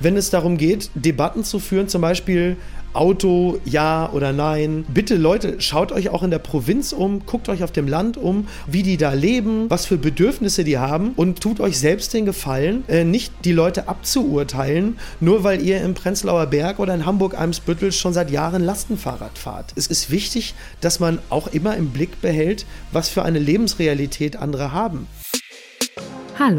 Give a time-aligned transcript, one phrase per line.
[0.00, 2.56] wenn es darum geht, Debatten zu führen, zum Beispiel
[2.96, 4.86] Auto, ja oder nein.
[4.88, 8.48] Bitte Leute, schaut euch auch in der Provinz um, guckt euch auf dem Land um,
[8.66, 12.84] wie die da leben, was für Bedürfnisse die haben und tut euch selbst den Gefallen,
[12.88, 18.14] äh, nicht die Leute abzuurteilen, nur weil ihr im Prenzlauer Berg oder in Hamburg-Eimsbüttel schon
[18.14, 19.74] seit Jahren Lastenfahrrad fahrt.
[19.76, 24.72] Es ist wichtig, dass man auch immer im Blick behält, was für eine Lebensrealität andere
[24.72, 25.06] haben.
[26.38, 26.58] Hallo,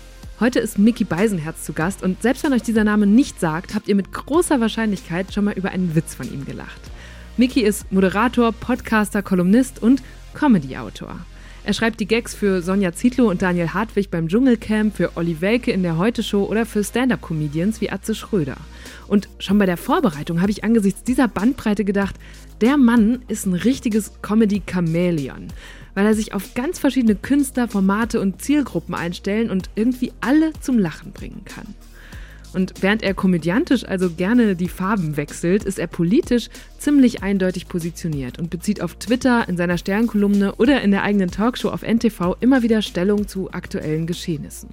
[0.41, 3.87] Heute ist Mickey Beisenherz zu Gast und selbst wenn euch dieser Name nicht sagt, habt
[3.87, 6.81] ihr mit großer Wahrscheinlichkeit schon mal über einen Witz von ihm gelacht.
[7.37, 10.01] Mickey ist Moderator, Podcaster, Kolumnist und
[10.33, 11.19] Comedy-Autor.
[11.63, 15.69] Er schreibt die Gags für Sonja Zietlow und Daniel Hartwig beim Dschungelcamp, für Olli Welke
[15.69, 18.57] in der Heute-Show oder für Stand-Up-Comedians wie Atze Schröder.
[19.07, 22.15] Und schon bei der Vorbereitung habe ich angesichts dieser Bandbreite gedacht,
[22.61, 25.49] der Mann ist ein richtiges Comedy-Chamäleon,
[25.93, 30.79] weil er sich auf ganz verschiedene Künstler, Formate und Zielgruppen einstellen und irgendwie alle zum
[30.79, 31.75] Lachen bringen kann.
[32.53, 38.39] Und während er komödiantisch also gerne die Farben wechselt, ist er politisch ziemlich eindeutig positioniert
[38.39, 42.61] und bezieht auf Twitter, in seiner Sternkolumne oder in der eigenen Talkshow auf NTV immer
[42.61, 44.69] wieder Stellung zu aktuellen Geschehnissen.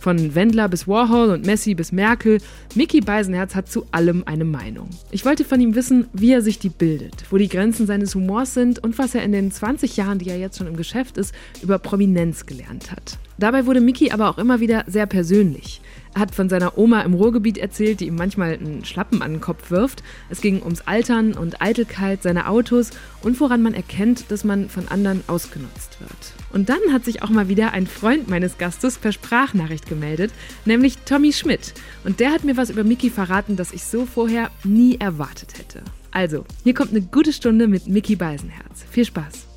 [0.00, 2.38] Von Wendler bis Warhol und Messi bis Merkel,
[2.74, 4.88] Mickey Beisenherz hat zu allem eine Meinung.
[5.10, 8.54] Ich wollte von ihm wissen, wie er sich die bildet, wo die Grenzen seines Humors
[8.54, 11.34] sind und was er in den 20 Jahren, die er jetzt schon im Geschäft ist,
[11.62, 13.18] über Prominenz gelernt hat.
[13.36, 15.82] Dabei wurde Mickey aber auch immer wieder sehr persönlich.
[16.14, 19.40] Er hat von seiner Oma im Ruhrgebiet erzählt, die ihm manchmal einen Schlappen an den
[19.42, 20.02] Kopf wirft.
[20.30, 22.90] Es ging ums Altern und Eitelkeit seiner Autos
[23.22, 26.39] und woran man erkennt, dass man von anderen ausgenutzt wird.
[26.52, 30.32] Und dann hat sich auch mal wieder ein Freund meines Gastes per Sprachnachricht gemeldet,
[30.64, 31.74] nämlich Tommy Schmidt.
[32.04, 35.82] Und der hat mir was über Mickey verraten, das ich so vorher nie erwartet hätte.
[36.10, 38.84] Also, hier kommt eine gute Stunde mit Mickey Beisenherz.
[38.90, 39.49] Viel Spaß!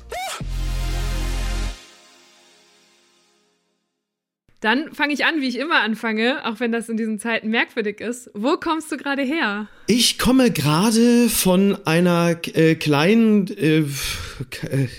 [4.64, 8.00] Dann fange ich an, wie ich immer anfange, auch wenn das in diesen Zeiten merkwürdig
[8.00, 8.30] ist.
[8.32, 9.68] Wo kommst du gerade her?
[9.88, 13.84] Ich komme gerade von einer äh, kleinen äh, äh,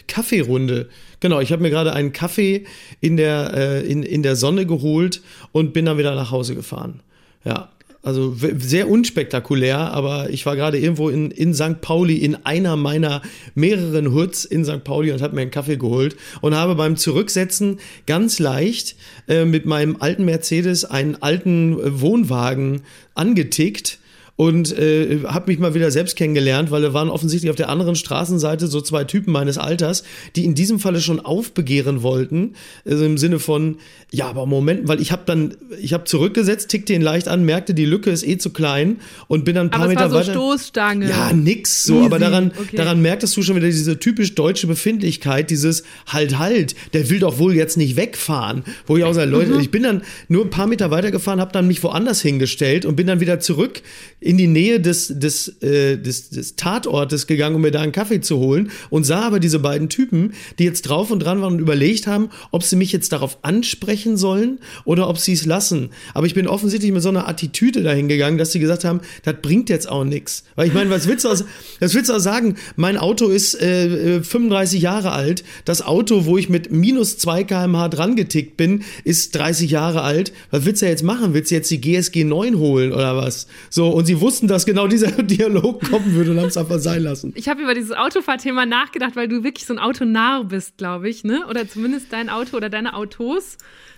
[0.07, 0.87] Kaffeerunde.
[1.19, 2.67] Genau, ich habe mir gerade einen Kaffee
[3.01, 7.01] in der, äh, in, in der Sonne geholt und bin dann wieder nach Hause gefahren.
[7.43, 7.71] Ja.
[8.05, 11.81] Also sehr unspektakulär, aber ich war gerade irgendwo in, in St.
[11.81, 13.23] Pauli in einer meiner
[13.55, 14.83] mehreren Hoods in St.
[14.83, 18.95] Pauli und habe mir einen Kaffee geholt und habe beim Zurücksetzen ganz leicht
[19.27, 22.83] äh, mit meinem alten Mercedes einen alten Wohnwagen
[23.15, 23.97] angetickt
[24.37, 27.95] und äh, habe mich mal wieder selbst kennengelernt, weil da waren offensichtlich auf der anderen
[27.95, 30.03] Straßenseite so zwei Typen meines Alters,
[30.35, 32.53] die in diesem Falle schon aufbegehren wollten,
[32.85, 33.77] also im Sinne von,
[34.11, 37.73] ja, aber Moment, weil ich habe dann, ich habe zurückgesetzt, tickte ihn leicht an, merkte,
[37.73, 38.97] die Lücke ist eh zu klein
[39.27, 40.31] und bin dann ein paar aber Meter war so weiter.
[40.33, 41.09] Stoßstange.
[41.09, 42.75] Ja, nix so, Easy, aber daran, okay.
[42.75, 47.39] daran merktest du schon wieder diese typisch deutsche Befindlichkeit, dieses halt, halt, der will doch
[47.39, 48.63] wohl jetzt nicht wegfahren.
[48.85, 49.59] Wo ich auch sage, Leute, Mhm.
[49.59, 53.07] ich bin dann nur ein paar Meter weitergefahren, habe dann mich woanders hingestellt und bin
[53.07, 53.81] dann wieder zurück
[54.25, 58.21] in die Nähe des, des, äh, des, des Tatortes gegangen, um mir da einen Kaffee
[58.21, 61.59] zu holen und sah aber diese beiden Typen, die jetzt drauf und dran waren und
[61.59, 65.91] überlegt haben, ob sie mich jetzt darauf ansprechen sollen oder ob sie es lassen.
[66.15, 69.35] Aber ich bin offensichtlich mit so einer Attitüde dahin gegangen, dass sie gesagt haben, das
[69.43, 70.43] bringt jetzt auch nichts.
[70.55, 71.45] Weil ich meine, was willst du aus,
[71.79, 72.55] was willst du auch sagen?
[72.75, 75.43] Mein Auto ist äh, äh, 35 Jahre alt.
[75.65, 80.33] Das Auto, wo ich mit minus 2 kmh dran getickt bin, ist 30 Jahre alt.
[80.49, 81.35] Was willst du jetzt machen?
[81.35, 83.45] Willst du jetzt die GSG 9 holen oder was?
[83.69, 87.03] So, und sie wussten, dass genau dieser Dialog kommen würde und haben es einfach sein
[87.03, 87.33] lassen.
[87.35, 91.23] Ich habe über dieses Autofahrthema nachgedacht, weil du wirklich so ein Autonarr bist, glaube ich,
[91.23, 91.45] ne?
[91.49, 93.57] Oder zumindest dein Auto oder deine Autos.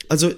[0.10, 0.32] Also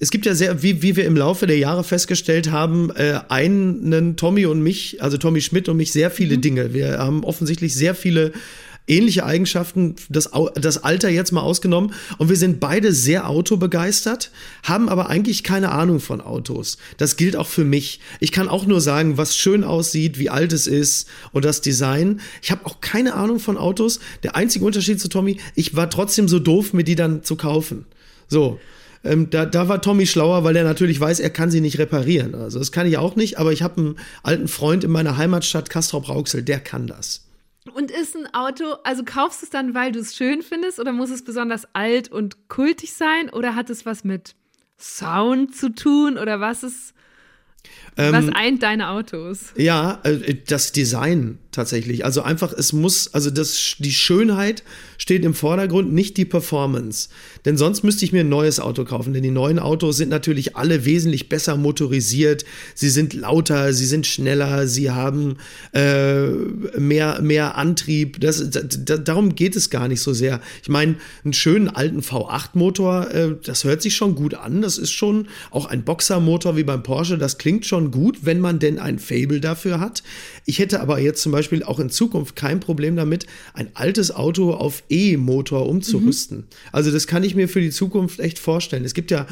[0.00, 4.16] es gibt ja sehr, wie, wie wir im Laufe der Jahre festgestellt haben, äh, einen
[4.16, 6.74] Tommy und mich, also Tommy Schmidt und mich, sehr viele Dinge.
[6.74, 8.32] Wir haben offensichtlich sehr viele
[8.86, 11.92] ähnliche Eigenschaften, das, das Alter jetzt mal ausgenommen.
[12.18, 14.30] Und wir sind beide sehr autobegeistert,
[14.62, 16.78] haben aber eigentlich keine Ahnung von Autos.
[16.96, 18.00] Das gilt auch für mich.
[18.20, 22.20] Ich kann auch nur sagen, was schön aussieht, wie alt es ist und das Design.
[22.42, 24.00] Ich habe auch keine Ahnung von Autos.
[24.22, 27.86] Der einzige Unterschied zu Tommy, ich war trotzdem so doof, mir die dann zu kaufen.
[28.28, 28.58] So.
[29.04, 32.36] Ähm, da, da war Tommy schlauer, weil er natürlich weiß, er kann sie nicht reparieren.
[32.36, 35.70] Also das kann ich auch nicht, aber ich habe einen alten Freund in meiner Heimatstadt
[35.70, 37.22] Castrop-Rauxel, der kann das.
[37.74, 40.92] Und ist ein Auto, also kaufst du es dann, weil du es schön findest oder
[40.92, 44.34] muss es besonders alt und kultig sein oder hat es was mit
[44.78, 46.94] Sound zu tun oder was ist
[47.96, 49.52] Ähm, Was eint deine Autos?
[49.56, 52.04] Ja, äh, das Design tatsächlich.
[52.04, 54.64] Also einfach, es muss, also das, die Schönheit
[54.98, 57.08] steht im Vordergrund, nicht die Performance.
[57.44, 60.56] Denn sonst müsste ich mir ein neues Auto kaufen, denn die neuen Autos sind natürlich
[60.56, 62.44] alle wesentlich besser motorisiert.
[62.74, 65.36] Sie sind lauter, sie sind schneller, sie haben
[65.72, 66.26] äh,
[66.78, 68.20] mehr, mehr Antrieb.
[68.20, 70.40] Das, das, darum geht es gar nicht so sehr.
[70.62, 74.62] Ich meine, einen schönen alten V8-Motor, äh, das hört sich schon gut an.
[74.62, 77.18] Das ist schon auch ein Boxermotor wie beim Porsche.
[77.18, 80.02] Das klingt schon gut, wenn man denn ein Fable dafür hat.
[80.46, 84.52] Ich hätte aber jetzt zum Beispiel auch in Zukunft kein Problem damit, ein altes Auto
[84.52, 86.38] auf E-Motor umzurüsten.
[86.38, 86.44] Mhm.
[86.70, 88.84] Also das kann ich mir für die Zukunft echt vorstellen.
[88.84, 89.26] Es gibt ja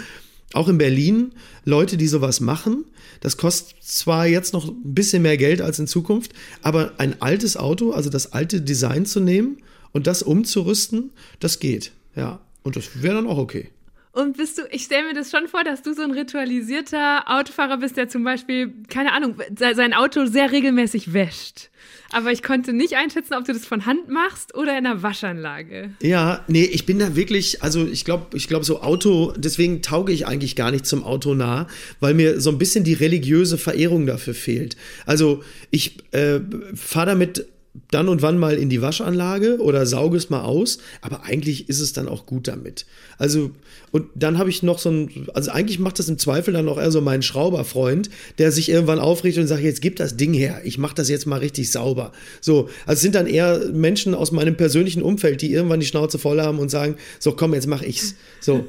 [0.52, 1.32] auch in Berlin
[1.64, 2.84] Leute, die sowas machen.
[3.20, 7.56] Das kostet zwar jetzt noch ein bisschen mehr Geld als in Zukunft, aber ein altes
[7.56, 9.58] Auto, also das alte Design zu nehmen
[9.92, 11.92] und das umzurüsten, das geht.
[12.16, 13.70] Ja, und das wäre dann auch okay.
[14.12, 17.78] Und bist du, ich stelle mir das schon vor, dass du so ein ritualisierter Autofahrer
[17.78, 21.70] bist, der zum Beispiel, keine Ahnung, sein Auto sehr regelmäßig wäscht.
[22.10, 25.94] Aber ich konnte nicht einschätzen, ob du das von Hand machst oder in einer Waschanlage.
[26.02, 30.12] Ja, nee, ich bin da wirklich, also ich glaube, ich glaube, so Auto, deswegen tauge
[30.12, 31.68] ich eigentlich gar nicht zum Auto nah,
[32.00, 34.76] weil mir so ein bisschen die religiöse Verehrung dafür fehlt.
[35.06, 36.40] Also ich äh,
[36.74, 37.46] fahre damit
[37.90, 41.81] dann und wann mal in die Waschanlage oder sauge es mal aus, aber eigentlich ist
[41.81, 42.84] es dann auch gut damit.
[43.17, 43.52] Also,
[43.93, 46.78] und dann habe ich noch so ein, also eigentlich macht das im Zweifel dann auch
[46.78, 50.62] eher so mein Schrauberfreund, der sich irgendwann aufrichtet und sagt, jetzt gib das Ding her,
[50.64, 52.11] ich mache das jetzt mal richtig sauber.
[52.40, 56.40] So, also sind dann eher Menschen aus meinem persönlichen Umfeld, die irgendwann die Schnauze voll
[56.40, 58.17] haben und sagen, so komm, jetzt mach ich's.
[58.40, 58.67] So.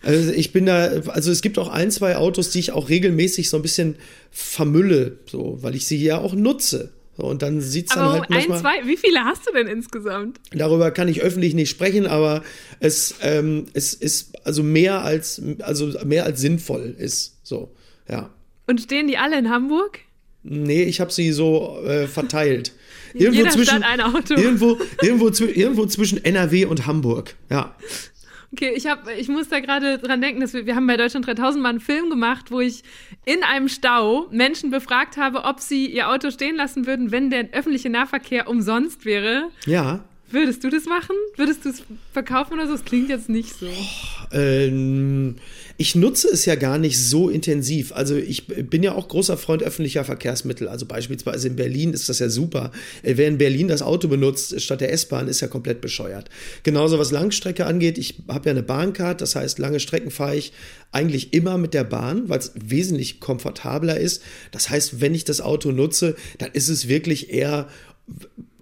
[0.00, 3.50] Also ich bin da, also es gibt auch ein, zwei Autos, die ich auch regelmäßig
[3.50, 3.96] so ein bisschen
[4.30, 6.92] vermülle, so, weil ich sie ja auch nutze.
[7.26, 10.38] Und dann sieht es dann halt manchmal, ein, zwei, wie viele hast du denn insgesamt?
[10.52, 12.44] Darüber kann ich öffentlich nicht sprechen, aber
[12.78, 17.38] es, ähm, es ist also mehr als, also mehr als sinnvoll ist.
[17.42, 17.74] So,
[18.08, 18.30] ja.
[18.68, 19.98] Und stehen die alle in Hamburg?
[20.44, 22.72] Nee, ich habe sie so äh, verteilt.
[23.14, 24.34] irgendwo Jeder zwischen, ein Auto.
[24.34, 27.74] Irgendwo, irgendwo, irgendwo zwischen NRW und Hamburg, ja.
[28.52, 31.26] Okay, ich, hab, ich muss da gerade dran denken, dass wir, wir haben bei Deutschland
[31.26, 32.82] 3000 mal einen Film gemacht, wo ich
[33.26, 37.50] in einem Stau Menschen befragt habe, ob sie ihr Auto stehen lassen würden, wenn der
[37.52, 39.50] öffentliche Nahverkehr umsonst wäre.
[39.66, 40.04] Ja.
[40.30, 41.16] Würdest du das machen?
[41.36, 41.82] Würdest du es
[42.12, 42.72] verkaufen oder so?
[42.72, 43.66] Das klingt jetzt nicht so.
[43.66, 45.36] Oh, ähm,
[45.78, 47.92] ich nutze es ja gar nicht so intensiv.
[47.92, 50.68] Also ich bin ja auch großer Freund öffentlicher Verkehrsmittel.
[50.68, 52.72] Also beispielsweise in Berlin ist das ja super.
[53.02, 56.28] Äh, wer in Berlin das Auto benutzt statt der S-Bahn, ist ja komplett bescheuert.
[56.62, 57.96] Genauso was Langstrecke angeht.
[57.96, 60.52] Ich habe ja eine Bahncard, das heißt lange Strecken fahre ich
[60.92, 64.22] eigentlich immer mit der Bahn, weil es wesentlich komfortabler ist.
[64.50, 67.68] Das heißt, wenn ich das Auto nutze, dann ist es wirklich eher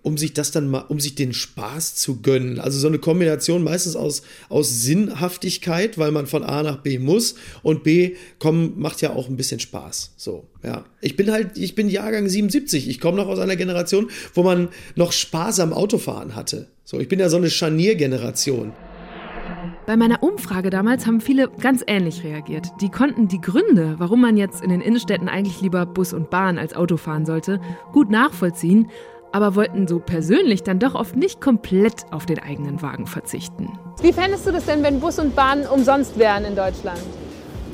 [0.07, 2.61] um sich das dann mal, um sich den Spaß zu gönnen.
[2.61, 7.35] Also so eine Kombination meistens aus, aus Sinnhaftigkeit, weil man von A nach B muss
[7.65, 10.13] und B kommen, macht ja auch ein bisschen Spaß.
[10.17, 10.85] So, ja.
[11.01, 12.89] Ich bin halt, ich bin Jahrgang 77.
[12.89, 16.69] Ich komme noch aus einer Generation, wo man noch Spaß am Autofahren hatte.
[16.85, 18.75] So, ich bin ja so eine Scharniergeneration.
[19.87, 22.69] Bei meiner Umfrage damals haben viele ganz ähnlich reagiert.
[22.81, 26.59] Die konnten die Gründe, warum man jetzt in den Innenstädten eigentlich lieber Bus und Bahn
[26.59, 27.61] als Auto fahren sollte,
[27.93, 28.89] gut nachvollziehen
[29.37, 33.79] aber wollten so persönlich dann doch oft nicht komplett auf den eigenen Wagen verzichten.
[34.01, 36.99] Wie fändest du das denn, wenn Bus und Bahn umsonst wären in Deutschland?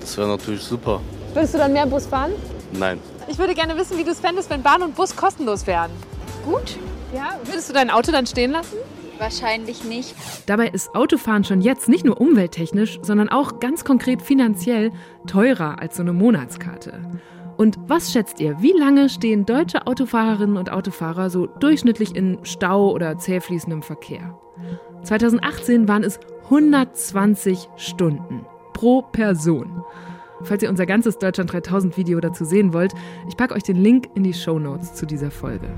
[0.00, 1.00] Das wäre natürlich super.
[1.32, 2.32] Würdest du dann mehr Bus fahren?
[2.72, 2.98] Nein.
[3.28, 5.92] Ich würde gerne wissen, wie du es fändest, wenn Bahn und Bus kostenlos wären.
[6.44, 6.78] Gut.
[7.14, 8.78] Ja, würdest du dein Auto dann stehen lassen?
[9.18, 10.16] Wahrscheinlich nicht.
[10.46, 14.90] Dabei ist Autofahren schon jetzt nicht nur umwelttechnisch, sondern auch ganz konkret finanziell
[15.28, 17.00] teurer als so eine Monatskarte.
[17.62, 22.90] Und was schätzt ihr, wie lange stehen deutsche Autofahrerinnen und Autofahrer so durchschnittlich in Stau
[22.90, 24.36] oder zähfließendem Verkehr?
[25.04, 29.84] 2018 waren es 120 Stunden pro Person.
[30.42, 32.94] Falls ihr unser ganzes Deutschland 3000 Video dazu sehen wollt,
[33.28, 35.68] ich packe euch den Link in die Show Notes zu dieser Folge.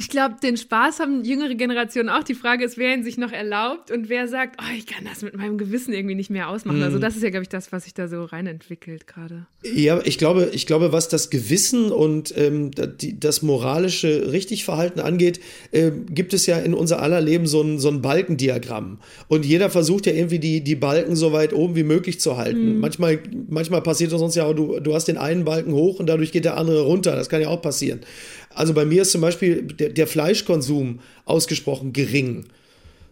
[0.00, 2.22] Ich glaube, den Spaß haben jüngere Generationen auch.
[2.22, 5.20] Die Frage ist, wer ihn sich noch erlaubt und wer sagt, oh, ich kann das
[5.20, 6.78] mit meinem Gewissen irgendwie nicht mehr ausmachen.
[6.78, 6.84] Mhm.
[6.84, 9.46] Also das ist ja, glaube ich, das, was sich da so reinentwickelt gerade.
[9.62, 15.38] Ja, ich glaube, ich glaube, was das Gewissen und ähm, die, das moralische Richtigverhalten angeht,
[15.70, 19.00] äh, gibt es ja in unser aller Leben so ein, so ein Balkendiagramm.
[19.28, 22.76] Und jeder versucht ja irgendwie die, die Balken so weit oben wie möglich zu halten.
[22.76, 22.80] Mhm.
[22.80, 23.18] Manchmal,
[23.50, 26.46] manchmal passiert es uns ja, du, du hast den einen Balken hoch und dadurch geht
[26.46, 27.16] der andere runter.
[27.16, 28.00] Das kann ja auch passieren.
[28.54, 32.46] Also bei mir ist zum Beispiel der, der Fleischkonsum ausgesprochen gering.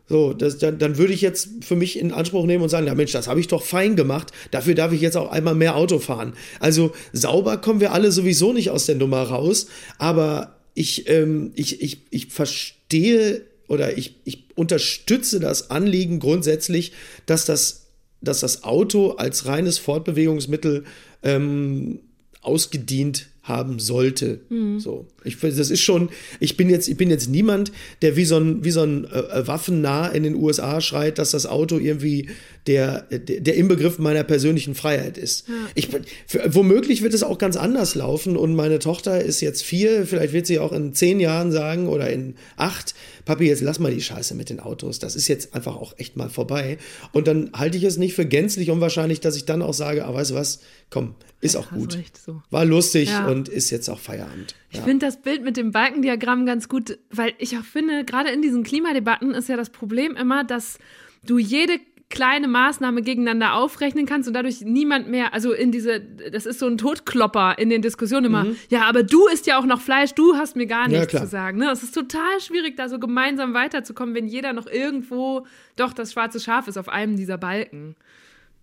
[0.09, 2.95] So, das, dann, dann würde ich jetzt für mich in Anspruch nehmen und sagen, ja
[2.95, 4.33] Mensch, das habe ich doch fein gemacht.
[4.51, 6.33] Dafür darf ich jetzt auch einmal mehr Auto fahren.
[6.61, 9.67] Also sauber kommen wir alle sowieso nicht aus der Nummer raus.
[9.99, 16.93] Aber ich, ähm, ich, ich, ich verstehe oder ich, ich unterstütze das Anliegen grundsätzlich,
[17.27, 17.89] dass das,
[18.23, 20.85] dass das Auto als reines Fortbewegungsmittel
[21.23, 22.01] ähm,
[22.41, 24.41] ausgedient haben sollte.
[24.49, 24.79] Mhm.
[24.79, 26.11] So, ich das ist schon.
[26.41, 29.47] Ich bin jetzt, ich bin jetzt niemand, der wie so ein wie so ein äh,
[29.47, 32.29] Waffennah in den USA schreit, dass das Auto irgendwie
[32.67, 35.49] der der, der Inbegriff meiner persönlichen Freiheit ist.
[35.49, 35.55] Ja.
[35.75, 35.89] Ich
[36.27, 40.33] für, womöglich wird es auch ganz anders laufen und meine Tochter ist jetzt vier, vielleicht
[40.33, 44.01] wird sie auch in zehn Jahren sagen oder in acht, Papi, jetzt lass mal die
[44.01, 44.99] Scheiße mit den Autos.
[44.99, 46.79] Das ist jetzt einfach auch echt mal vorbei.
[47.13, 50.15] Und dann halte ich es nicht für gänzlich unwahrscheinlich, dass ich dann auch sage, ah,
[50.15, 51.99] weißt du was, komm, ist auch gut.
[52.25, 52.43] So.
[52.51, 53.29] War lustig ja.
[53.29, 54.57] und ist jetzt auch Feierabend.
[54.71, 58.43] Ich finde das Bild mit dem Balkendiagramm ganz gut, weil ich auch finde, gerade in
[58.43, 60.79] diesen Klimadebatten ist ja das Problem immer, dass
[61.25, 61.79] du jede
[62.11, 66.67] kleine Maßnahme gegeneinander aufrechnen kannst und dadurch niemand mehr, also in diese, das ist so
[66.67, 68.57] ein Totklopper in den Diskussionen immer, mhm.
[68.71, 71.27] ja, aber du isst ja auch noch Fleisch, du hast mir gar nichts ja, zu
[71.27, 71.59] sagen.
[71.59, 71.71] Ne?
[71.71, 76.41] Es ist total schwierig, da so gemeinsam weiterzukommen, wenn jeder noch irgendwo doch das schwarze
[76.41, 77.95] Schaf ist auf einem dieser Balken.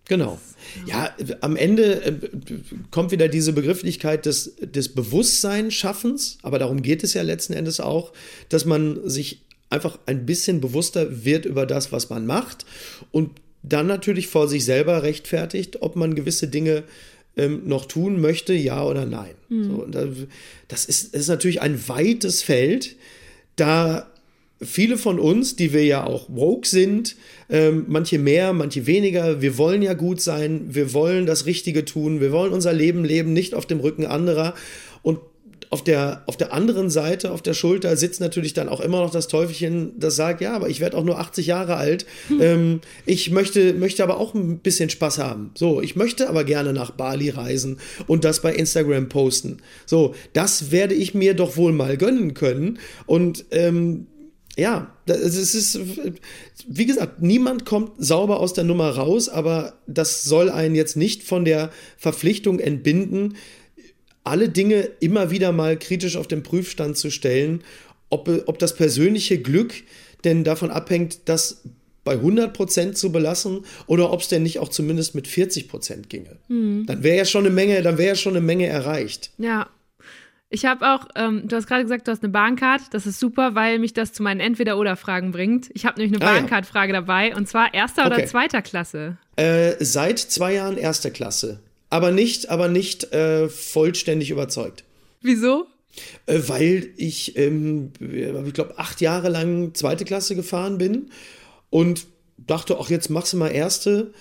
[0.08, 0.38] Genau.
[0.86, 2.12] Ja, am Ende äh,
[2.90, 8.12] kommt wieder diese Begrifflichkeit des, des Bewusstseinsschaffens, aber darum geht es ja letzten Endes auch,
[8.48, 12.66] dass man sich einfach ein bisschen bewusster wird über das, was man macht
[13.10, 13.30] und
[13.62, 16.84] dann natürlich vor sich selber rechtfertigt, ob man gewisse Dinge
[17.36, 19.34] ähm, noch tun möchte, ja oder nein.
[19.48, 19.64] Mhm.
[19.64, 19.86] So,
[20.68, 22.94] das, ist, das ist natürlich ein weites Feld,
[23.56, 24.10] da
[24.60, 27.16] viele von uns, die wir ja auch woke sind,
[27.50, 32.20] ähm, manche mehr, manche weniger, wir wollen ja gut sein, wir wollen das Richtige tun,
[32.20, 34.54] wir wollen unser Leben leben, nicht auf dem Rücken anderer.
[35.02, 35.20] Und
[35.70, 39.10] auf der, auf der anderen Seite, auf der Schulter, sitzt natürlich dann auch immer noch
[39.10, 42.06] das Teufelchen, das sagt, ja, aber ich werde auch nur 80 Jahre alt.
[42.28, 42.40] Hm.
[42.40, 45.50] Ähm, ich möchte, möchte aber auch ein bisschen Spaß haben.
[45.54, 49.58] So, ich möchte aber gerne nach Bali reisen und das bei Instagram posten.
[49.86, 52.78] So, das werde ich mir doch wohl mal gönnen können.
[53.06, 54.06] Und ähm,
[54.56, 55.78] ja, es ist,
[56.66, 61.22] wie gesagt, niemand kommt sauber aus der Nummer raus, aber das soll einen jetzt nicht
[61.22, 63.36] von der Verpflichtung entbinden,
[64.24, 67.62] alle Dinge immer wieder mal kritisch auf den Prüfstand zu stellen,
[68.08, 69.74] ob, ob das persönliche Glück
[70.24, 71.62] denn davon abhängt, das
[72.02, 76.36] bei 100% zu belassen oder ob es denn nicht auch zumindest mit 40% ginge.
[76.48, 76.86] Mhm.
[76.86, 79.32] Dann wäre ja schon eine Menge, dann wäre ja schon eine Menge erreicht.
[79.38, 79.68] Ja,
[80.48, 82.82] ich habe auch, ähm, du hast gerade gesagt, du hast eine Bahncard.
[82.92, 85.70] Das ist super, weil mich das zu meinen Entweder-Oder-Fragen bringt.
[85.74, 87.00] Ich habe nämlich eine ah, Bahncard-Frage ja.
[87.00, 88.14] dabei und zwar erster okay.
[88.14, 89.18] oder zweiter Klasse?
[89.36, 91.60] Äh, seit zwei Jahren erste Klasse.
[91.90, 94.84] Aber nicht, aber nicht äh, vollständig überzeugt.
[95.20, 95.66] Wieso?
[96.26, 101.10] Äh, weil ich, ähm, ich glaube, acht Jahre lang zweite Klasse gefahren bin
[101.70, 102.06] und
[102.38, 104.12] dachte, ach, jetzt machst du mal erste.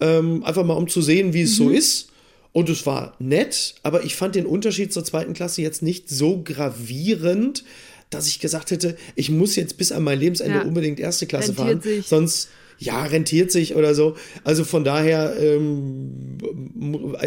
[0.00, 1.64] Ähm, einfach mal, um zu sehen, wie es mhm.
[1.64, 2.10] so ist.
[2.54, 6.40] Und es war nett, aber ich fand den Unterschied zur zweiten Klasse jetzt nicht so
[6.44, 7.64] gravierend,
[8.10, 10.62] dass ich gesagt hätte, ich muss jetzt bis an mein Lebensende ja.
[10.62, 11.82] unbedingt erste Klasse rentiert fahren.
[11.82, 12.06] Sich.
[12.06, 14.16] Sonst, ja, rentiert sich oder so.
[14.44, 16.38] Also von daher ähm,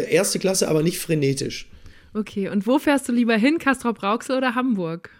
[0.08, 1.68] erste Klasse, aber nicht frenetisch.
[2.14, 5.10] Okay, und wo fährst du lieber hin, Castrop-Rauxel oder Hamburg?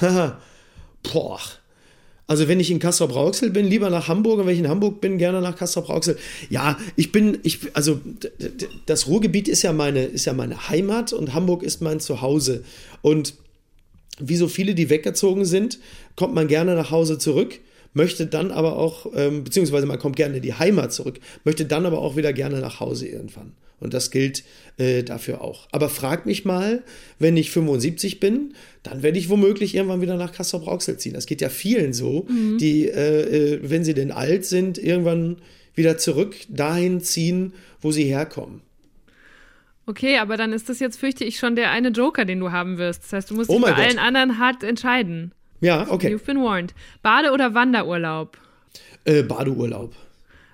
[0.00, 1.40] Boah.
[2.28, 5.16] Also wenn ich in Kassel-Brauxel bin, lieber nach Hamburg und wenn ich in Hamburg bin,
[5.16, 6.18] gerne nach Kassel-Brauxel.
[6.50, 8.00] Ja, ich bin, ich, also
[8.84, 12.64] das Ruhrgebiet ist ja meine, ist ja meine Heimat und Hamburg ist mein Zuhause.
[13.00, 13.34] Und
[14.20, 15.78] wie so viele, die weggezogen sind,
[16.16, 17.60] kommt man gerne nach Hause zurück,
[17.94, 21.86] möchte dann aber auch, ähm, beziehungsweise man kommt gerne in die Heimat zurück, möchte dann
[21.86, 23.54] aber auch wieder gerne nach Hause irgendwann.
[23.80, 24.44] Und das gilt
[24.76, 25.68] äh, dafür auch.
[25.70, 26.82] Aber frag mich mal,
[27.18, 31.14] wenn ich 75 bin, dann werde ich womöglich irgendwann wieder nach Kassel-Brauxel ziehen.
[31.14, 32.58] Das geht ja vielen so, mhm.
[32.58, 35.36] die, äh, äh, wenn sie denn alt sind, irgendwann
[35.74, 38.62] wieder zurück dahin ziehen, wo sie herkommen.
[39.86, 42.76] Okay, aber dann ist das jetzt, fürchte ich, schon der eine Joker, den du haben
[42.76, 43.04] wirst.
[43.04, 43.78] Das heißt, du musst oh dich bei Gott.
[43.78, 45.32] allen anderen hart entscheiden.
[45.60, 46.14] Ja, okay.
[46.14, 46.74] You've been warned.
[47.02, 48.36] Bade- oder Wanderurlaub?
[49.04, 49.94] Äh, Badeurlaub.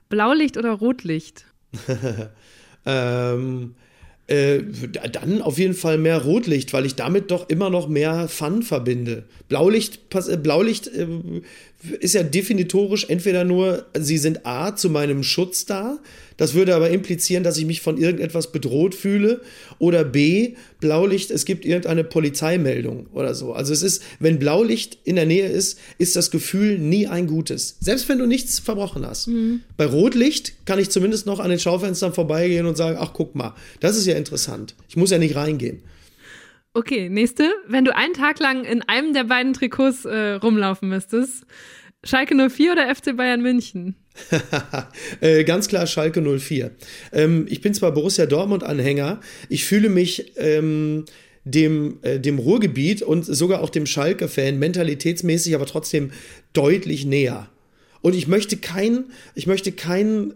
[0.08, 1.46] Blaulicht oder Rotlicht?
[2.86, 3.74] Ähm,
[4.26, 4.62] äh,
[5.12, 9.24] dann auf jeden Fall mehr Rotlicht, weil ich damit doch immer noch mehr Fun verbinde.
[9.48, 11.06] Blaulicht, äh, Blaulicht äh,
[12.00, 15.98] ist ja definitorisch entweder nur, sie sind A zu meinem Schutz da,
[16.36, 19.40] das würde aber implizieren, dass ich mich von irgendetwas bedroht fühle,
[19.78, 23.52] oder B, Blaulicht, es gibt irgendeine Polizeimeldung oder so.
[23.52, 27.76] Also es ist, wenn Blaulicht in der Nähe ist, ist das Gefühl nie ein gutes.
[27.80, 29.28] Selbst wenn du nichts verbrochen hast.
[29.28, 29.60] Mhm.
[29.76, 33.54] Bei Rotlicht kann ich zumindest noch an den Schaufenstern vorbeigehen und sagen, ach guck mal,
[33.80, 34.74] das ist ja interessant.
[34.88, 35.82] Ich muss ja nicht reingehen.
[36.76, 37.52] Okay, nächste.
[37.68, 41.46] Wenn du einen Tag lang in einem der beiden Trikots äh, rumlaufen müsstest,
[42.02, 43.94] Schalke 04 oder FC Bayern München?
[45.20, 46.72] äh, ganz klar Schalke 04.
[47.12, 51.04] Ähm, ich bin zwar Borussia Dortmund-Anhänger, ich fühle mich ähm,
[51.44, 56.10] dem, äh, dem Ruhrgebiet und sogar auch dem Schalke-Fan mentalitätsmäßig, aber trotzdem
[56.54, 57.48] deutlich näher.
[58.00, 59.04] Und ich möchte kein,
[59.36, 60.34] ich möchte kein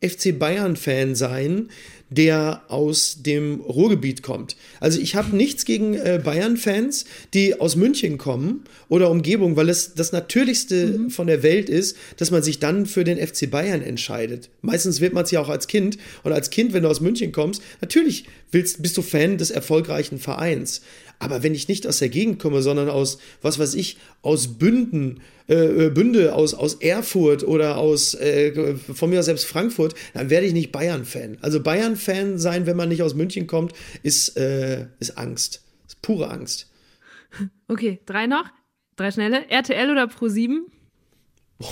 [0.00, 1.68] FC Bayern-Fan sein,
[2.08, 4.56] der aus dem Ruhrgebiet kommt.
[4.78, 9.94] Also ich habe nichts gegen äh, Bayern-Fans, die aus München kommen oder Umgebung, weil es
[9.94, 11.10] das Natürlichste mhm.
[11.10, 14.50] von der Welt ist, dass man sich dann für den FC Bayern entscheidet.
[14.62, 15.98] Meistens wird man es ja auch als Kind.
[16.22, 20.18] Und als Kind, wenn du aus München kommst, natürlich willst, bist du Fan des erfolgreichen
[20.20, 20.82] Vereins.
[21.18, 25.20] Aber wenn ich nicht aus der Gegend komme, sondern aus, was weiß ich, aus Bünden,
[25.48, 30.28] äh, äh, Bünde, aus, aus Erfurt oder aus, äh, von mir aus selbst Frankfurt, dann
[30.28, 31.38] werde ich nicht Bayern-Fan.
[31.40, 35.62] Also Bayern-Fan sein, wenn man nicht aus München kommt, ist, äh, ist Angst.
[35.86, 36.70] Ist pure Angst.
[37.68, 38.50] Okay, drei noch.
[38.96, 39.48] Drei schnelle.
[39.50, 40.60] RTL oder Pro7?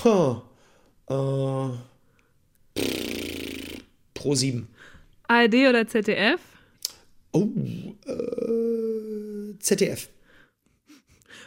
[0.05, 0.37] Oh,
[1.09, 1.71] äh,
[4.15, 4.65] Pro7.
[5.29, 6.41] ARD oder ZDF?
[7.33, 7.49] Oh,
[8.07, 10.09] äh, ZDF.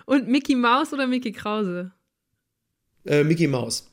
[0.05, 1.91] Und Mickey Maus oder Mickey Krause?
[3.05, 3.89] Äh, Mickey Maus.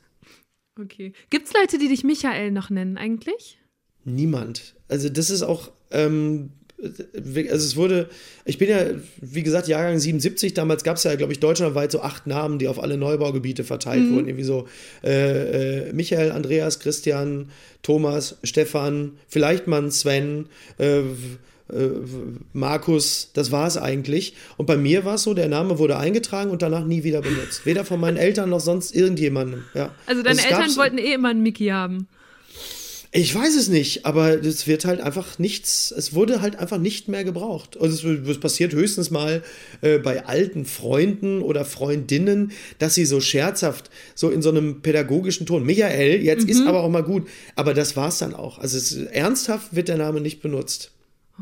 [0.79, 1.13] Okay.
[1.29, 3.57] Gibt es Leute, die dich Michael noch nennen eigentlich?
[4.03, 4.75] Niemand.
[4.87, 8.09] Also das ist auch, ähm, also es wurde,
[8.43, 8.85] ich bin ja,
[9.21, 12.67] wie gesagt, Jahrgang 77, damals gab es ja, glaube ich, deutschlandweit so acht Namen, die
[12.67, 14.15] auf alle Neubaugebiete verteilt mhm.
[14.15, 14.27] wurden.
[14.27, 14.67] Irgendwie so
[15.03, 17.49] äh, äh, Michael, Andreas, Christian,
[17.81, 20.47] Thomas, Stefan, vielleicht mal Sven,
[20.77, 21.01] äh,
[21.71, 21.89] äh,
[22.53, 24.35] Markus, das war es eigentlich.
[24.57, 27.65] Und bei mir war es so, der Name wurde eingetragen und danach nie wieder benutzt.
[27.65, 29.63] Weder von meinen Eltern noch sonst irgendjemandem.
[29.73, 29.91] Ja.
[30.05, 32.07] Also deine also Eltern wollten eh immer einen Mickey haben.
[33.17, 37.07] Ich weiß es nicht, aber es wird halt einfach nichts, es wurde halt einfach nicht
[37.07, 37.77] mehr gebraucht.
[37.79, 39.41] Also es, es passiert höchstens mal
[39.79, 45.45] äh, bei alten Freunden oder Freundinnen, dass sie so scherzhaft, so in so einem pädagogischen
[45.45, 46.49] Ton, Michael, jetzt mhm.
[46.49, 47.29] ist aber auch mal gut.
[47.55, 48.59] Aber das war es dann auch.
[48.59, 50.91] Also es, ernsthaft wird der Name nicht benutzt.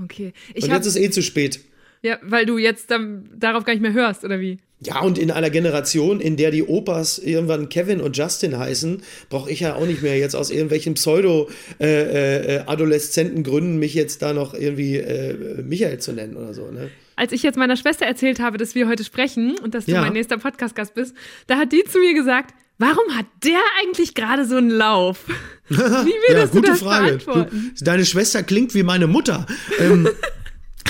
[0.02, 0.34] Okay.
[0.54, 1.60] Ich und jetzt ist eh zu spät.
[2.02, 4.58] Ja, weil du jetzt dann darauf gar nicht mehr hörst, oder wie?
[4.86, 9.50] Ja, und in einer Generation, in der die Opas irgendwann Kevin und Justin heißen, brauche
[9.50, 14.34] ich ja auch nicht mehr jetzt aus irgendwelchen Pseudo-Adoleszenten äh, äh, Gründen mich jetzt da
[14.34, 16.70] noch irgendwie äh, Michael zu nennen oder so.
[16.70, 16.90] Ne?
[17.16, 20.02] Als ich jetzt meiner Schwester erzählt habe, dass wir heute sprechen und dass du ja.
[20.02, 21.16] mein nächster Podcast-Gast bist,
[21.48, 25.26] da hat die zu mir gesagt, Warum hat der eigentlich gerade so einen Lauf?
[25.70, 27.06] Wie würdest ja, gute du das Frage.
[27.06, 27.72] beantworten?
[27.78, 29.46] Du, deine Schwester klingt wie meine Mutter.
[29.80, 30.10] ähm,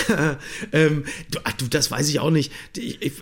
[0.71, 2.51] ähm, du, ach, du, das weiß ich auch nicht.
[2.75, 3.13] Ich, ich,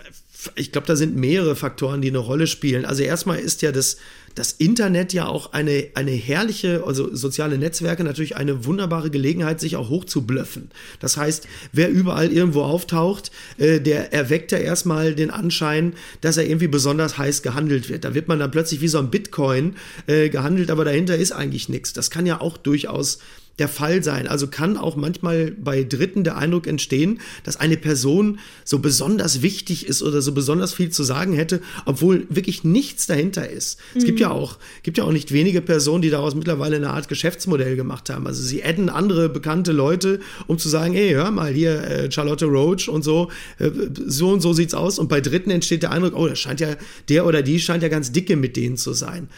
[0.56, 2.86] ich glaube, da sind mehrere Faktoren, die eine Rolle spielen.
[2.86, 3.98] Also erstmal ist ja das,
[4.36, 9.76] das Internet ja auch eine, eine herrliche, also soziale Netzwerke natürlich eine wunderbare Gelegenheit, sich
[9.76, 10.70] auch hochzublöffen.
[11.00, 16.46] Das heißt, wer überall irgendwo auftaucht, äh, der erweckt ja erstmal den Anschein, dass er
[16.46, 18.04] irgendwie besonders heiß gehandelt wird.
[18.04, 19.76] Da wird man dann plötzlich wie so ein Bitcoin
[20.08, 21.94] äh, gehandelt, aber dahinter ist eigentlich nichts.
[21.94, 23.20] Das kann ja auch durchaus
[23.60, 24.28] der Fall sein.
[24.28, 29.86] Also kann auch manchmal bei Dritten der Eindruck entstehen, dass eine Person so besonders wichtig
[29.86, 33.80] ist oder so besonders viel zu sagen hätte, obwohl wirklich nichts dahinter ist.
[33.94, 34.00] Mhm.
[34.00, 37.08] Es gibt ja auch, gibt ja auch nicht wenige Personen, die daraus mittlerweile eine Art
[37.08, 38.26] Geschäftsmodell gemacht haben.
[38.26, 42.46] Also sie adden andere bekannte Leute, um zu sagen, ey, hör mal hier äh, Charlotte
[42.46, 43.30] Roach und so,
[43.60, 45.00] äh, so und so sieht's aus.
[45.00, 46.76] Und bei Dritten entsteht der Eindruck, oh, das scheint ja,
[47.10, 49.30] der oder die scheint ja ganz dicke mit denen zu sein.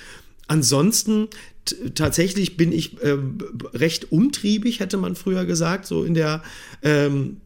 [0.48, 1.30] Ansonsten
[1.96, 3.18] tatsächlich bin ich äh,
[3.74, 6.44] recht umtriebig, hätte man früher gesagt, so in der
[6.82, 7.38] ähm,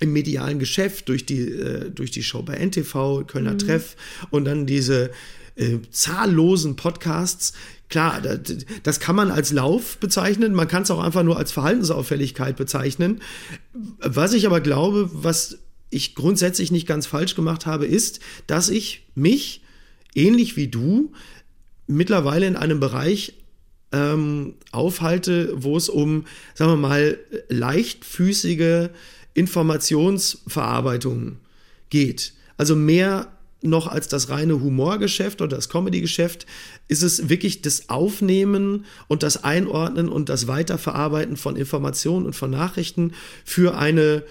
[0.00, 3.58] im medialen Geschäft durch die äh, durch die Show bei NTV Kölner mhm.
[3.58, 3.96] Treff
[4.30, 5.10] und dann diese
[5.56, 7.52] äh, zahllosen Podcasts.
[7.88, 8.40] Klar, das,
[8.82, 13.20] das, kann man als Lauf bezeichnen, man kann es auch einfach nur als Verhaltensauffälligkeit bezeichnen.
[14.00, 15.58] Was ich aber glaube, was
[15.90, 19.62] ich grundsätzlich nicht ganz falsch gemacht habe, ist, dass ich mich
[20.14, 21.12] ähnlich wie du
[21.86, 23.34] mittlerweile in einem Bereich
[23.92, 28.88] ähm, aufhalte, wo es um, sagen wir mal, leichtfüßige
[29.34, 31.36] Informationsverarbeitung
[31.90, 32.32] geht.
[32.56, 33.30] Also mehr
[33.62, 36.46] noch als das reine Humorgeschäft oder das Comedygeschäft
[36.88, 42.50] ist es wirklich das Aufnehmen und das Einordnen und das Weiterverarbeiten von Informationen und von
[42.50, 43.12] Nachrichten
[43.44, 44.24] für eine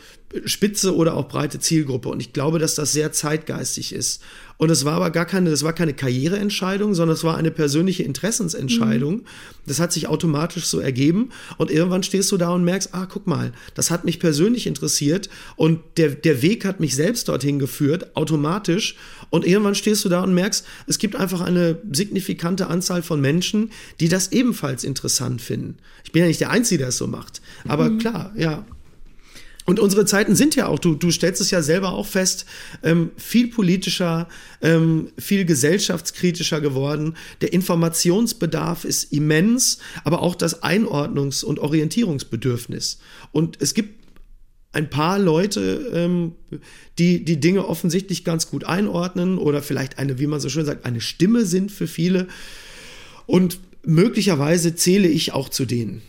[0.45, 2.09] spitze oder auch breite Zielgruppe.
[2.09, 4.21] Und ich glaube, dass das sehr zeitgeistig ist.
[4.61, 8.03] Und es war aber gar keine, das war keine Karriereentscheidung, sondern es war eine persönliche
[8.03, 9.15] Interessensentscheidung.
[9.15, 9.25] Mhm.
[9.65, 11.29] Das hat sich automatisch so ergeben.
[11.57, 15.29] Und irgendwann stehst du da und merkst, ah, guck mal, das hat mich persönlich interessiert
[15.55, 18.95] und der, der Weg hat mich selbst dorthin geführt, automatisch.
[19.31, 23.71] Und irgendwann stehst du da und merkst, es gibt einfach eine signifikante Anzahl von Menschen,
[23.99, 25.77] die das ebenfalls interessant finden.
[26.03, 27.41] Ich bin ja nicht der Einzige, der es so macht.
[27.67, 27.97] Aber mhm.
[27.97, 28.63] klar, ja,
[29.65, 32.45] und unsere Zeiten sind ja auch, du, du stellst es ja selber auch fest,
[32.83, 34.27] ähm, viel politischer,
[34.61, 37.15] ähm, viel gesellschaftskritischer geworden.
[37.41, 42.99] Der Informationsbedarf ist immens, aber auch das Einordnungs- und Orientierungsbedürfnis.
[43.31, 44.01] Und es gibt
[44.73, 46.33] ein paar Leute, ähm,
[46.97, 50.85] die die Dinge offensichtlich ganz gut einordnen oder vielleicht eine, wie man so schön sagt,
[50.85, 52.27] eine Stimme sind für viele.
[53.27, 56.01] Und möglicherweise zähle ich auch zu denen.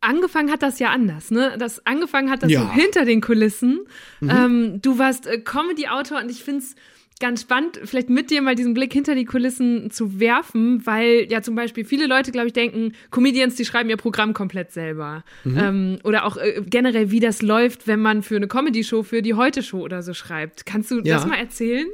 [0.00, 1.56] Angefangen hat das ja anders, ne?
[1.58, 2.60] Das angefangen hat das Ja.
[2.62, 3.80] so hinter den Kulissen.
[4.22, 6.74] Ähm, du warst äh, Comedy-Autor und ich finde es
[7.18, 11.40] ganz spannend, vielleicht mit dir mal diesen Blick hinter die Kulissen zu werfen, weil ja
[11.40, 15.24] zum Beispiel viele Leute, glaube ich, denken, Comedians, die schreiben ihr Programm komplett selber.
[15.46, 19.32] Ähm, oder auch äh, generell, wie das läuft, wenn man für eine Comedy-Show, für die
[19.32, 20.66] Heute-Show oder so schreibt.
[20.66, 21.14] Kannst du Ja.
[21.14, 21.86] das mal erzählen?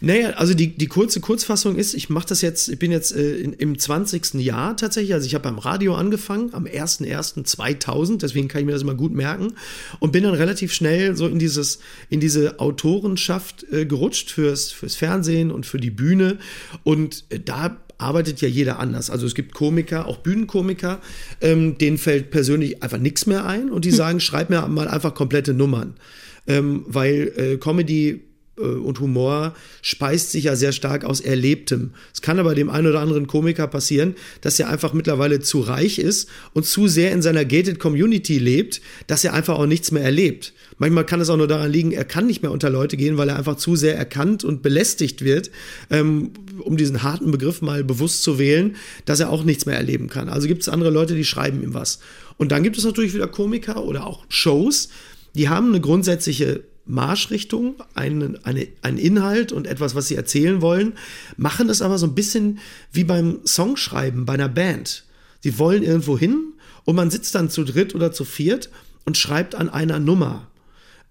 [0.00, 3.36] Naja, also die, die kurze Kurzfassung ist, ich mache das jetzt, ich bin jetzt äh,
[3.38, 4.34] in, im 20.
[4.34, 8.82] Jahr tatsächlich, also ich habe beim Radio angefangen, am 01.01.2000, deswegen kann ich mir das
[8.82, 9.54] immer gut merken
[9.98, 11.80] und bin dann relativ schnell so in dieses,
[12.10, 16.38] in diese Autorenschaft äh, gerutscht fürs, fürs Fernsehen und für die Bühne
[16.84, 19.10] und äh, da arbeitet ja jeder anders.
[19.10, 21.00] Also es gibt Komiker, auch Bühnenkomiker,
[21.40, 25.14] ähm, denen fällt persönlich einfach nichts mehr ein und die sagen, schreib mir mal einfach
[25.14, 25.94] komplette Nummern.
[26.46, 28.27] Ähm, weil äh, Comedy
[28.58, 31.90] und Humor speist sich ja sehr stark aus Erlebtem.
[32.12, 35.98] Es kann aber dem einen oder anderen Komiker passieren, dass er einfach mittlerweile zu reich
[35.98, 40.02] ist und zu sehr in seiner gated Community lebt, dass er einfach auch nichts mehr
[40.02, 40.52] erlebt.
[40.78, 43.28] Manchmal kann es auch nur daran liegen, er kann nicht mehr unter Leute gehen, weil
[43.28, 45.50] er einfach zu sehr erkannt und belästigt wird,
[45.90, 50.08] ähm, um diesen harten Begriff mal bewusst zu wählen, dass er auch nichts mehr erleben
[50.08, 50.28] kann.
[50.28, 51.98] Also gibt es andere Leute, die schreiben ihm was.
[52.36, 54.88] Und dann gibt es natürlich wieder Komiker oder auch Shows,
[55.34, 60.94] die haben eine grundsätzliche Marschrichtung, einen, eine, einen Inhalt und etwas, was sie erzählen wollen,
[61.36, 62.58] machen das aber so ein bisschen
[62.92, 65.04] wie beim Songschreiben bei einer Band.
[65.40, 68.70] Sie wollen irgendwo hin und man sitzt dann zu dritt oder zu viert
[69.04, 70.48] und schreibt an einer Nummer.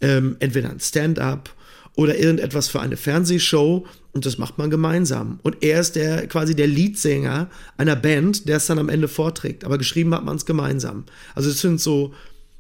[0.02, 1.56] Ähm, entweder ein Stand-up
[1.96, 5.40] oder irgendetwas für eine Fernsehshow und das macht man gemeinsam.
[5.44, 9.64] Und er ist der quasi der Leadsänger einer Band, der es dann am Ende vorträgt.
[9.64, 11.06] Aber geschrieben hat man es gemeinsam.
[11.36, 12.14] Also es sind so,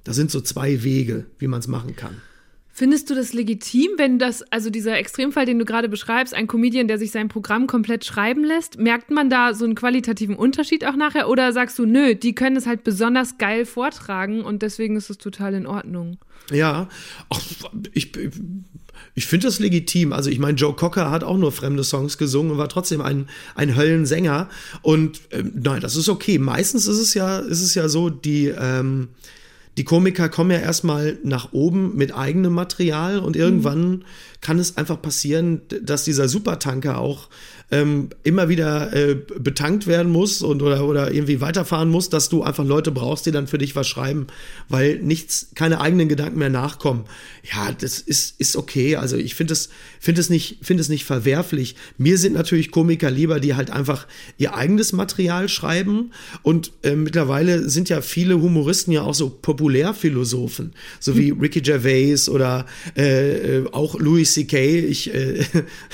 [0.03, 2.21] das sind so zwei Wege, wie man es machen kann.
[2.77, 6.87] Findest du das legitim, wenn das, also dieser Extremfall, den du gerade beschreibst, ein Comedian,
[6.87, 10.95] der sich sein Programm komplett schreiben lässt, merkt man da so einen qualitativen Unterschied auch
[10.95, 11.27] nachher?
[11.27, 15.17] Oder sagst du, nö, die können es halt besonders geil vortragen und deswegen ist es
[15.17, 16.19] total in Ordnung?
[16.51, 16.87] Ja,
[17.31, 17.41] ach,
[17.93, 18.11] ich,
[19.15, 20.13] ich finde das legitim.
[20.13, 23.27] Also ich meine, Joe Cocker hat auch nur fremde Songs gesungen und war trotzdem ein,
[23.55, 24.49] ein Höllensänger.
[24.83, 26.37] Und ähm, nein, das ist okay.
[26.37, 29.07] Meistens ist es ja, ist es ja so, die, ähm,
[29.77, 34.05] die Komiker kommen ja erstmal nach oben mit eigenem Material und irgendwann
[34.41, 37.29] kann es einfach passieren, dass dieser Supertanker auch
[37.69, 42.43] ähm, immer wieder äh, betankt werden muss und oder, oder irgendwie weiterfahren muss, dass du
[42.43, 44.27] einfach Leute brauchst, die dann für dich was schreiben,
[44.69, 47.03] weil nichts, keine eigenen Gedanken mehr nachkommen.
[47.53, 48.95] Ja, das ist, ist okay.
[48.95, 51.75] Also ich finde es, finde es nicht, finde es nicht verwerflich.
[51.97, 56.11] Mir sind natürlich Komiker lieber, die halt einfach ihr eigenes Material schreiben
[56.43, 62.29] und äh, mittlerweile sind ja viele Humoristen ja auch so Populärphilosophen, so wie Ricky Gervais
[62.29, 64.79] oder äh, äh, auch Louis C.K.
[64.79, 65.43] Ich, äh,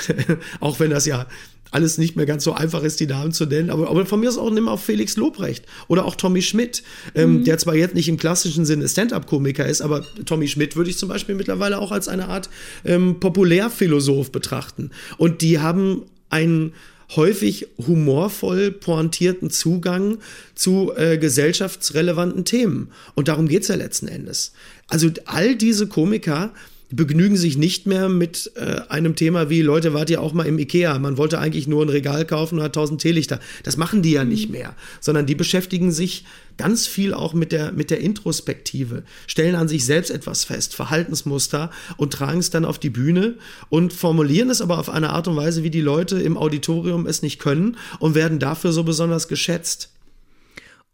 [0.60, 1.26] auch wenn das ja
[1.74, 3.70] alles nicht mehr ganz so einfach ist, die Namen zu nennen.
[3.70, 6.84] Aber, aber von mir ist auch nimm auch Felix Lobrecht oder auch Tommy Schmidt,
[7.16, 10.98] ähm, der zwar jetzt nicht im klassischen Sinne Stand-up-Komiker ist, aber Tommy Schmidt würde ich
[10.98, 12.50] zum Beispiel mittlerweile auch als eine Art
[12.86, 14.92] ähm, Populärphilosoph betrachten.
[15.18, 16.74] Und die haben einen
[17.16, 20.18] häufig humorvoll pointierten Zugang
[20.56, 22.90] zu äh, gesellschaftsrelevanten Themen.
[23.16, 24.54] Und darum geht's ja letzten Endes.
[24.88, 26.54] Also all diese Komiker
[26.96, 30.60] begnügen sich nicht mehr mit äh, einem Thema wie, Leute, wart ihr auch mal im
[30.60, 31.00] Ikea?
[31.00, 33.40] Man wollte eigentlich nur ein Regal kaufen und hat 1000 Teelichter.
[33.64, 36.26] Das machen die ja nicht mehr, sondern die beschäftigen sich
[36.58, 41.72] ganz viel auch mit der, mit der Introspektive, stellen an sich selbst etwas fest, Verhaltensmuster
[41.98, 43.36] und tragen es dann auf die Bühne
[43.70, 47.24] und formulieren es aber auf eine Art und Weise, wie die Leute im Auditorium es
[47.24, 49.90] nicht können und werden dafür so besonders geschätzt.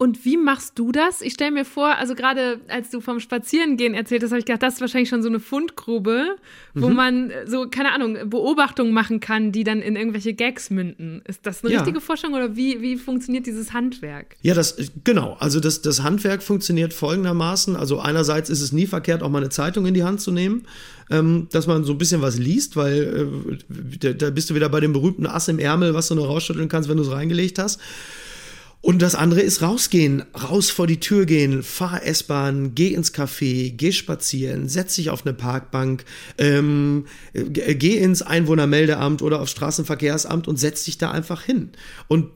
[0.02, 1.20] Und wie machst du das?
[1.20, 4.62] Ich stelle mir vor, also gerade als du vom Spazierengehen erzählt hast, habe ich gedacht,
[4.62, 6.36] das ist wahrscheinlich schon so eine Fundgrube,
[6.72, 6.96] wo Mhm.
[6.96, 11.20] man so, keine Ahnung, Beobachtungen machen kann, die dann in irgendwelche Gags münden.
[11.28, 11.80] Ist das eine Ja.
[11.80, 14.36] richtige Forschung oder wie, wie funktioniert dieses Handwerk?
[14.40, 15.36] Ja, das genau.
[15.38, 17.76] Also das, das Handwerk funktioniert folgendermaßen.
[17.76, 20.66] Also einerseits ist es nie verkehrt, auch mal eine Zeitung in die Hand zu nehmen,
[21.10, 24.70] ähm, dass man so ein bisschen was liest, weil äh, da, da bist du wieder
[24.70, 27.58] bei dem berühmten Ass im Ärmel, was du nur rausschütteln kannst, wenn du es reingelegt
[27.58, 27.78] hast.
[28.82, 33.74] Und das andere ist rausgehen, raus vor die Tür gehen, fahr S-Bahn, geh ins Café,
[33.76, 36.04] geh spazieren, setz dich auf eine Parkbank,
[36.38, 41.70] ähm, g- geh ins Einwohnermeldeamt oder aufs Straßenverkehrsamt und setz dich da einfach hin.
[42.08, 42.30] Und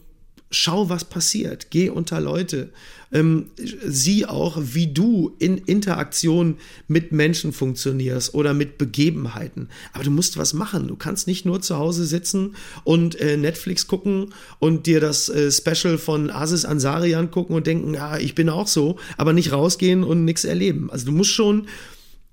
[0.54, 1.70] schau, was passiert.
[1.70, 2.70] Geh unter Leute.
[3.12, 6.56] Ähm, sieh auch, wie du in Interaktion
[6.88, 9.68] mit Menschen funktionierst oder mit Begebenheiten.
[9.92, 10.88] Aber du musst was machen.
[10.88, 15.52] Du kannst nicht nur zu Hause sitzen und äh, Netflix gucken und dir das äh,
[15.52, 20.02] Special von Aziz Ansari angucken und denken, ja, ich bin auch so, aber nicht rausgehen
[20.02, 20.90] und nichts erleben.
[20.90, 21.68] Also du musst schon,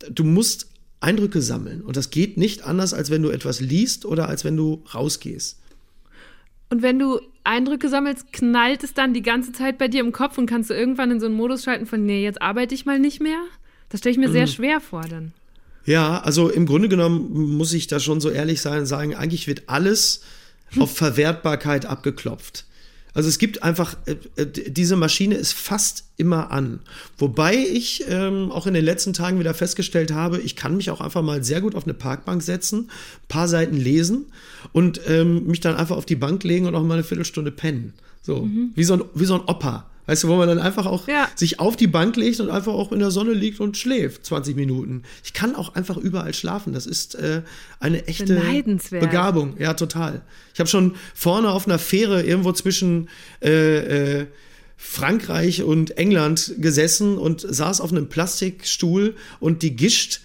[0.09, 0.67] du musst
[1.01, 1.81] Eindrücke sammeln.
[1.81, 5.57] Und das geht nicht anders, als wenn du etwas liest oder als wenn du rausgehst.
[6.69, 10.37] Und wenn du Eindrücke sammelst, knallt es dann die ganze Zeit bei dir im Kopf
[10.37, 12.99] und kannst du irgendwann in so einen Modus schalten von, nee, jetzt arbeite ich mal
[12.99, 13.41] nicht mehr?
[13.89, 14.33] Das stelle ich mir mhm.
[14.33, 15.33] sehr schwer vor dann.
[15.85, 19.47] Ja, also im Grunde genommen muss ich da schon so ehrlich sein und sagen, eigentlich
[19.47, 20.23] wird alles
[20.79, 22.65] auf Verwertbarkeit abgeklopft.
[23.13, 26.79] Also es gibt einfach, äh, äh, diese Maschine ist fast immer an.
[27.17, 31.01] Wobei ich ähm, auch in den letzten Tagen wieder festgestellt habe, ich kann mich auch
[31.01, 34.27] einfach mal sehr gut auf eine Parkbank setzen, ein paar Seiten lesen
[34.71, 37.93] und ähm, mich dann einfach auf die Bank legen und auch mal eine Viertelstunde pennen.
[38.21, 38.71] So, mhm.
[38.75, 39.90] wie, so ein, wie so ein Opa.
[40.11, 41.29] Weißt du, wo man dann einfach auch ja.
[41.35, 44.57] sich auf die Bank legt und einfach auch in der Sonne liegt und schläft 20
[44.57, 45.03] Minuten.
[45.23, 46.73] Ich kann auch einfach überall schlafen.
[46.73, 47.43] Das ist äh,
[47.79, 48.41] eine echte
[48.89, 49.55] Begabung.
[49.57, 50.21] Ja, total.
[50.53, 53.07] Ich habe schon vorne auf einer Fähre irgendwo zwischen
[53.41, 54.25] äh, äh,
[54.75, 60.19] Frankreich und England gesessen und saß auf einem Plastikstuhl und die Gischt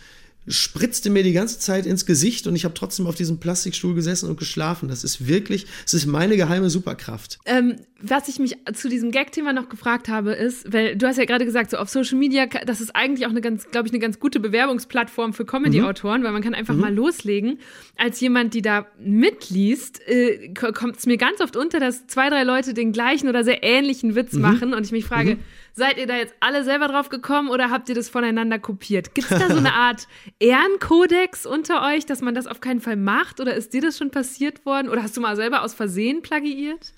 [0.49, 4.29] spritzte mir die ganze Zeit ins Gesicht und ich habe trotzdem auf diesem Plastikstuhl gesessen
[4.29, 4.89] und geschlafen.
[4.89, 7.39] Das ist wirklich, es ist meine geheime Superkraft.
[7.47, 11.25] Ähm, was ich mich zu diesem Gag-Thema noch gefragt habe, ist, weil du hast ja
[11.25, 14.01] gerade gesagt, so auf Social Media, das ist eigentlich auch eine ganz, glaube ich, eine
[14.01, 16.25] ganz gute Bewerbungsplattform für Comedy-Autoren, mhm.
[16.25, 16.81] weil man kann einfach mhm.
[16.81, 17.59] mal loslegen.
[17.97, 22.43] Als jemand, die da mitliest, äh, kommt es mir ganz oft unter, dass zwei, drei
[22.43, 24.43] Leute den gleichen oder sehr ähnlichen Witz mhm.
[24.43, 25.41] machen und ich mich frage, mhm.
[25.73, 29.15] seid ihr da jetzt alle selber drauf gekommen oder habt ihr das voneinander kopiert?
[29.15, 30.07] Gibt es da so eine Art
[30.39, 34.11] Ehrenkodex unter euch, dass man das auf keinen Fall macht oder ist dir das schon
[34.11, 36.93] passiert worden oder hast du mal selber aus Versehen plagiiert?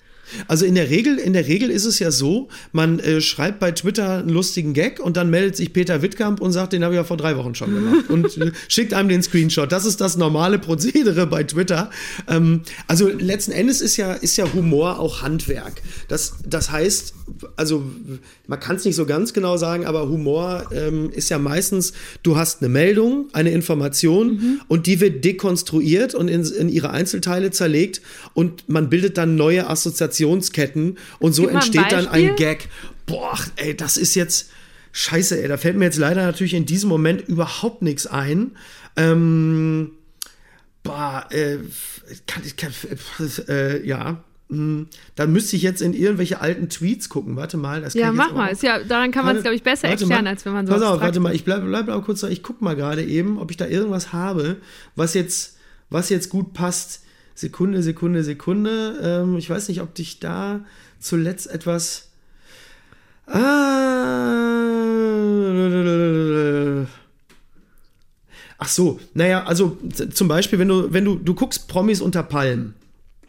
[0.47, 3.71] Also in der Regel, in der Regel ist es ja so, man äh, schreibt bei
[3.71, 6.97] Twitter einen lustigen Gag und dann meldet sich Peter Wittkamp und sagt, den habe ich
[6.97, 9.71] ja vor drei Wochen schon gemacht und äh, schickt einem den Screenshot.
[9.71, 11.89] Das ist das normale Prozedere bei Twitter.
[12.27, 15.81] Ähm, also letzten Endes ist ja, ist ja Humor auch Handwerk.
[16.07, 17.13] Das, das heißt,
[17.55, 17.83] also
[18.47, 22.37] man kann es nicht so ganz genau sagen, aber Humor ähm, ist ja meistens, du
[22.37, 24.61] hast eine Meldung, eine Information mhm.
[24.67, 28.01] und die wird dekonstruiert und in, in ihre Einzelteile zerlegt
[28.33, 32.69] und man bildet dann neue Assoziationsketten und so entsteht dann ein Gag.
[33.05, 34.49] Boah, ey, das ist jetzt
[34.91, 38.51] scheiße, ey, da fällt mir jetzt leider natürlich in diesem Moment überhaupt nichts ein.
[38.95, 39.91] Ähm,
[40.83, 41.57] boah, äh,
[42.27, 42.71] kann, kann,
[43.47, 47.35] äh, ja, dann müsste ich jetzt in irgendwelche alten Tweets gucken.
[47.35, 47.81] Warte mal.
[47.81, 48.47] Das ja, mach mal.
[48.47, 50.27] Ist ja, daran kann man es, glaube ich, besser erklären, mal.
[50.31, 51.35] als wenn man so Pass auf, warte mal.
[51.35, 52.29] Ich bleibe bleib auch kurz da.
[52.29, 54.57] Ich gucke mal gerade eben, ob ich da irgendwas habe,
[54.95, 55.57] was jetzt,
[55.91, 57.03] was jetzt gut passt.
[57.35, 58.99] Sekunde, Sekunde, Sekunde.
[59.03, 60.61] Ähm, ich weiß nicht, ob dich da
[60.99, 62.09] zuletzt etwas.
[63.27, 64.39] Ah.
[68.57, 69.77] Ach so, naja, also
[70.11, 72.73] zum Beispiel, wenn du, wenn du, du guckst Promis unter Palmen.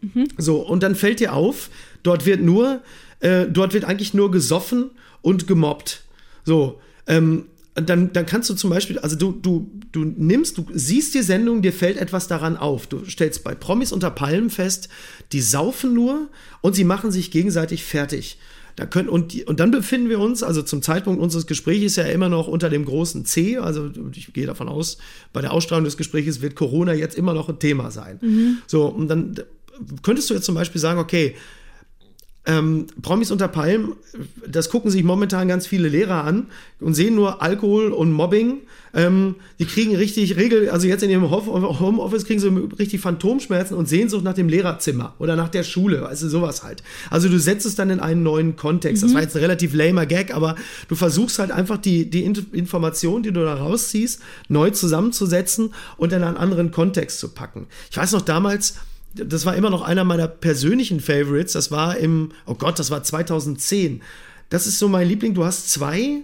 [0.01, 0.27] Mhm.
[0.37, 1.69] So, und dann fällt dir auf,
[2.03, 2.81] dort wird nur,
[3.19, 6.03] äh, dort wird eigentlich nur gesoffen und gemobbt.
[6.43, 11.13] So, ähm, dann, dann kannst du zum Beispiel, also du, du, du nimmst, du siehst
[11.13, 12.87] die Sendung, dir fällt etwas daran auf.
[12.87, 14.89] Du stellst bei Promis unter Palmen fest,
[15.31, 18.37] die saufen nur und sie machen sich gegenseitig fertig.
[18.75, 22.03] Da können, und, die, und dann befinden wir uns, also zum Zeitpunkt unseres Gesprächs ja
[22.03, 23.57] immer noch unter dem großen C.
[23.57, 24.97] Also ich gehe davon aus,
[25.33, 28.19] bei der Ausstrahlung des Gesprächs wird Corona jetzt immer noch ein Thema sein.
[28.21, 28.57] Mhm.
[28.67, 29.35] So, und dann
[30.03, 31.35] könntest du jetzt zum Beispiel sagen, okay,
[32.45, 33.93] ähm, Promis unter Palmen,
[34.47, 36.47] das gucken sich momentan ganz viele Lehrer an
[36.79, 38.61] und sehen nur Alkohol und Mobbing.
[38.95, 43.87] Ähm, die kriegen richtig Regel, also jetzt in ihrem Homeoffice kriegen sie richtig Phantomschmerzen und
[43.87, 46.81] Sehnsucht nach dem Lehrerzimmer oder nach der Schule, also sowas halt.
[47.11, 49.03] Also du setzt es dann in einen neuen Kontext.
[49.03, 49.07] Mhm.
[49.07, 50.55] Das war jetzt ein relativ lamer Gag, aber
[50.89, 56.23] du versuchst halt einfach die, die Information, die du da rausziehst, neu zusammenzusetzen und in
[56.23, 57.67] einen anderen Kontext zu packen.
[57.91, 58.75] Ich weiß noch damals,
[59.13, 61.53] das war immer noch einer meiner persönlichen Favorites.
[61.53, 64.01] Das war im, oh Gott, das war 2010.
[64.49, 65.33] Das ist so mein Liebling.
[65.33, 66.21] Du hast zwei,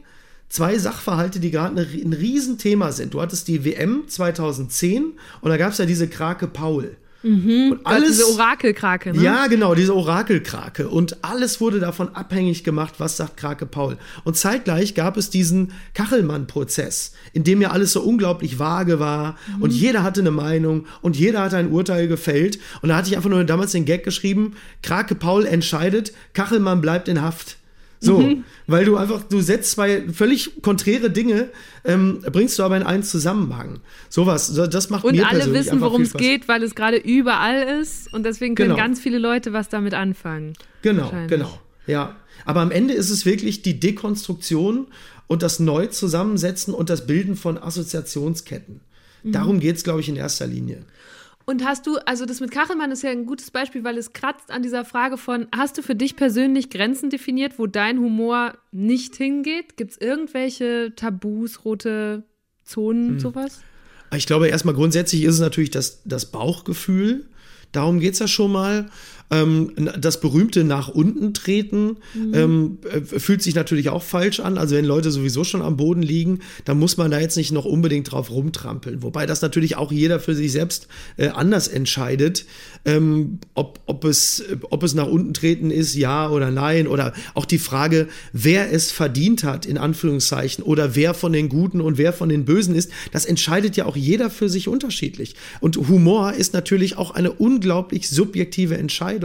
[0.50, 3.14] zwei Sachverhalte, die gerade ein Riesenthema sind.
[3.14, 6.96] Du hattest die WM 2010 und da gab es ja diese Krake Paul.
[7.28, 9.22] Mhm, und alles, diese Orakelkrake, ne?
[9.22, 10.88] Ja, genau, diese Orakelkrake.
[10.88, 13.98] Und alles wurde davon abhängig gemacht, was sagt Krake Paul.
[14.24, 19.62] Und zeitgleich gab es diesen Kachelmann-Prozess, in dem ja alles so unglaublich vage war mhm.
[19.64, 22.60] und jeder hatte eine Meinung und jeder hatte ein Urteil gefällt.
[22.82, 27.10] Und da hatte ich einfach nur damals den Gag geschrieben, Krake Paul entscheidet, Kachelmann bleibt
[27.10, 27.58] in Haft.
[28.00, 28.44] So, mhm.
[28.68, 31.50] weil du einfach, du setzt zwei völlig konträre Dinge,
[31.84, 33.80] ähm, bringst du aber in einen Zusammenhang.
[34.10, 36.98] Sowas, das macht und mir persönlich Und alle wissen, worum es geht, weil es gerade
[36.98, 38.82] überall ist und deswegen können genau.
[38.82, 40.54] ganz viele Leute was damit anfangen.
[40.84, 42.16] Genau, genau, ja.
[42.46, 44.88] Aber am Ende ist es wirklich die Dekonstruktion
[45.26, 48.82] und das Neu-Zusammensetzen und das Bilden von Assoziationsketten.
[49.24, 49.32] Mhm.
[49.32, 50.84] Darum geht es, glaube ich, in erster Linie.
[51.50, 54.52] Und hast du, also das mit Kachelmann ist ja ein gutes Beispiel, weil es kratzt
[54.52, 59.16] an dieser Frage von, hast du für dich persönlich Grenzen definiert, wo dein Humor nicht
[59.16, 59.78] hingeht?
[59.78, 62.24] Gibt es irgendwelche Tabus, rote
[62.66, 63.20] Zonen, hm.
[63.22, 63.62] sowas?
[64.14, 67.28] Ich glaube, erstmal grundsätzlich ist es natürlich das, das Bauchgefühl.
[67.72, 68.90] Darum geht es ja schon mal.
[69.30, 72.34] Ähm, das berühmte nach unten treten mhm.
[72.34, 74.58] ähm, äh, fühlt sich natürlich auch falsch an.
[74.58, 77.66] Also wenn Leute sowieso schon am Boden liegen, dann muss man da jetzt nicht noch
[77.66, 79.04] unbedingt drauf rumtrampeln.
[79.04, 80.88] Wobei das natürlich auch jeder für sich selbst
[81.18, 82.46] äh, anders entscheidet,
[82.86, 86.88] ähm, ob, ob, es, ob es nach unten treten ist, ja oder nein.
[86.88, 91.82] Oder auch die Frage, wer es verdient hat, in Anführungszeichen, oder wer von den Guten
[91.82, 95.36] und wer von den Bösen ist, das entscheidet ja auch jeder für sich unterschiedlich.
[95.60, 99.17] Und Humor ist natürlich auch eine unglaublich subjektive Entscheidung.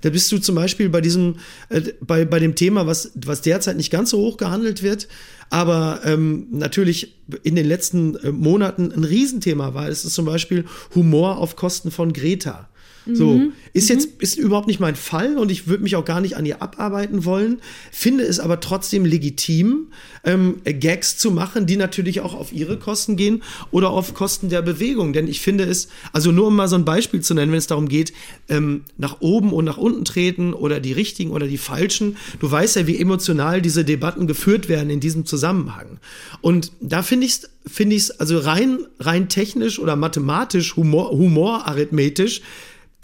[0.00, 1.36] Da bist du zum Beispiel bei diesem,
[1.68, 5.08] äh, bei, bei dem Thema, was, was derzeit nicht ganz so hoch gehandelt wird,
[5.50, 9.88] aber ähm, natürlich in den letzten äh, Monaten ein Riesenthema war.
[9.88, 12.68] Es ist zum Beispiel Humor auf Kosten von Greta.
[13.06, 13.52] So, mhm.
[13.74, 14.20] ist jetzt mhm.
[14.20, 17.24] ist überhaupt nicht mein Fall und ich würde mich auch gar nicht an ihr abarbeiten
[17.24, 17.60] wollen,
[17.92, 19.88] finde es aber trotzdem legitim,
[20.24, 24.62] ähm, Gags zu machen, die natürlich auch auf ihre Kosten gehen oder auf Kosten der
[24.62, 25.12] Bewegung.
[25.12, 27.66] Denn ich finde es, also nur um mal so ein Beispiel zu nennen, wenn es
[27.66, 28.14] darum geht,
[28.48, 32.16] ähm, nach oben und nach unten treten oder die richtigen oder die falschen.
[32.40, 35.98] Du weißt ja, wie emotional diese Debatten geführt werden in diesem Zusammenhang.
[36.40, 41.10] Und da finde ich es finde ich es also rein rein technisch oder mathematisch humor
[41.10, 42.42] humorarithmetisch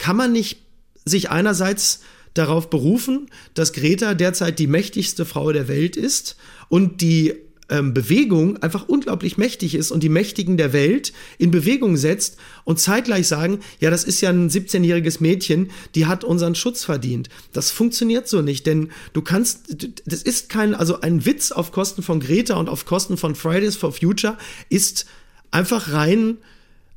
[0.01, 0.57] kann man nicht
[1.05, 2.01] sich einerseits
[2.33, 6.37] darauf berufen, dass Greta derzeit die mächtigste Frau der Welt ist
[6.69, 7.35] und die
[7.69, 12.79] ähm, Bewegung einfach unglaublich mächtig ist und die Mächtigen der Welt in Bewegung setzt und
[12.79, 17.29] zeitgleich sagen, ja, das ist ja ein 17-jähriges Mädchen, die hat unseren Schutz verdient.
[17.53, 22.01] Das funktioniert so nicht, denn du kannst, das ist kein, also ein Witz auf Kosten
[22.01, 24.35] von Greta und auf Kosten von Fridays for Future
[24.69, 25.05] ist
[25.51, 26.37] einfach rein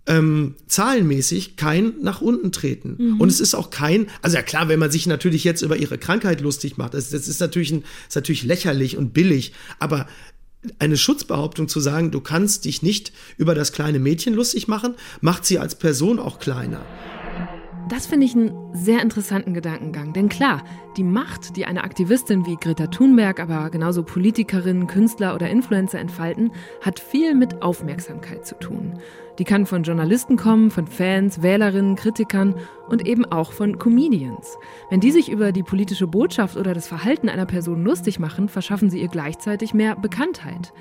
[0.07, 2.97] ähm, zahlenmäßig kein nach unten treten.
[2.99, 3.21] Mhm.
[3.21, 5.99] Und es ist auch kein, also ja klar, wenn man sich natürlich jetzt über ihre
[5.99, 10.07] Krankheit lustig macht, das, das ist, natürlich ein, ist natürlich lächerlich und billig, aber
[10.79, 15.45] eine Schutzbehauptung zu sagen, du kannst dich nicht über das kleine Mädchen lustig machen, macht
[15.45, 16.81] sie als Person auch kleiner.
[17.90, 20.14] Das finde ich einen sehr interessanten Gedankengang.
[20.14, 20.64] Denn klar,
[20.97, 26.51] die Macht, die eine Aktivistin wie Greta Thunberg, aber genauso Politikerinnen, Künstler oder Influencer entfalten,
[26.81, 28.99] hat viel mit Aufmerksamkeit zu tun.
[29.38, 32.55] Die kann von Journalisten kommen, von Fans, Wählerinnen, Kritikern
[32.88, 34.57] und eben auch von Comedians.
[34.90, 38.90] Wenn die sich über die politische Botschaft oder das Verhalten einer Person lustig machen, verschaffen
[38.90, 40.73] sie ihr gleichzeitig mehr Bekanntheit.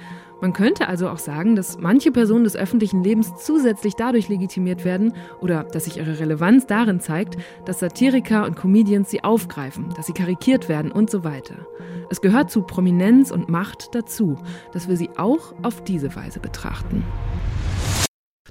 [0.43, 5.13] Man könnte also auch sagen, dass manche Personen des öffentlichen Lebens zusätzlich dadurch legitimiert werden
[5.39, 10.13] oder dass sich ihre Relevanz darin zeigt, dass Satiriker und Comedians sie aufgreifen, dass sie
[10.13, 11.65] karikiert werden und so weiter.
[12.09, 14.37] Es gehört zu Prominenz und Macht dazu,
[14.73, 17.03] dass wir sie auch auf diese Weise betrachten.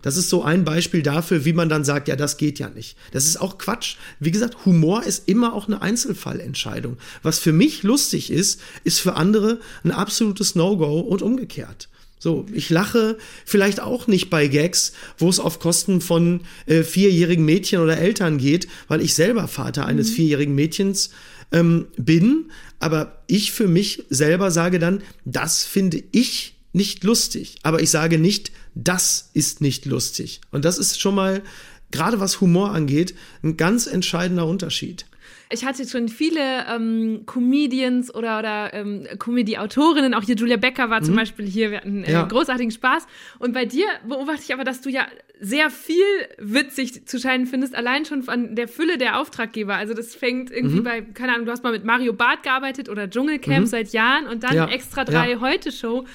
[0.02, 2.96] Das ist so ein Beispiel dafür, wie man dann sagt, ja, das geht ja nicht.
[3.12, 3.96] Das ist auch Quatsch.
[4.20, 6.98] Wie gesagt, Humor ist immer auch eine Einzelfallentscheidung.
[7.22, 11.88] Was für mich lustig ist, ist für andere ein absolutes No-Go und umgekehrt.
[12.18, 17.44] So, ich lache vielleicht auch nicht bei Gags, wo es auf Kosten von äh, vierjährigen
[17.44, 20.14] Mädchen oder Eltern geht, weil ich selber Vater eines mhm.
[20.14, 21.10] vierjährigen Mädchens
[21.50, 22.52] ähm, bin.
[22.78, 27.56] Aber ich für mich selber sage dann, das finde ich nicht lustig.
[27.64, 30.40] Aber ich sage nicht, das ist nicht lustig.
[30.50, 31.42] Und das ist schon mal,
[31.90, 35.06] gerade was Humor angeht, ein ganz entscheidender Unterschied
[35.52, 41.00] ich hatte schon viele ähm, Comedians oder, oder ähm, Comedy-Autorinnen, auch hier Julia Becker war
[41.00, 41.04] mhm.
[41.04, 42.24] zum Beispiel hier, wir hatten äh, ja.
[42.24, 43.06] großartigen Spaß.
[43.38, 45.06] Und bei dir beobachte ich aber, dass du ja
[45.40, 46.04] sehr viel
[46.38, 49.74] witzig zu scheinen findest, allein schon von der Fülle der Auftraggeber.
[49.74, 50.85] Also das fängt irgendwie mhm.
[50.85, 53.66] bei, keine Ahnung, du hast mal mit Mario Barth gearbeitet oder Dschungelcamp mhm.
[53.66, 54.68] seit Jahren und dann ja.
[54.68, 55.40] extra drei ja.
[55.40, 56.06] Heute-Show.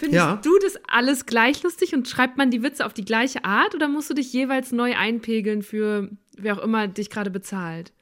[0.00, 0.40] Findest ja.
[0.42, 3.86] du das alles gleich lustig und schreibt man die Witze auf die gleiche Art oder
[3.86, 6.08] musst du dich jeweils neu einpegeln für
[6.38, 7.92] wer auch immer dich gerade bezahlt?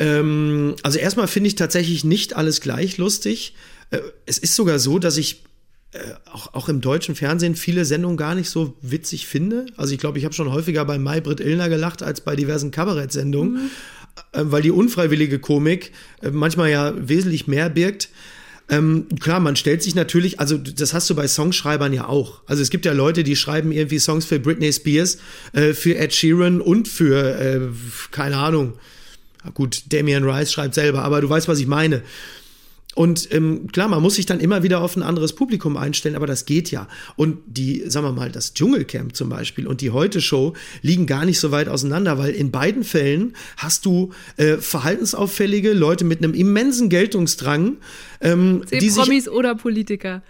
[0.00, 3.54] Ähm, also erstmal finde ich tatsächlich nicht alles gleich lustig.
[3.92, 5.44] Äh, es ist sogar so, dass ich
[5.92, 9.66] äh, auch, auch im deutschen Fernsehen viele Sendungen gar nicht so witzig finde.
[9.76, 13.52] Also ich glaube, ich habe schon häufiger bei Maybrit Illner gelacht als bei diversen Kabarettsendungen,
[13.52, 13.70] mhm.
[14.32, 15.92] äh, weil die unfreiwillige Komik
[16.32, 18.08] manchmal ja wesentlich mehr birgt.
[18.70, 22.40] Ähm, klar, man stellt sich natürlich, also das hast du bei Songschreibern ja auch.
[22.46, 25.18] Also es gibt ja Leute, die schreiben irgendwie Songs für Britney Spears,
[25.52, 27.60] äh, für Ed Sheeran und für, äh,
[28.10, 28.74] keine Ahnung,
[29.52, 32.02] gut, Damian Rice schreibt selber, aber du weißt, was ich meine.
[32.94, 36.26] Und ähm, klar, man muss sich dann immer wieder auf ein anderes Publikum einstellen, aber
[36.26, 36.88] das geht ja.
[37.16, 41.40] Und die, sagen wir mal, das Dschungelcamp zum Beispiel und die Heute-Show liegen gar nicht
[41.40, 46.88] so weit auseinander, weil in beiden Fällen hast du äh, verhaltensauffällige Leute mit einem immensen
[46.88, 47.78] Geltungsdrang,
[48.20, 50.22] ähm, die Promis sich, oder Politiker.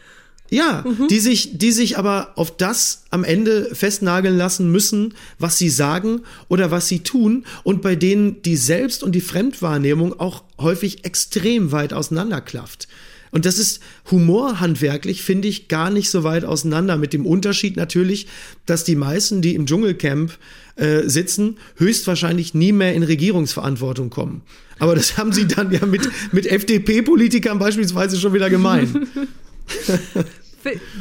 [0.51, 1.09] Ja, mhm.
[1.09, 6.21] die sich, die sich aber auf das am Ende festnageln lassen müssen, was sie sagen
[6.49, 11.73] oder was sie tun und bei denen die Selbst- und die Fremdwahrnehmung auch häufig extrem
[11.73, 12.89] weit auseinanderklafft.
[13.35, 13.81] Und das ist
[14.13, 16.97] humorhandwerklich, finde ich, gar nicht so weit auseinander.
[16.97, 18.29] Mit dem Unterschied natürlich,
[18.65, 20.39] dass die meisten, die im Dschungelcamp
[20.77, 24.43] äh, sitzen, höchstwahrscheinlich nie mehr in Regierungsverantwortung kommen.
[24.79, 29.09] Aber das haben sie dann ja mit, mit FDP-Politikern beispielsweise schon wieder gemein.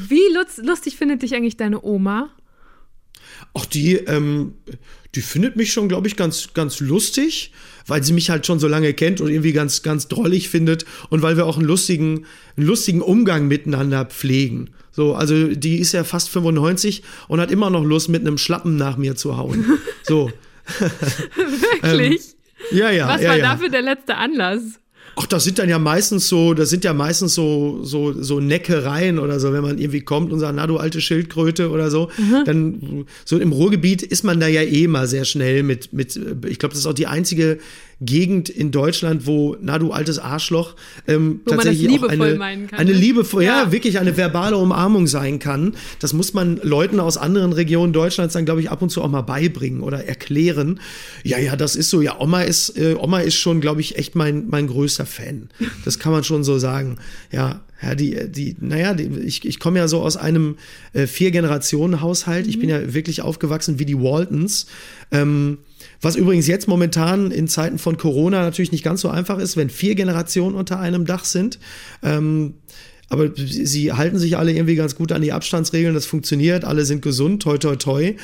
[0.08, 0.22] Wie
[0.62, 2.30] lustig findet dich eigentlich deine Oma?
[3.54, 4.56] Ach, die, ähm,
[5.16, 7.52] die findet mich schon, glaube ich, ganz, ganz lustig,
[7.88, 11.22] weil sie mich halt schon so lange kennt und irgendwie ganz, ganz drollig findet und
[11.22, 12.26] weil wir auch einen lustigen,
[12.58, 14.72] einen lustigen Umgang miteinander pflegen.
[14.92, 18.76] So, also die ist ja fast 95 und hat immer noch Lust, mit einem Schlappen
[18.76, 19.80] nach mir zu hauen.
[20.04, 20.32] So.
[21.36, 22.22] Wirklich?
[22.72, 23.08] ähm, ja, ja.
[23.08, 23.44] Was ja, war ja.
[23.44, 24.80] dafür der letzte Anlass?
[25.16, 29.20] Ach, das sind dann ja meistens so, das sind ja meistens so, so, so Neckereien
[29.20, 32.46] oder so, wenn man irgendwie kommt und sagt, na du alte Schildkröte oder so, mhm.
[32.46, 36.58] dann so im Ruhrgebiet ist man da ja eh mal sehr schnell mit, mit, ich
[36.58, 37.60] glaube, das ist auch die einzige
[38.06, 40.76] Gegend in Deutschland, wo, na du altes Arschloch,
[41.08, 42.98] ähm, wo tatsächlich auch eine, kann, eine ne?
[42.98, 43.64] liebevoll, ja.
[43.64, 43.72] ja.
[43.72, 45.76] wirklich eine verbale Umarmung sein kann.
[46.00, 49.10] Das muss man Leuten aus anderen Regionen Deutschlands dann, glaube ich, ab und zu auch
[49.10, 50.80] mal beibringen oder erklären.
[51.24, 52.02] Ja, ja, das ist so.
[52.02, 55.50] Ja, Oma ist, äh, Oma ist schon, glaube ich, echt mein, mein größter Fan.
[55.86, 56.98] Das kann man schon so sagen.
[57.32, 60.58] Ja, ja, die, die, naja, die, ich, ich komme ja so aus einem
[60.94, 62.48] äh, Vier-Generationen-Haushalt.
[62.48, 64.68] Ich bin ja wirklich aufgewachsen wie die Waltons.
[65.12, 65.58] Ähm,
[66.02, 69.70] was übrigens jetzt momentan in Zeiten von Corona natürlich nicht ganz so einfach ist, wenn
[69.70, 71.60] vier Generationen unter einem Dach sind.
[72.02, 72.56] Ähm,
[73.10, 77.02] aber sie halten sich alle irgendwie ganz gut an die Abstandsregeln, das funktioniert, alle sind
[77.02, 78.16] gesund, toi toi toi.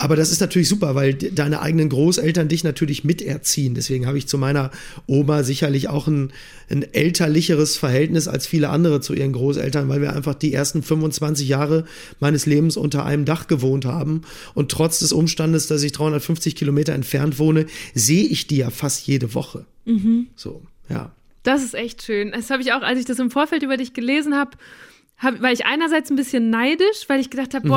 [0.00, 3.74] Aber das ist natürlich super, weil deine eigenen Großeltern dich natürlich miterziehen.
[3.74, 4.70] Deswegen habe ich zu meiner
[5.06, 6.32] Oma sicherlich auch ein,
[6.70, 11.46] ein elterlicheres Verhältnis als viele andere zu ihren Großeltern, weil wir einfach die ersten 25
[11.46, 11.84] Jahre
[12.18, 14.22] meines Lebens unter einem Dach gewohnt haben.
[14.54, 19.06] Und trotz des Umstandes, dass ich 350 Kilometer entfernt wohne, sehe ich die ja fast
[19.06, 19.66] jede Woche.
[19.84, 20.28] Mhm.
[20.34, 21.12] So, ja.
[21.42, 22.32] Das ist echt schön.
[22.32, 24.52] Das habe ich auch, als ich das im Vorfeld über dich gelesen habe,
[25.18, 27.72] hab, war ich einerseits ein bisschen neidisch, weil ich gedacht habe, mhm.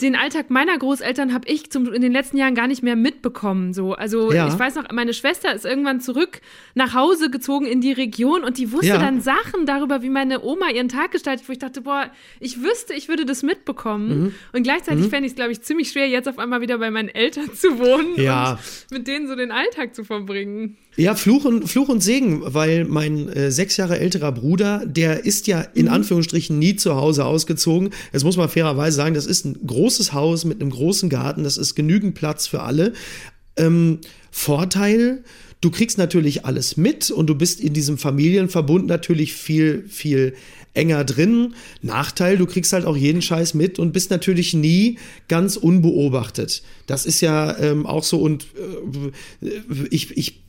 [0.00, 3.72] Den Alltag meiner Großeltern habe ich zum, in den letzten Jahren gar nicht mehr mitbekommen.
[3.72, 3.92] So.
[3.92, 4.48] Also ja.
[4.48, 6.40] ich weiß noch, meine Schwester ist irgendwann zurück
[6.74, 8.98] nach Hause gezogen in die Region und die wusste ja.
[8.98, 12.94] dann Sachen darüber, wie meine Oma ihren Tag gestaltet, wo ich dachte, boah, ich wüsste,
[12.94, 14.08] ich würde das mitbekommen.
[14.08, 14.34] Mhm.
[14.52, 15.10] Und gleichzeitig mhm.
[15.10, 17.78] fände ich es, glaube ich, ziemlich schwer, jetzt auf einmal wieder bei meinen Eltern zu
[17.78, 18.52] wohnen ja.
[18.52, 20.78] und mit denen so den Alltag zu verbringen.
[20.96, 25.46] Ja, Fluch und, Fluch und Segen, weil mein äh, sechs Jahre älterer Bruder, der ist
[25.46, 25.92] ja in mhm.
[25.92, 27.90] Anführungsstrichen nie zu Hause ausgezogen.
[28.12, 31.56] Jetzt muss man fairerweise sagen, das ist ein großes Haus mit einem großen Garten, das
[31.56, 32.92] ist genügend Platz für alle.
[33.56, 35.24] Ähm, Vorteil,
[35.62, 40.34] du kriegst natürlich alles mit und du bist in diesem Familienverbund natürlich viel, viel
[40.74, 41.54] enger drin.
[41.80, 46.62] Nachteil, du kriegst halt auch jeden Scheiß mit und bist natürlich nie ganz unbeobachtet.
[46.86, 48.46] Das ist ja ähm, auch so und
[49.40, 49.48] äh,
[49.90, 50.42] ich, ich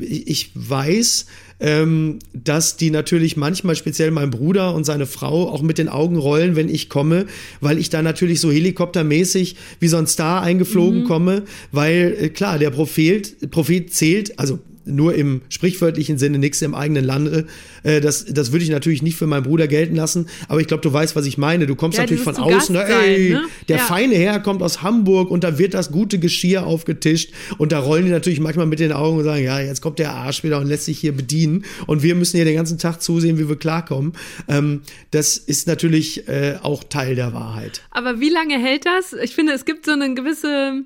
[0.00, 1.26] ich weiß,
[1.60, 6.16] ähm, dass die natürlich manchmal, speziell mein Bruder und seine Frau, auch mit den Augen
[6.16, 7.26] rollen, wenn ich komme,
[7.60, 11.06] weil ich da natürlich so helikoptermäßig wie so ein Star eingeflogen mhm.
[11.06, 16.74] komme, weil äh, klar, der Prophet, Prophet zählt, also nur im sprichwörtlichen Sinne nichts im
[16.74, 17.46] eigenen Lande.
[17.82, 20.82] Äh, das, das würde ich natürlich nicht für meinen Bruder gelten lassen, aber ich glaube,
[20.82, 21.66] du weißt, was ich meine.
[21.66, 22.84] Du kommst ja, natürlich von außen, ne?
[22.84, 23.44] ey, ne?
[23.68, 23.82] der ja.
[23.84, 28.06] feine Herr kommt aus Hamburg und da wird das gute Geschirr aufgetischt und da rollen
[28.06, 30.66] die natürlich manchmal mit den Augen und sagen, ja, jetzt kommt der Arsch wieder und
[30.66, 34.12] lässt sich hier bedienen und wir müssen hier den ganzen Tag zusehen, wie wir klarkommen.
[34.48, 37.82] Ähm, das ist natürlich äh, auch Teil der Wahrheit.
[37.90, 39.12] Aber wie lange hält das?
[39.12, 40.82] Ich finde, es gibt so eine gewisse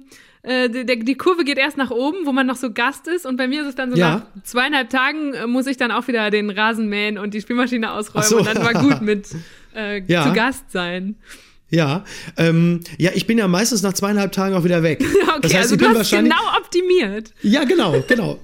[0.47, 3.27] äh, die, die, Kurve geht erst nach oben, wo man noch so Gast ist.
[3.27, 4.23] Und bei mir ist es dann so, ja.
[4.37, 7.93] nach zweieinhalb Tagen äh, muss ich dann auch wieder den Rasen mähen und die Spielmaschine
[7.93, 8.29] ausräumen.
[8.29, 8.39] So.
[8.39, 9.27] Und dann war gut mit
[9.75, 10.25] äh, ja.
[10.25, 11.17] zu Gast sein.
[11.69, 12.05] Ja,
[12.37, 15.05] ähm, ja, ich bin ja meistens nach zweieinhalb Tagen auch wieder weg.
[15.23, 17.33] okay, das heißt, also ich bin du hast genau optimiert.
[17.43, 18.39] Ja, genau, genau.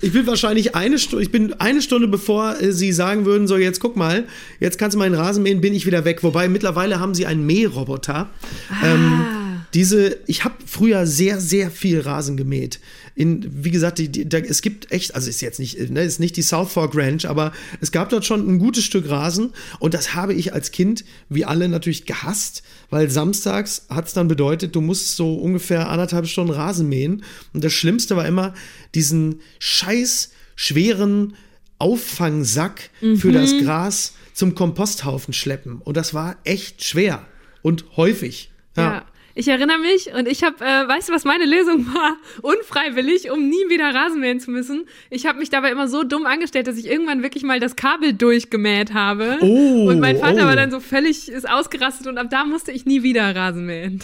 [0.00, 3.58] Ich bin wahrscheinlich eine Stunde, ich bin eine Stunde bevor äh, sie sagen würden, so
[3.58, 4.24] jetzt guck mal,
[4.60, 6.22] jetzt kannst du meinen Rasen mähen, bin ich wieder weg.
[6.22, 8.30] Wobei mittlerweile haben sie einen Mähroboter.
[8.70, 8.86] Ah.
[8.86, 9.43] Ähm,
[9.74, 12.78] diese, ich habe früher sehr, sehr viel Rasen gemäht.
[13.16, 16.20] In, wie gesagt, die, die, da, es gibt echt, also ist jetzt nicht, ne, ist
[16.20, 19.92] nicht die South Fork Ranch, aber es gab dort schon ein gutes Stück Rasen und
[19.92, 24.76] das habe ich als Kind, wie alle, natürlich gehasst, weil samstags hat es dann bedeutet,
[24.76, 28.54] du musst so ungefähr anderthalb Stunden Rasen mähen und das Schlimmste war immer
[28.94, 31.34] diesen scheiß schweren
[31.78, 33.16] Auffangsack mhm.
[33.16, 37.26] für das Gras zum Komposthaufen schleppen und das war echt schwer
[37.62, 38.52] und häufig.
[38.76, 38.82] ja.
[38.82, 39.04] ja.
[39.36, 42.16] Ich erinnere mich und ich habe, äh, weißt du, was meine Lösung war?
[42.42, 44.86] Unfreiwillig, um nie wieder Rasen mähen zu müssen.
[45.10, 48.12] Ich habe mich dabei immer so dumm angestellt, dass ich irgendwann wirklich mal das Kabel
[48.12, 49.38] durchgemäht habe.
[49.40, 50.46] Oh, und mein Vater oh.
[50.46, 54.00] war dann so völlig ist ausgerastet und ab da musste ich nie wieder Rasen mähen.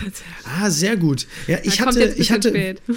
[0.60, 1.26] Ah, sehr gut.
[1.46, 2.48] Ja, ich da hatte, ich hatte.
[2.48, 2.82] Spät.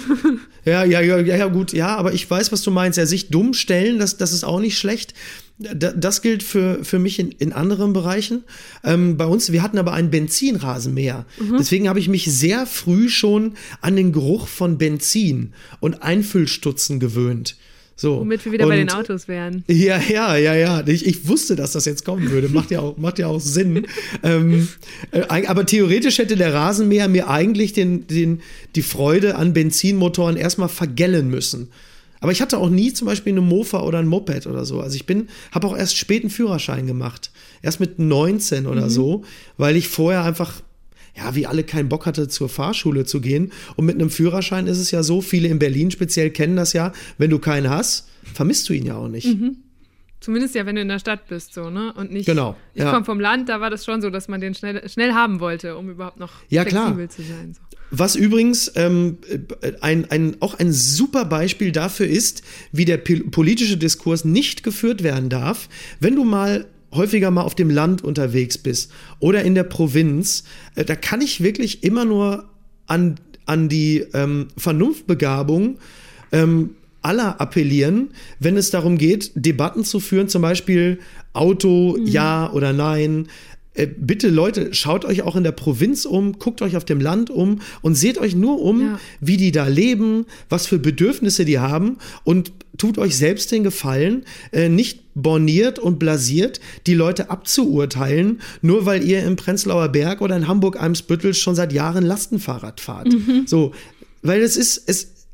[0.64, 2.96] Ja, ja, ja, ja, gut, ja, aber ich weiß, was du meinst.
[2.96, 5.12] Ja, sich dumm stellen, das, das ist auch nicht schlecht.
[5.58, 8.42] Das gilt für, für mich in, in anderen Bereichen.
[8.82, 11.26] Ähm, bei uns, wir hatten aber einen Benzinrasenmäher.
[11.38, 11.56] Mhm.
[11.58, 17.56] Deswegen habe ich mich sehr früh schon an den Geruch von Benzin und Einfüllstutzen gewöhnt.
[17.96, 18.18] So.
[18.18, 19.62] Womit wir wieder und, bei den Autos wären.
[19.68, 20.84] Ja, ja, ja, ja.
[20.86, 22.48] Ich, ich wusste, dass das jetzt kommen würde.
[22.48, 23.86] Macht ja auch, macht ja auch Sinn.
[24.24, 24.68] ähm,
[25.12, 28.42] äh, aber theoretisch hätte der Rasenmäher mir eigentlich den, den,
[28.74, 31.68] die Freude an Benzinmotoren erstmal vergällen müssen.
[32.24, 34.80] Aber ich hatte auch nie zum Beispiel eine Mofa oder ein Moped oder so.
[34.80, 37.30] Also ich bin, habe auch erst spät einen Führerschein gemacht.
[37.60, 38.88] Erst mit 19 oder mhm.
[38.88, 39.24] so,
[39.58, 40.62] weil ich vorher einfach
[41.14, 43.52] ja, wie alle keinen Bock hatte, zur Fahrschule zu gehen.
[43.76, 46.94] Und mit einem Führerschein ist es ja so, viele in Berlin speziell kennen das ja,
[47.18, 49.26] wenn du keinen hast, vermisst du ihn ja auch nicht.
[49.26, 49.58] Mhm.
[50.20, 51.92] Zumindest ja, wenn du in der Stadt bist, so, ne?
[51.92, 52.24] Und nicht.
[52.24, 52.56] Genau.
[52.72, 52.90] Ich ja.
[52.90, 55.76] komme vom Land, da war das schon so, dass man den schnell, schnell haben wollte,
[55.76, 57.08] um überhaupt noch ja, flexibel klar.
[57.10, 57.52] zu sein.
[57.52, 57.60] So.
[57.96, 59.18] Was übrigens ähm,
[59.80, 62.42] ein, ein, auch ein super Beispiel dafür ist,
[62.72, 65.68] wie der politische Diskurs nicht geführt werden darf,
[66.00, 68.90] wenn du mal häufiger mal auf dem Land unterwegs bist
[69.20, 70.42] oder in der Provinz,
[70.74, 72.48] äh, da kann ich wirklich immer nur
[72.86, 73.16] an,
[73.46, 75.78] an die ähm, Vernunftbegabung
[76.32, 76.70] ähm,
[77.02, 80.98] aller appellieren, wenn es darum geht, Debatten zu führen, zum Beispiel
[81.32, 82.06] Auto, mhm.
[82.06, 83.28] ja oder nein,
[83.74, 87.60] bitte Leute, schaut euch auch in der Provinz um, guckt euch auf dem Land um
[87.82, 89.00] und seht euch nur um, ja.
[89.20, 94.24] wie die da leben, was für Bedürfnisse die haben und tut euch selbst den Gefallen,
[94.52, 100.36] äh, nicht borniert und blasiert die Leute abzuurteilen, nur weil ihr im Prenzlauer Berg oder
[100.36, 103.12] in Hamburg-Eimsbüttel schon seit Jahren Lastenfahrrad fahrt.
[103.12, 103.44] Mhm.
[103.46, 103.72] So,
[104.22, 105.26] weil es ist, es,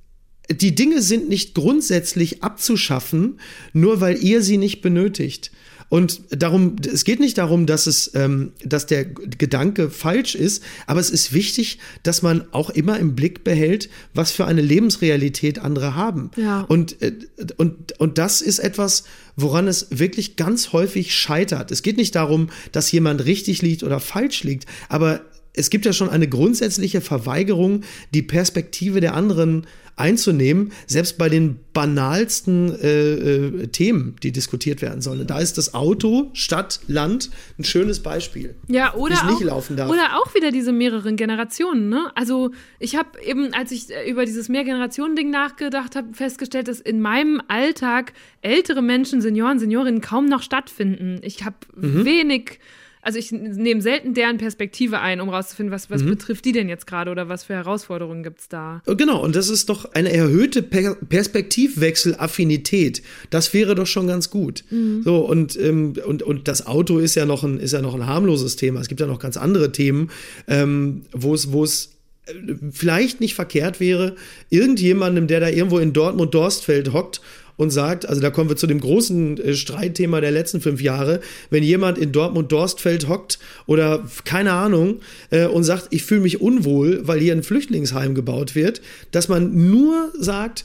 [0.50, 3.38] die Dinge sind nicht grundsätzlich abzuschaffen,
[3.72, 5.50] nur weil ihr sie nicht benötigt.
[5.90, 11.00] Und darum, es geht nicht darum, dass es, ähm, dass der Gedanke falsch ist, aber
[11.00, 15.96] es ist wichtig, dass man auch immer im Blick behält, was für eine Lebensrealität andere
[15.96, 16.30] haben.
[16.36, 16.62] Ja.
[16.62, 17.12] Und, äh,
[17.56, 19.02] und, und das ist etwas,
[19.34, 21.72] woran es wirklich ganz häufig scheitert.
[21.72, 25.22] Es geht nicht darum, dass jemand richtig liegt oder falsch liegt, aber
[25.52, 27.82] es gibt ja schon eine grundsätzliche Verweigerung,
[28.14, 29.66] die Perspektive der anderen
[30.00, 35.26] einzunehmen, selbst bei den banalsten äh, äh, Themen, die diskutiert werden sollen.
[35.26, 38.54] Da ist das Auto, Stadt, Land ein schönes Beispiel.
[38.66, 41.90] Ja, oder auch, oder auch wieder diese mehreren Generationen.
[41.90, 42.10] Ne?
[42.14, 47.00] Also ich habe eben, als ich äh, über dieses Mehrgenerationen-Ding nachgedacht habe, festgestellt, dass in
[47.00, 51.20] meinem Alltag ältere Menschen, Senioren, Seniorinnen kaum noch stattfinden.
[51.22, 52.04] Ich habe mhm.
[52.06, 52.58] wenig
[53.02, 56.10] also ich nehme selten deren Perspektive ein, um rauszufinden, was, was mhm.
[56.10, 58.82] betrifft die denn jetzt gerade oder was für Herausforderungen gibt es da.
[58.86, 63.02] Oh, genau, und das ist doch eine erhöhte per Perspektivwechselaffinität.
[63.30, 64.64] Das wäre doch schon ganz gut.
[64.70, 65.02] Mhm.
[65.02, 68.06] So, und, ähm, und, und das Auto ist ja, noch ein, ist ja noch ein
[68.06, 68.80] harmloses Thema.
[68.80, 70.10] Es gibt ja noch ganz andere Themen,
[70.46, 71.96] ähm, wo es, wo es
[72.26, 72.32] äh,
[72.70, 74.16] vielleicht nicht verkehrt wäre,
[74.50, 77.22] irgendjemandem, der da irgendwo in Dortmund-Dorstfeld hockt
[77.60, 81.20] und sagt, also da kommen wir zu dem großen äh, Streitthema der letzten fünf Jahre,
[81.50, 87.06] wenn jemand in Dortmund-Dorstfeld hockt oder keine Ahnung äh, und sagt, ich fühle mich unwohl,
[87.06, 88.80] weil hier ein Flüchtlingsheim gebaut wird,
[89.10, 90.64] dass man nur sagt,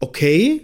[0.00, 0.62] okay,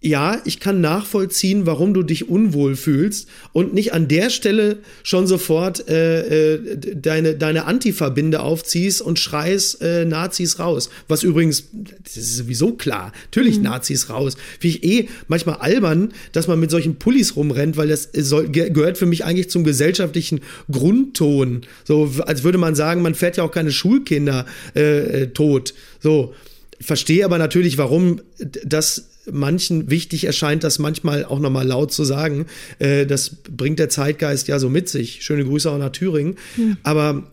[0.00, 5.26] ja, ich kann nachvollziehen, warum du dich unwohl fühlst und nicht an der Stelle schon
[5.26, 10.88] sofort äh, äh, deine, deine Antifa-Binde aufziehst und schreist äh, Nazis raus.
[11.08, 11.64] Was übrigens,
[12.04, 13.64] das ist sowieso klar, natürlich mhm.
[13.64, 14.36] Nazis raus.
[14.60, 18.98] Finde ich eh manchmal albern, dass man mit solchen Pullis rumrennt, weil das soll, gehört
[18.98, 21.62] für mich eigentlich zum gesellschaftlichen Grundton.
[21.82, 24.46] So, als würde man sagen, man fährt ja auch keine Schulkinder
[24.76, 25.74] äh, äh tot.
[26.00, 26.34] So.
[26.80, 28.20] Verstehe aber natürlich, warum
[28.64, 32.46] das manchen wichtig erscheint, das manchmal auch nochmal laut zu sagen.
[32.78, 35.22] Äh, das bringt der Zeitgeist ja so mit sich.
[35.22, 36.36] Schöne Grüße auch nach Thüringen.
[36.56, 36.76] Mhm.
[36.82, 37.24] Aber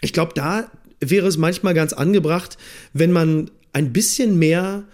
[0.00, 2.58] ich glaube, da wäre es manchmal ganz angebracht,
[2.92, 4.84] wenn man ein bisschen mehr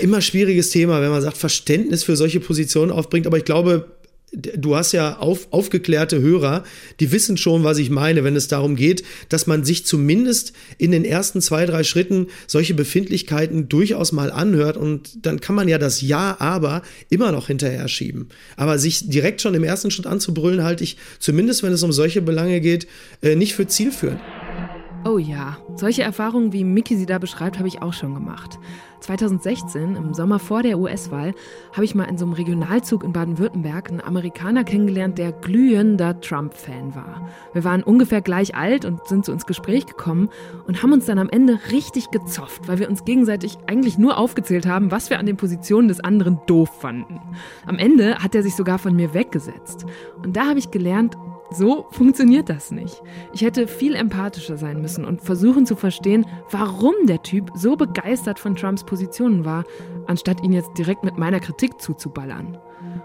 [0.00, 3.26] immer schwieriges Thema, wenn man sagt, Verständnis für solche Positionen aufbringt.
[3.26, 3.86] Aber ich glaube,
[4.32, 6.64] du hast ja auf, aufgeklärte Hörer,
[7.00, 10.90] die wissen schon, was ich meine, wenn es darum geht, dass man sich zumindest in
[10.90, 15.78] den ersten zwei, drei Schritten solche Befindlichkeiten durchaus mal anhört und dann kann man ja
[15.78, 18.28] das Ja, aber immer noch hinterher schieben.
[18.56, 22.22] Aber sich direkt schon im ersten Schritt anzubrüllen, halte ich, zumindest wenn es um solche
[22.22, 22.86] Belange geht,
[23.22, 24.20] äh, nicht für zielführend.
[25.04, 28.60] Oh ja, solche Erfahrungen, wie Miki sie da beschreibt, habe ich auch schon gemacht.
[29.00, 31.34] 2016, im Sommer vor der US-Wahl,
[31.72, 36.94] habe ich mal in so einem Regionalzug in Baden-Württemberg einen Amerikaner kennengelernt, der glühender Trump-Fan
[36.94, 37.28] war.
[37.52, 40.28] Wir waren ungefähr gleich alt und sind zu ins Gespräch gekommen
[40.68, 44.66] und haben uns dann am Ende richtig gezofft, weil wir uns gegenseitig eigentlich nur aufgezählt
[44.66, 47.20] haben, was wir an den Positionen des anderen doof fanden.
[47.66, 49.84] Am Ende hat er sich sogar von mir weggesetzt.
[50.22, 51.16] Und da habe ich gelernt,
[51.56, 53.02] so funktioniert das nicht.
[53.32, 58.38] Ich hätte viel empathischer sein müssen und versuchen zu verstehen, warum der Typ so begeistert
[58.38, 59.64] von Trumps Positionen war,
[60.06, 62.58] anstatt ihn jetzt direkt mit meiner Kritik zuzuballern.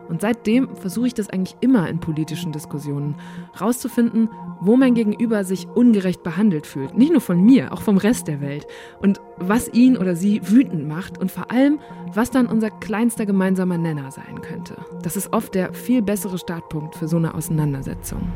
[0.09, 3.15] Und seitdem versuche ich das eigentlich immer in politischen Diskussionen,
[3.59, 4.29] rauszufinden,
[4.61, 6.97] wo mein Gegenüber sich ungerecht behandelt fühlt.
[6.97, 8.65] Nicht nur von mir, auch vom Rest der Welt.
[8.99, 11.79] Und was ihn oder sie wütend macht und vor allem,
[12.13, 14.77] was dann unser kleinster gemeinsamer Nenner sein könnte.
[15.03, 18.31] Das ist oft der viel bessere Startpunkt für so eine Auseinandersetzung.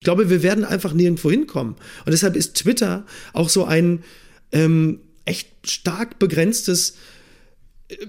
[0.00, 1.74] Ich glaube, wir werden einfach nirgendwo hinkommen.
[2.04, 4.04] Und deshalb ist Twitter auch so ein
[4.52, 6.96] ähm, echt stark begrenztes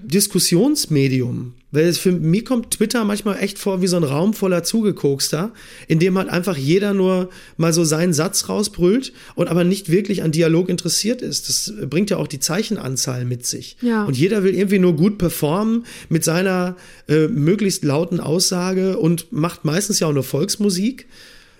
[0.02, 1.54] Diskussionsmedium.
[1.72, 5.52] Weil es für mich kommt Twitter manchmal echt vor wie so ein Raum voller Zugekokster,
[5.88, 10.22] in dem halt einfach jeder nur mal so seinen Satz rausbrüllt und aber nicht wirklich
[10.22, 11.48] an Dialog interessiert ist.
[11.48, 13.76] Das bringt ja auch die Zeichenanzahl mit sich.
[13.80, 14.04] Ja.
[14.04, 16.76] Und jeder will irgendwie nur gut performen mit seiner
[17.08, 21.06] äh, möglichst lauten Aussage und macht meistens ja auch nur Volksmusik.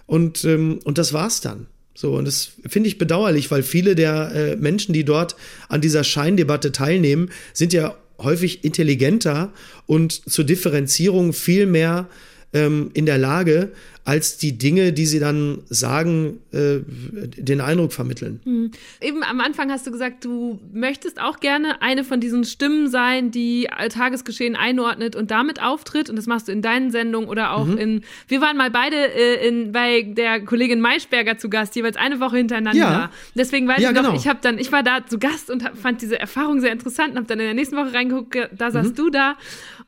[0.06, 1.68] Und, ähm, und das war's dann.
[1.94, 5.36] So, und das finde ich bedauerlich, weil viele der äh, Menschen, die dort
[5.68, 9.52] an dieser Scheindebatte teilnehmen, sind ja häufig intelligenter
[9.86, 12.08] und zur Differenzierung viel mehr
[12.52, 13.72] ähm, in der Lage,
[14.10, 18.40] als die Dinge, die sie dann sagen, äh, den Eindruck vermitteln.
[18.44, 18.72] Mhm.
[19.00, 23.30] Eben am Anfang hast du gesagt, du möchtest auch gerne eine von diesen Stimmen sein,
[23.30, 26.10] die Tagesgeschehen einordnet und damit auftritt.
[26.10, 27.78] Und das machst du in deinen Sendungen oder auch mhm.
[27.78, 28.04] in.
[28.26, 32.38] Wir waren mal beide äh, in, bei der Kollegin Maischberger zu Gast, jeweils eine Woche
[32.38, 32.80] hintereinander.
[32.80, 33.10] Ja.
[33.36, 34.16] Deswegen weiß ja, ich noch, genau.
[34.16, 37.18] ich habe dann, ich war da zu Gast und fand diese Erfahrung sehr interessant und
[37.18, 38.96] habe dann in der nächsten Woche reingeguckt, da saßt mhm.
[38.96, 39.36] du da.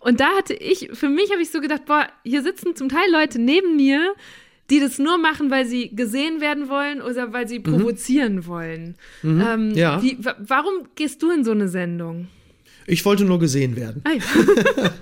[0.02, 3.08] Und da hatte ich, für mich habe ich so gedacht, boah, hier sitzen zum Teil
[3.10, 4.11] Leute neben mir,
[4.70, 7.64] die das nur machen, weil sie gesehen werden wollen oder weil sie mhm.
[7.64, 8.94] provozieren wollen.
[9.22, 9.40] Mhm.
[9.46, 10.02] Ähm, ja.
[10.02, 12.28] Wie, warum gehst du in so eine Sendung?
[12.86, 14.02] Ich wollte nur gesehen werden.
[14.04, 14.90] Ah, ja.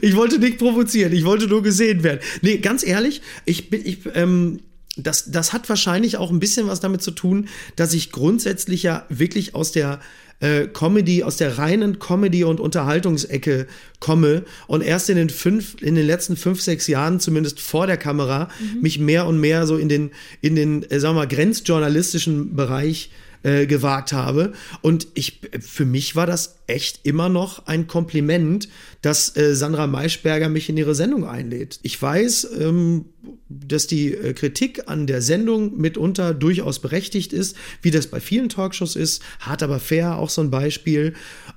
[0.00, 2.20] ich wollte nicht provozieren, ich wollte nur gesehen werden.
[2.42, 4.60] Nee, ganz ehrlich, ich bin, ich, ähm,
[4.96, 9.06] das, das hat wahrscheinlich auch ein bisschen was damit zu tun, dass ich grundsätzlich ja
[9.08, 10.00] wirklich aus der
[10.42, 13.66] äh, Comedy, aus der reinen Comedy- und Unterhaltungsecke
[14.00, 17.96] komme und erst in den fünf, in den letzten fünf, sechs Jahren, zumindest vor der
[17.96, 18.82] Kamera, mhm.
[18.82, 23.10] mich mehr und mehr so in den, in den, äh, sagen wir mal, grenzjournalistischen Bereich
[23.44, 24.52] äh, gewagt habe.
[24.82, 28.68] Und ich, für mich war das echt immer noch ein Kompliment,
[29.00, 31.78] dass äh, Sandra Maischberger mich in ihre Sendung einlädt.
[31.82, 33.04] Ich weiß, ähm,
[33.48, 38.48] dass die äh, Kritik an der Sendung mitunter durchaus berechtigt ist, wie das bei vielen
[38.48, 39.22] Talkshows ist.
[39.40, 41.14] Hart aber fair, auch so ein Beispiel.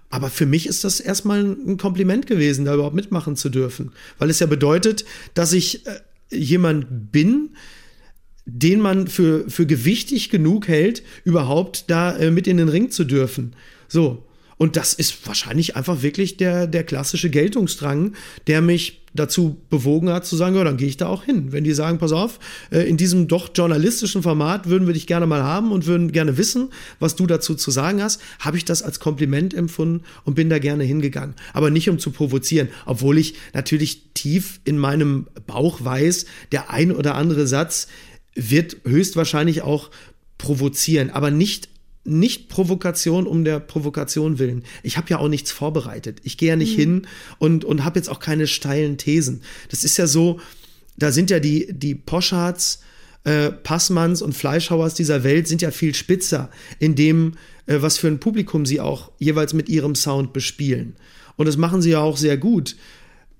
[0.09, 3.91] Aber für mich ist das erstmal ein Kompliment gewesen, da überhaupt mitmachen zu dürfen.
[4.17, 5.99] Weil es ja bedeutet, dass ich äh,
[6.29, 7.51] jemand bin,
[8.45, 13.03] den man für, für gewichtig genug hält, überhaupt da äh, mit in den Ring zu
[13.03, 13.55] dürfen.
[13.87, 14.23] So.
[14.57, 18.13] Und das ist wahrscheinlich einfach wirklich der, der klassische Geltungsdrang,
[18.47, 21.51] der mich dazu bewogen hat zu sagen, ja, dann gehe ich da auch hin.
[21.51, 22.39] Wenn die sagen, pass auf,
[22.69, 26.37] äh, in diesem doch journalistischen Format würden wir dich gerne mal haben und würden gerne
[26.37, 30.49] wissen, was du dazu zu sagen hast, habe ich das als Kompliment empfunden und bin
[30.49, 31.35] da gerne hingegangen.
[31.53, 36.91] Aber nicht um zu provozieren, obwohl ich natürlich tief in meinem Bauch weiß, der ein
[36.91, 37.87] oder andere Satz
[38.35, 39.91] wird höchstwahrscheinlich auch
[40.37, 41.69] provozieren, aber nicht
[42.05, 44.63] nicht Provokation um der Provokation willen.
[44.83, 46.19] Ich habe ja auch nichts vorbereitet.
[46.23, 46.81] Ich gehe ja nicht mhm.
[46.81, 47.07] hin
[47.39, 49.41] und, und habe jetzt auch keine steilen Thesen.
[49.69, 50.39] Das ist ja so,
[50.97, 52.79] da sind ja die, die Poschards,
[53.23, 57.33] äh, Passmanns und Fleischhauers dieser Welt sind ja viel spitzer in dem,
[57.65, 60.95] äh, was für ein Publikum sie auch jeweils mit ihrem Sound bespielen.
[61.35, 62.75] Und das machen sie ja auch sehr gut.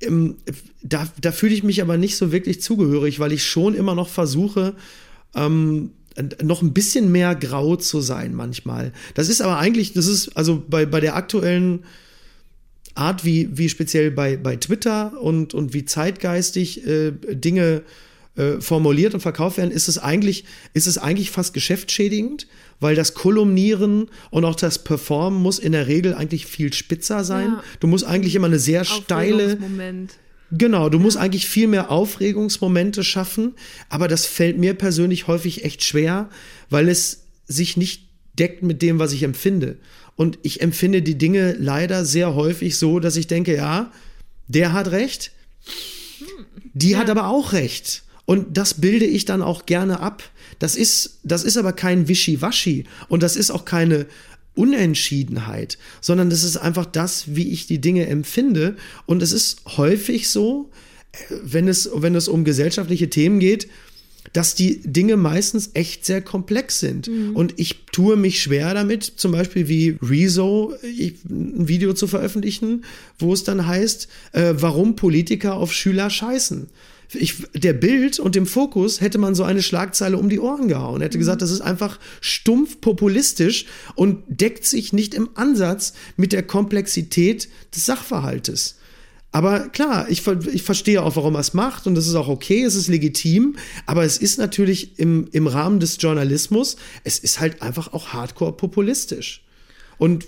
[0.01, 0.37] Ähm,
[0.81, 4.09] da, da fühle ich mich aber nicht so wirklich zugehörig, weil ich schon immer noch
[4.09, 4.75] versuche,
[5.35, 5.91] ähm,
[6.41, 8.93] noch ein bisschen mehr grau zu sein manchmal.
[9.13, 11.83] Das ist aber eigentlich, das ist also bei, bei der aktuellen
[12.93, 17.83] Art, wie, wie speziell bei, bei Twitter und, und wie zeitgeistig äh, Dinge
[18.37, 22.47] äh, formuliert und verkauft werden, ist es eigentlich, ist es eigentlich fast geschäftsschädigend,
[22.79, 27.47] weil das Kolumnieren und auch das Performen muss in der Regel eigentlich viel spitzer sein.
[27.47, 27.63] Ja.
[27.79, 29.57] Du musst eigentlich immer eine sehr steile
[30.51, 33.53] Genau, du musst eigentlich viel mehr Aufregungsmomente schaffen,
[33.89, 36.29] aber das fällt mir persönlich häufig echt schwer,
[36.69, 39.77] weil es sich nicht deckt mit dem, was ich empfinde.
[40.15, 43.91] Und ich empfinde die Dinge leider sehr häufig so, dass ich denke, ja,
[44.47, 45.31] der hat recht,
[46.73, 46.99] die ja.
[46.99, 48.03] hat aber auch recht.
[48.25, 50.23] Und das bilde ich dann auch gerne ab.
[50.59, 54.05] Das ist, das ist aber kein Wischiwaschi und das ist auch keine
[54.55, 58.75] Unentschiedenheit, sondern das ist einfach das, wie ich die Dinge empfinde.
[59.05, 60.69] Und es ist häufig so,
[61.43, 63.67] wenn es, wenn es um gesellschaftliche Themen geht,
[64.33, 67.07] dass die Dinge meistens echt sehr komplex sind.
[67.07, 67.35] Mhm.
[67.35, 72.83] Und ich tue mich schwer damit, zum Beispiel wie Rezo ein Video zu veröffentlichen,
[73.19, 76.67] wo es dann heißt, äh, warum Politiker auf Schüler scheißen.
[77.13, 81.01] Ich, der Bild und dem Fokus hätte man so eine Schlagzeile um die Ohren gehauen.
[81.01, 81.19] Hätte mhm.
[81.19, 87.49] gesagt, das ist einfach stumpf populistisch und deckt sich nicht im Ansatz mit der Komplexität
[87.75, 88.77] des Sachverhaltes.
[89.31, 92.63] Aber klar, ich, ich verstehe auch, warum er es macht und das ist auch okay,
[92.63, 97.61] es ist legitim, aber es ist natürlich im, im Rahmen des Journalismus, es ist halt
[97.61, 99.43] einfach auch hardcore populistisch.
[99.97, 100.25] Und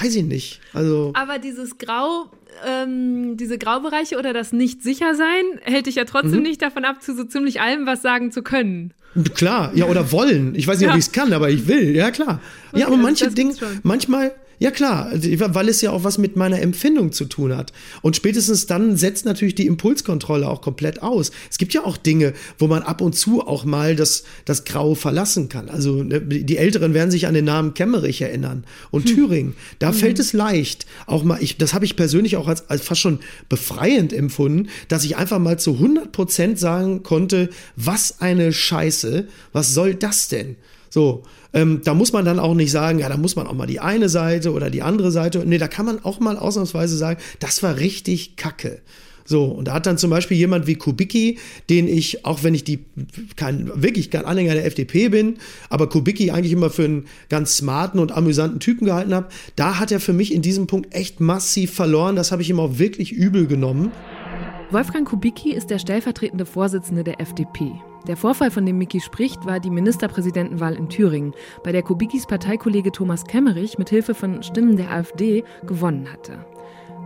[0.00, 0.60] weiß ich nicht.
[0.72, 1.12] Also.
[1.14, 2.30] Aber dieses Grau,
[2.64, 6.42] ähm, diese Graubereiche oder das Nicht-Sicher-Sein hält dich ja trotzdem mhm.
[6.42, 8.94] nicht davon ab, zu so ziemlich allem was sagen zu können.
[9.34, 10.54] Klar, ja, oder wollen.
[10.54, 10.92] Ich weiß nicht, ja.
[10.92, 12.40] ob ich es kann, aber ich will, ja klar.
[12.70, 16.36] Okay, ja, aber also manche Dinge, manchmal ja klar, weil es ja auch was mit
[16.36, 17.72] meiner Empfindung zu tun hat.
[18.02, 21.30] Und spätestens dann setzt natürlich die Impulskontrolle auch komplett aus.
[21.50, 24.96] Es gibt ja auch Dinge, wo man ab und zu auch mal das, das Graue
[24.96, 25.68] verlassen kann.
[25.68, 29.14] Also ne, die Älteren werden sich an den Namen Kemmerich erinnern und hm.
[29.14, 29.54] Thüringen.
[29.78, 29.94] Da hm.
[29.94, 33.20] fällt es leicht, auch mal, ich, das habe ich persönlich auch als, als fast schon
[33.48, 39.74] befreiend empfunden, dass ich einfach mal zu 100 Prozent sagen konnte, was eine Scheiße, was
[39.74, 40.56] soll das denn?
[40.88, 41.24] So,
[41.56, 43.80] ähm, da muss man dann auch nicht sagen, ja, da muss man auch mal die
[43.80, 45.42] eine Seite oder die andere Seite.
[45.46, 48.82] Nee, da kann man auch mal ausnahmsweise sagen, das war richtig kacke.
[49.24, 51.38] So, und da hat dann zum Beispiel jemand wie Kubicki,
[51.70, 52.80] den ich, auch wenn ich die
[53.36, 55.38] kein, wirklich kein Anhänger der FDP bin,
[55.70, 59.90] aber Kubicki eigentlich immer für einen ganz smarten und amüsanten Typen gehalten habe, da hat
[59.90, 62.16] er für mich in diesem Punkt echt massiv verloren.
[62.16, 63.92] Das habe ich ihm auch wirklich übel genommen.
[64.70, 67.80] Wolfgang Kubicki ist der stellvertretende Vorsitzende der FDP.
[68.08, 72.90] Der Vorfall, von dem Miki spricht, war die Ministerpräsidentenwahl in Thüringen, bei der Kubicki's Parteikollege
[72.90, 76.44] Thomas Kemmerich mit Hilfe von Stimmen der AfD gewonnen hatte.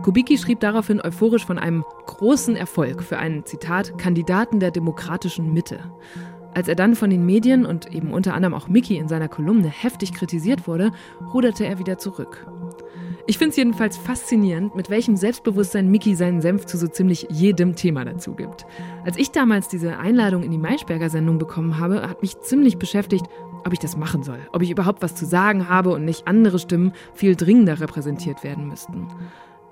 [0.01, 5.81] Kubicki schrieb daraufhin euphorisch von einem großen Erfolg für einen, Zitat, Kandidaten der demokratischen Mitte.
[6.55, 9.69] Als er dann von den Medien und eben unter anderem auch Miki in seiner Kolumne
[9.69, 10.91] heftig kritisiert wurde,
[11.31, 12.47] ruderte er wieder zurück.
[13.27, 17.75] Ich finde es jedenfalls faszinierend, mit welchem Selbstbewusstsein Miki seinen Senf zu so ziemlich jedem
[17.75, 18.65] Thema dazu gibt.
[19.05, 23.25] Als ich damals diese Einladung in die Maischberger Sendung bekommen habe, hat mich ziemlich beschäftigt,
[23.63, 26.57] ob ich das machen soll, ob ich überhaupt was zu sagen habe und nicht andere
[26.57, 29.07] Stimmen viel dringender repräsentiert werden müssten.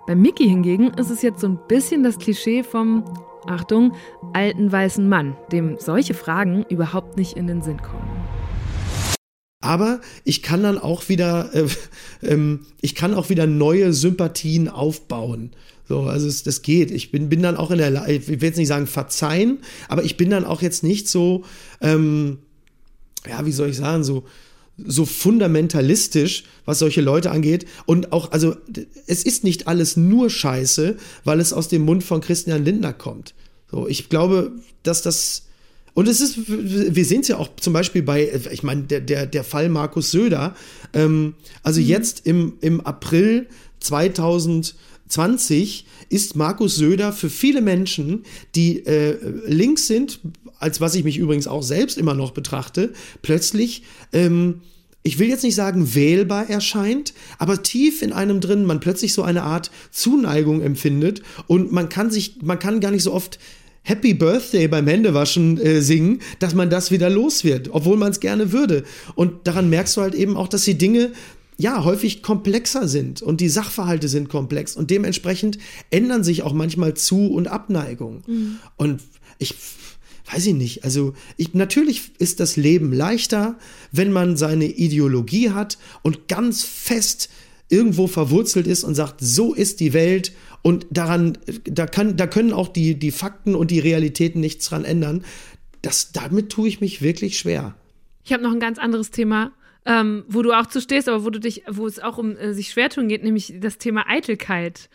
[0.06, 3.04] Bei Mickey hingegen ist es jetzt so ein bisschen das Klischee vom,
[3.48, 3.94] Achtung,
[4.34, 8.19] alten weißen Mann, dem solche Fragen überhaupt nicht in den Sinn kommen.
[9.62, 11.68] Aber ich kann dann auch wieder, äh,
[12.24, 15.52] ähm, ich kann auch wieder neue Sympathien aufbauen.
[15.88, 16.92] So, also es, das geht.
[16.92, 20.04] Ich bin, bin dann auch in der Lage, ich will jetzt nicht sagen verzeihen, aber
[20.04, 21.44] ich bin dann auch jetzt nicht so,
[21.82, 22.38] ähm,
[23.28, 24.24] ja, wie soll ich sagen, so,
[24.78, 27.66] so fundamentalistisch, was solche Leute angeht.
[27.86, 28.56] Und auch, also,
[29.08, 30.96] es ist nicht alles nur Scheiße,
[31.26, 33.34] weil es aus dem Mund von Christian Lindner kommt.
[33.70, 34.54] So, ich glaube,
[34.84, 35.48] dass das,
[35.94, 39.26] und es ist, wir sehen es ja auch zum Beispiel bei, ich meine, der, der,
[39.26, 40.56] der Fall Markus Söder.
[40.94, 41.34] Ähm,
[41.64, 41.88] also mhm.
[41.88, 43.48] jetzt im, im April
[43.80, 48.24] 2020 ist Markus Söder für viele Menschen,
[48.56, 50.20] die äh, links sind,
[50.60, 53.84] als was ich mich übrigens auch selbst immer noch betrachte, plötzlich
[54.14, 54.62] ähm,
[55.02, 59.24] ich will jetzt nicht sagen wählbar erscheint, aber tief in einem drin man plötzlich so
[59.24, 63.40] eine Art Zuneigung empfindet und man kann sich, man kann gar nicht so oft
[63.84, 68.20] Happy Birthday beim Händewaschen äh, singen, dass man das wieder los wird, obwohl man es
[68.20, 68.84] gerne würde.
[69.16, 71.12] Und daran merkst du halt eben auch, dass die Dinge
[71.58, 75.58] ja häufig komplexer sind und die Sachverhalte sind komplex und dementsprechend
[75.90, 78.24] ändern sich auch manchmal Zu- und Abneigung.
[78.28, 78.60] Mhm.
[78.78, 79.02] Und
[79.40, 79.56] ich
[80.32, 83.58] weiß ich nicht, also ich, natürlich ist das Leben leichter,
[83.92, 87.30] wenn man seine Ideologie hat und ganz fest
[87.68, 92.54] irgendwo verwurzelt ist und sagt, so ist die Welt und daran, da, kann, da können
[92.54, 95.24] auch die, die Fakten und die Realitäten nichts dran ändern.
[95.82, 97.76] Das, damit tue ich mich wirklich schwer.
[98.24, 99.52] Ich habe noch ein ganz anderes Thema,
[99.86, 102.54] ähm, wo du auch zu stehst, aber wo du dich, wo es auch um äh,
[102.54, 104.90] sich schwer tun geht, nämlich das Thema Eitelkeit.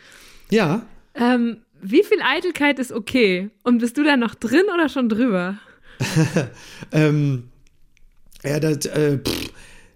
[0.51, 0.87] Ja.
[1.15, 3.51] Ähm, wie viel Eitelkeit ist okay?
[3.63, 5.59] Und bist du da noch drin oder schon drüber?
[6.93, 7.45] ähm,
[8.43, 9.51] ja, das, äh, pff,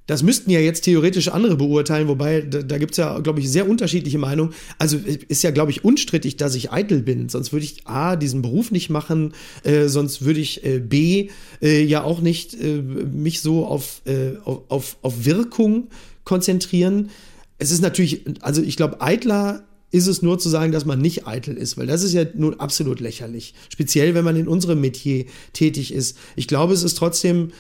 [0.09, 3.51] das müssten ja jetzt theoretisch andere beurteilen, wobei da, da gibt es ja, glaube ich,
[3.51, 4.55] sehr unterschiedliche Meinungen.
[4.79, 7.29] Also ist ja, glaube ich, unstrittig, dass ich eitel bin.
[7.29, 9.35] Sonst würde ich A, diesen Beruf nicht machen,
[9.65, 11.29] äh, sonst würde ich äh, B,
[11.61, 15.89] äh, ja auch nicht äh, mich so auf, äh, auf, auf Wirkung
[16.25, 17.11] konzentrieren.
[17.59, 21.27] Es ist natürlich, also ich glaube, eitler ist es nur zu sagen, dass man nicht
[21.27, 23.53] eitel ist, weil das ist ja nun absolut lächerlich.
[23.69, 26.17] Speziell, wenn man in unserem Metier tätig ist.
[26.35, 27.53] Ich glaube, es ist trotzdem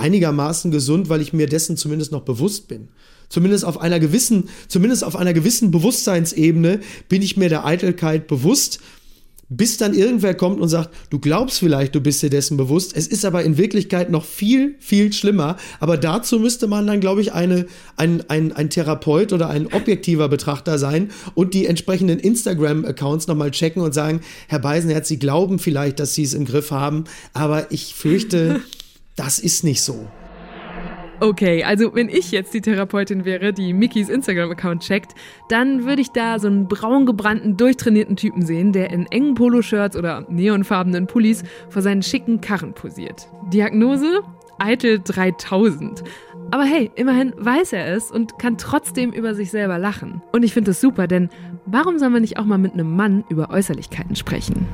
[0.00, 2.88] einigermaßen gesund, weil ich mir dessen zumindest noch bewusst bin.
[3.28, 8.80] Zumindest auf einer gewissen, zumindest auf einer gewissen Bewusstseinsebene bin ich mir der Eitelkeit bewusst.
[9.52, 12.96] bis dann irgendwer kommt und sagt, du glaubst vielleicht, du bist dir dessen bewusst.
[12.96, 15.56] Es ist aber in Wirklichkeit noch viel, viel schlimmer.
[15.80, 20.28] Aber dazu müsste man dann, glaube ich, eine, ein, ein, ein Therapeut oder ein objektiver
[20.28, 25.98] Betrachter sein und die entsprechenden Instagram-Accounts nochmal checken und sagen, Herr Beisenherz, Sie glauben vielleicht,
[25.98, 27.02] dass Sie es im Griff haben,
[27.34, 28.60] aber ich fürchte,
[29.16, 30.08] das ist nicht so.
[31.22, 35.14] Okay, also wenn ich jetzt die Therapeutin wäre, die Mickys Instagram-Account checkt,
[35.50, 39.96] dann würde ich da so einen braun gebrannten, durchtrainierten Typen sehen, der in engen Poloshirts
[39.96, 43.28] oder neonfarbenen Pullis vor seinen schicken Karren posiert.
[43.52, 44.22] Diagnose?
[44.58, 46.04] Eitel 3000.
[46.50, 50.22] Aber hey, immerhin weiß er es und kann trotzdem über sich selber lachen.
[50.32, 51.28] Und ich finde das super, denn
[51.66, 54.66] warum soll man nicht auch mal mit einem Mann über Äußerlichkeiten sprechen?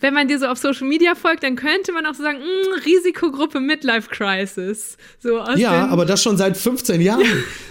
[0.00, 2.44] Wenn man dir so auf Social Media folgt, dann könnte man auch so sagen, mh,
[2.44, 4.96] hm, Risikogruppe Midlife Crisis.
[5.20, 7.26] So ja, aber das schon seit 15 Jahren.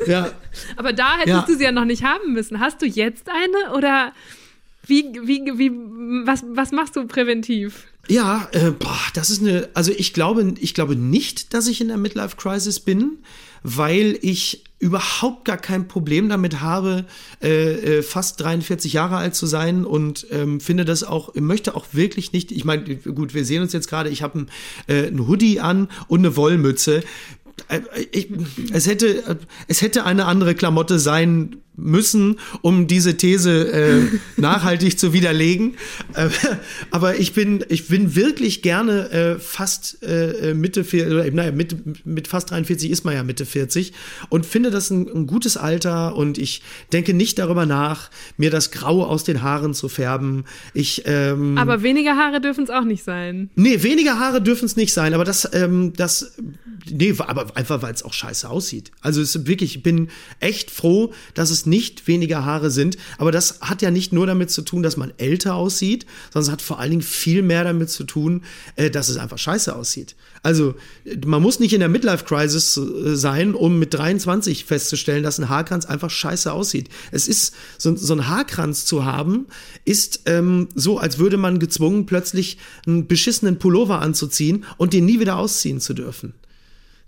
[0.07, 0.29] ja.
[0.77, 1.45] Aber da hättest ja.
[1.47, 2.59] du sie ja noch nicht haben müssen.
[2.59, 4.13] Hast du jetzt eine oder
[4.85, 5.71] wie, wie, wie,
[6.25, 7.85] was, was machst du präventiv?
[8.07, 11.89] Ja, äh, boah, das ist eine, also ich glaube, ich glaube nicht, dass ich in
[11.89, 13.19] der Midlife Crisis bin
[13.63, 17.05] weil ich überhaupt gar kein Problem damit habe,
[17.43, 21.87] äh, äh, fast 43 Jahre alt zu sein und ähm, finde das auch, möchte auch
[21.91, 24.49] wirklich nicht, ich meine, gut, wir sehen uns jetzt gerade, ich habe ein,
[24.87, 27.03] äh, Hoodie an und eine Wollmütze.
[27.67, 27.81] Äh,
[28.11, 28.29] ich,
[28.71, 29.37] es hätte,
[29.67, 34.01] es hätte eine andere Klamotte sein müssen, um diese These äh,
[34.37, 35.75] nachhaltig zu widerlegen.
[36.13, 36.29] Äh,
[36.91, 42.27] aber ich bin, ich bin wirklich gerne äh, fast äh, Mitte, oder, naja, mit, mit
[42.27, 43.93] fast 43 ist man ja Mitte 40
[44.29, 46.61] und finde das ein, ein, gutes Alter und ich
[46.91, 50.45] denke nicht darüber nach, mir das Graue aus den Haaren zu färben.
[50.73, 53.49] Ich, ähm, aber weniger Haare dürfen es auch nicht sein.
[53.55, 56.37] Nee, weniger Haare dürfen es nicht sein, aber das, ähm, das,
[56.89, 58.91] nee, aber einfach, weil es auch scheiße aussieht.
[59.01, 60.09] Also es ist wirklich, ich bin
[60.39, 62.97] echt froh, dass es nicht weniger Haare sind.
[63.17, 66.51] Aber das hat ja nicht nur damit zu tun, dass man älter aussieht, sondern es
[66.51, 68.43] hat vor allen Dingen viel mehr damit zu tun,
[68.75, 70.15] äh, dass es einfach scheiße aussieht.
[70.41, 70.75] Also
[71.25, 75.85] man muss nicht in der Midlife-Crisis äh, sein, um mit 23 festzustellen, dass ein Haarkranz
[75.85, 76.89] einfach scheiße aussieht.
[77.11, 79.47] Es ist, so, so ein Haarkranz zu haben,
[79.85, 85.19] ist ähm, so, als würde man gezwungen, plötzlich einen beschissenen Pullover anzuziehen und den nie
[85.19, 86.33] wieder ausziehen zu dürfen.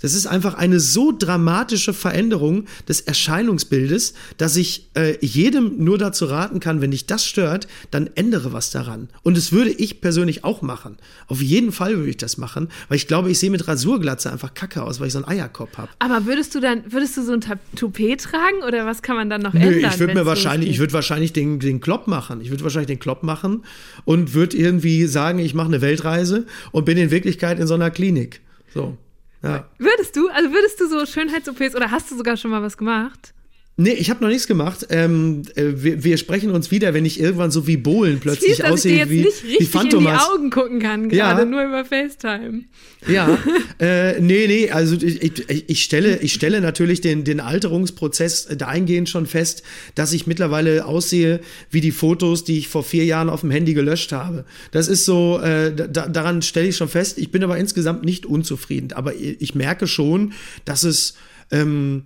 [0.02, 6.26] Das ist einfach eine so dramatische Veränderung des Erscheinungsbildes, dass ich äh, jedem nur dazu
[6.26, 9.10] raten kann, wenn dich das stört, dann ändere was daran.
[9.24, 10.98] Und das würde ich persönlich auch machen.
[11.28, 14.54] Auf jeden Fall würde ich das machen, weil ich glaube, ich sehe mit Rasurglatze einfach
[14.54, 15.90] kacke aus, weil ich so einen Eierkopf habe.
[16.00, 17.42] Aber würdest du dann, würdest du so ein
[17.76, 19.92] Toupet tragen oder was kann man dann noch Nö, ändern?
[19.94, 22.42] Ich würde mir wahrscheinlich, ich würde wahrscheinlich den, den Klopp machen.
[22.42, 23.64] Ich würde wahrscheinlich den Klopp machen
[24.06, 27.92] und würde irgendwie sagen, ich mache eine Weltreise und bin in Wirklichkeit in so einer
[27.92, 28.42] Klinik.
[28.74, 28.98] So.
[29.44, 29.66] Ja.
[29.78, 30.30] Würdest du?
[30.30, 33.34] Also würdest du so Schönheits-OPs oder hast du sogar schon mal was gemacht?
[33.82, 34.86] Nee, ich habe noch nichts gemacht.
[34.90, 38.66] Ähm, äh, wir, wir, sprechen uns wieder, wenn ich irgendwann so wie Bohlen plötzlich Siehst,
[38.66, 40.14] aussehe wie, nicht richtig wie Phantomas.
[40.14, 41.46] in die Augen gucken kann, gerade ja.
[41.46, 42.66] nur über FaceTime.
[43.08, 43.40] Ja,
[43.80, 49.10] äh, nee, nee, also ich, ich, ich, stelle, ich stelle natürlich den, den Alterungsprozess dahingehend
[49.10, 49.64] schon fest,
[49.96, 51.40] dass ich mittlerweile aussehe
[51.72, 54.46] wie die Fotos, die ich vor vier Jahren auf dem Handy gelöscht habe.
[54.70, 57.18] Das ist so, äh, da, daran stelle ich schon fest.
[57.18, 58.94] Ich bin aber insgesamt nicht unzufrieden.
[58.94, 60.34] Aber ich merke schon,
[60.66, 61.16] dass es
[61.50, 62.04] ähm,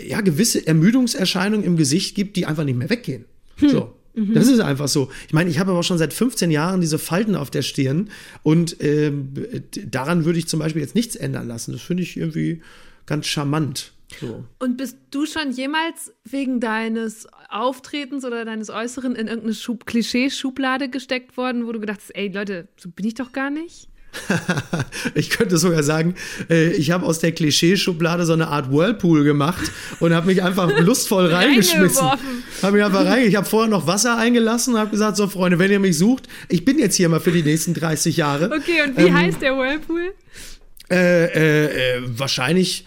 [0.00, 3.24] ja, gewisse Ermüdungserscheinungen im Gesicht gibt, die einfach nicht mehr weggehen.
[3.56, 3.68] Hm.
[3.68, 3.94] So.
[4.14, 4.34] Mhm.
[4.34, 5.10] Das ist einfach so.
[5.26, 8.10] Ich meine, ich habe aber schon seit 15 Jahren diese Falten auf der Stirn
[8.42, 9.12] und äh,
[9.86, 11.72] daran würde ich zum Beispiel jetzt nichts ändern lassen.
[11.72, 12.62] Das finde ich irgendwie
[13.06, 13.92] ganz charmant.
[14.20, 14.44] So.
[14.58, 20.88] Und bist du schon jemals wegen deines Auftretens oder deines Äußeren in irgendeine Schub Klischee-Schublade
[20.88, 23.88] gesteckt worden, wo du gedacht hast, ey Leute, so bin ich doch gar nicht?
[25.14, 26.14] ich könnte sogar sagen,
[26.50, 30.70] äh, ich habe aus der Klischeeschublade so eine Art Whirlpool gemacht und habe mich einfach
[30.80, 32.06] lustvoll reingeschmissen.
[32.62, 33.26] Hab mich einfach rein.
[33.26, 36.28] Ich habe vorher noch Wasser eingelassen und habe gesagt, so Freunde, wenn ihr mich sucht,
[36.48, 38.46] ich bin jetzt hier mal für die nächsten 30 Jahre.
[38.46, 40.12] Okay, und wie ähm, heißt der Whirlpool?
[40.90, 42.84] Äh, äh, äh wahrscheinlich.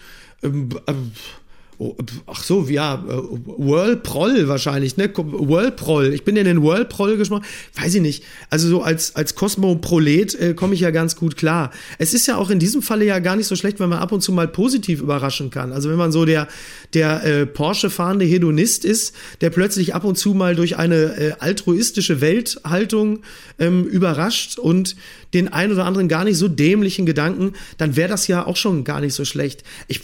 [1.84, 3.12] Oh, ach so, ja, äh,
[3.58, 5.12] Whirlproll wahrscheinlich, ne?
[5.16, 6.14] Whirlproll.
[6.14, 7.44] Ich bin in den Whirlproll gesprochen.
[7.74, 8.22] Weiß ich nicht.
[8.50, 11.72] Also so als, als Kosmoprolet äh, komme ich ja ganz gut klar.
[11.98, 14.12] Es ist ja auch in diesem Falle ja gar nicht so schlecht, wenn man ab
[14.12, 15.72] und zu mal positiv überraschen kann.
[15.72, 16.46] Also wenn man so der,
[16.94, 22.20] der äh, Porsche-fahrende Hedonist ist, der plötzlich ab und zu mal durch eine äh, altruistische
[22.20, 23.22] Welthaltung
[23.58, 24.94] ähm, überrascht und
[25.34, 28.84] den ein oder anderen gar nicht so dämlichen Gedanken, dann wäre das ja auch schon
[28.84, 29.64] gar nicht so schlecht.
[29.88, 30.00] Ich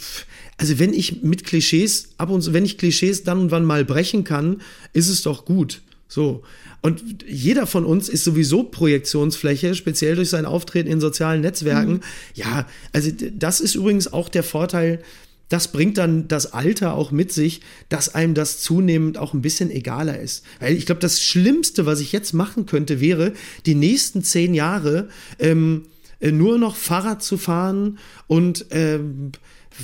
[0.59, 3.85] also wenn ich mit Klischees ab und zu, wenn ich Klischees dann und wann mal
[3.85, 5.81] brechen kann, ist es doch gut.
[6.09, 6.43] So.
[6.81, 11.93] Und jeder von uns ist sowieso Projektionsfläche, speziell durch sein Auftreten in sozialen Netzwerken.
[11.93, 12.01] Mhm.
[12.33, 15.01] Ja, also das ist übrigens auch der Vorteil
[15.49, 19.71] das bringt dann das Alter auch mit sich, dass einem das zunehmend auch ein bisschen
[19.71, 20.45] egaler ist.
[20.59, 23.33] Weil ich glaube, das Schlimmste, was ich jetzt machen könnte, wäre,
[23.65, 25.87] die nächsten zehn Jahre ähm,
[26.19, 27.97] äh, nur noch Fahrrad zu fahren
[28.27, 29.31] und ähm,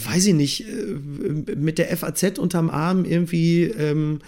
[0.04, 4.20] weiß ich nicht, äh, mit der FAZ unterm Arm irgendwie ähm,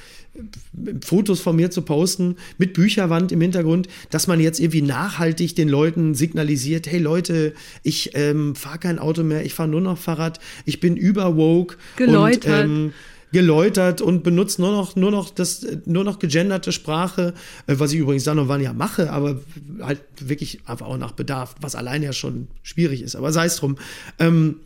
[1.03, 5.69] Fotos von mir zu posten, mit Bücherwand im Hintergrund, dass man jetzt irgendwie nachhaltig den
[5.69, 7.53] Leuten signalisiert, hey Leute,
[7.83, 11.77] ich ähm, fahre kein Auto mehr, ich fahre nur noch Fahrrad, ich bin überwoke.
[11.95, 12.65] Geläutert.
[12.65, 12.93] Und, ähm,
[13.31, 17.33] geläutert und benutzt nur noch, nur noch das, nur noch gegenderte Sprache,
[17.67, 19.41] äh, was ich übrigens dann und wann ja mache, aber
[19.81, 23.57] halt wirklich einfach auch nach Bedarf, was allein ja schon schwierig ist, aber sei es
[23.57, 23.77] drum.
[24.19, 24.57] Ähm,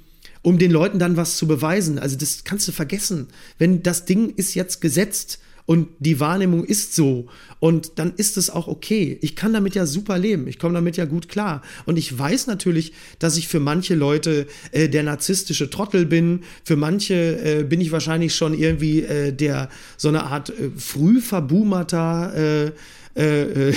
[0.42, 2.00] um den Leuten dann was zu beweisen.
[2.00, 3.28] Also das kannst du vergessen.
[3.58, 7.28] Wenn das Ding ist jetzt gesetzt und die Wahrnehmung ist so
[7.60, 9.18] und dann ist es auch okay.
[9.22, 10.48] Ich kann damit ja super leben.
[10.48, 11.62] Ich komme damit ja gut klar.
[11.86, 16.42] Und ich weiß natürlich, dass ich für manche Leute äh, der narzisstische Trottel bin.
[16.64, 21.22] Für manche äh, bin ich wahrscheinlich schon irgendwie äh, der so eine Art äh, früh
[21.22, 22.72] verboomerter äh,
[23.16, 23.74] äh, äh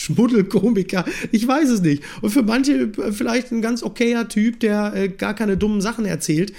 [0.00, 2.02] Schmuddelkomiker, ich weiß es nicht.
[2.22, 6.06] Und für manche äh, vielleicht ein ganz okayer Typ, der äh, gar keine dummen Sachen
[6.06, 6.52] erzählt.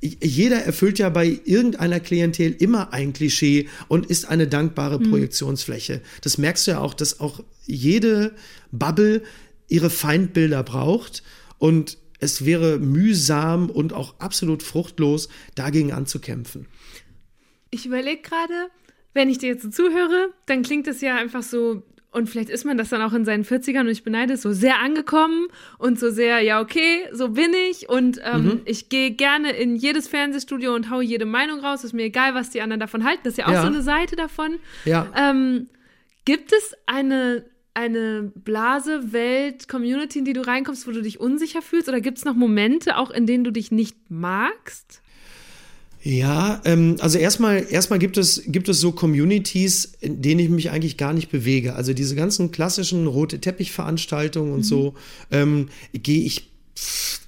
[0.00, 5.10] Jeder erfüllt ja bei irgendeiner Klientel immer ein Klischee und ist eine dankbare mhm.
[5.10, 6.00] Projektionsfläche.
[6.22, 8.34] Das merkst du ja auch, dass auch jede
[8.72, 9.22] Bubble
[9.68, 11.22] ihre Feindbilder braucht
[11.58, 16.66] und es wäre mühsam und auch absolut fruchtlos, dagegen anzukämpfen.
[17.70, 18.68] Ich überlege gerade,
[19.14, 22.64] wenn ich dir jetzt so zuhöre, dann klingt es ja einfach so, und vielleicht ist
[22.64, 25.48] man das dann auch in seinen 40ern und ich beneide es so sehr angekommen
[25.78, 28.60] und so sehr, ja, okay, so bin ich und ähm, mhm.
[28.66, 31.84] ich gehe gerne in jedes Fernsehstudio und haue jede Meinung raus.
[31.84, 33.22] Ist mir egal, was die anderen davon halten.
[33.24, 33.62] Das ist ja auch ja.
[33.62, 34.58] so eine Seite davon.
[34.84, 35.06] Ja.
[35.16, 35.68] Ähm,
[36.26, 41.62] gibt es eine, eine Blase, Welt, Community, in die du reinkommst, wo du dich unsicher
[41.62, 41.88] fühlst?
[41.88, 45.01] Oder gibt es noch Momente, auch in denen du dich nicht magst?
[46.04, 50.70] Ja, ähm, also erstmal, erstmal gibt es, gibt es so Communities, in denen ich mich
[50.70, 51.74] eigentlich gar nicht bewege.
[51.76, 54.64] Also diese ganzen klassischen rote Teppichveranstaltungen und mhm.
[54.64, 54.94] so,
[55.30, 56.50] ähm, gehe ich,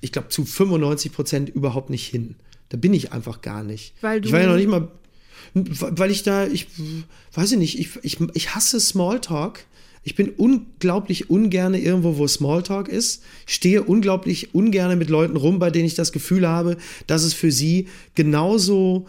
[0.00, 2.34] ich glaube, zu 95 Prozent überhaupt nicht hin.
[2.70, 3.94] Da bin ich einfach gar nicht.
[4.00, 4.88] Weil du ich war ja noch nicht mal,
[5.54, 6.66] weil ich da, ich
[7.34, 9.66] weiß ich nicht, ich, ich, ich hasse Smalltalk.
[10.04, 13.22] Ich bin unglaublich ungerne irgendwo, wo Smalltalk ist.
[13.46, 16.76] Stehe unglaublich ungerne mit Leuten rum, bei denen ich das Gefühl habe,
[17.06, 19.06] dass es für sie genauso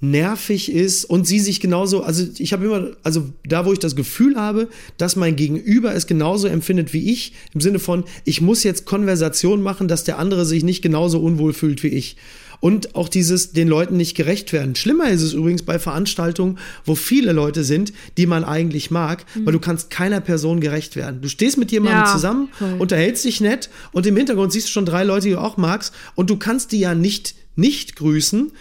[0.00, 3.94] nervig ist und sie sich genauso, also ich habe immer, also da, wo ich das
[3.94, 8.64] Gefühl habe, dass mein Gegenüber es genauso empfindet wie ich, im Sinne von, ich muss
[8.64, 12.16] jetzt Konversation machen, dass der andere sich nicht genauso unwohl fühlt wie ich
[12.62, 14.76] und auch dieses den Leuten nicht gerecht werden.
[14.76, 19.46] Schlimmer ist es übrigens bei Veranstaltungen, wo viele Leute sind, die man eigentlich mag, mhm.
[19.46, 21.20] weil du kannst keiner Person gerecht werden.
[21.20, 22.76] Du stehst mit jemandem ja, zusammen, voll.
[22.78, 25.92] unterhältst dich nett und im Hintergrund siehst du schon drei Leute, die du auch magst
[26.14, 28.52] und du kannst die ja nicht nicht grüßen,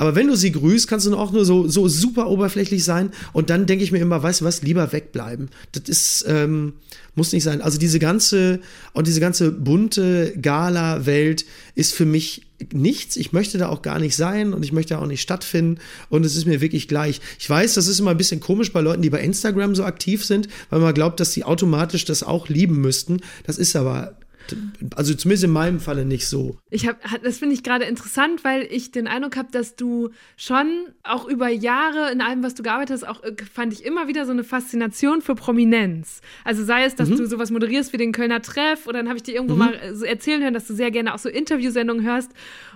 [0.00, 3.10] aber wenn du sie grüßt, kannst du auch nur so, so super oberflächlich sein.
[3.34, 5.50] Und dann denke ich mir immer, weißt du was, lieber wegbleiben.
[5.72, 6.72] Das ist, ähm,
[7.14, 7.60] muss nicht sein.
[7.60, 8.60] Also diese ganze,
[8.92, 11.44] und diese ganze bunte Gala-Welt
[11.74, 13.16] ist für mich nichts.
[13.16, 15.80] Ich möchte da auch gar nicht sein und ich möchte auch nicht stattfinden.
[16.08, 17.20] Und es ist mir wirklich gleich.
[17.38, 20.24] Ich weiß, das ist immer ein bisschen komisch bei Leuten, die bei Instagram so aktiv
[20.24, 23.20] sind, weil man glaubt, dass sie automatisch das auch lieben müssten.
[23.44, 24.16] Das ist aber
[24.96, 26.58] also zumindest in meinem Falle nicht so.
[26.70, 30.86] Ich habe, das finde ich gerade interessant, weil ich den Eindruck habe, dass du schon
[31.02, 34.26] auch über Jahre in allem, was du gearbeitet hast, auch äh, fand ich immer wieder
[34.26, 36.20] so eine Faszination für Prominenz.
[36.44, 37.16] Also sei es, dass mhm.
[37.16, 39.60] du sowas moderierst wie den Kölner Treff oder dann habe ich dir irgendwo mhm.
[39.60, 42.30] mal so erzählen hören, dass du sehr gerne auch so Interviewsendungen hörst.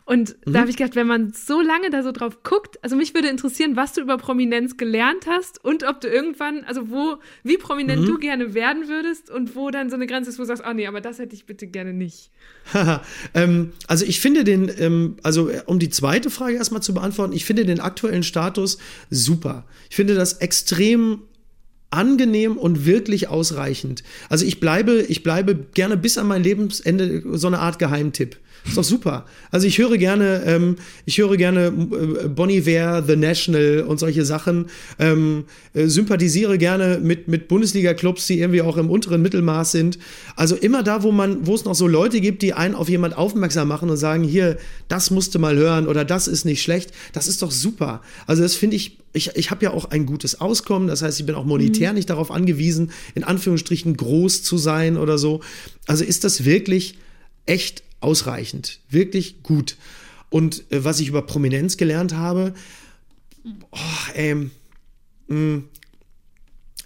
[0.07, 0.53] Und mhm.
[0.53, 3.29] da habe ich gedacht, wenn man so lange da so drauf guckt, also mich würde
[3.29, 8.03] interessieren, was du über Prominenz gelernt hast und ob du irgendwann, also wo, wie prominent
[8.03, 8.07] mhm.
[8.07, 10.75] du gerne werden würdest und wo dann so eine Grenze ist, wo du sagst, oh
[10.75, 12.31] nee, aber das hätte ich bitte gerne nicht.
[13.35, 17.33] ähm, also ich finde den, ähm, also äh, um die zweite Frage erstmal zu beantworten,
[17.33, 18.77] ich finde den aktuellen Status
[19.09, 19.65] super.
[19.89, 21.23] Ich finde das extrem
[21.95, 24.03] angenehm und wirklich ausreichend.
[24.29, 28.37] Also ich bleibe, ich bleibe gerne bis an mein Lebensende so eine Art Geheimtipp.
[28.67, 29.27] Ist doch super.
[29.51, 34.25] Also ich höre gerne, ähm, ich höre gerne äh, Bonnie Iver, The National und solche
[34.25, 34.67] Sachen.
[34.99, 35.45] Ähm,
[35.75, 39.99] äh, sympathisiere gerne mit, mit Bundesliga-Clubs, die irgendwie auch im unteren Mittelmaß sind.
[40.35, 43.19] Also immer da, wo man, wo es noch so Leute gibt, die einen auf jemand
[43.19, 44.57] aufmerksam machen und sagen, hier,
[44.89, 46.93] das musste mal hören oder das ist nicht schlecht.
[47.13, 48.01] Das ist doch super.
[48.27, 51.27] Also das finde ich ich, ich habe ja auch ein gutes Auskommen, das heißt, ich
[51.27, 51.99] bin auch monetär mhm.
[51.99, 55.41] nicht darauf angewiesen, in Anführungsstrichen groß zu sein oder so.
[55.87, 56.99] Also ist das wirklich
[57.47, 59.77] echt ausreichend, wirklich gut.
[60.31, 62.55] Und äh, was ich über Prominenz gelernt habe,
[63.71, 63.79] oh,
[64.15, 64.51] ähm,
[65.29, 65.65] mh, mm,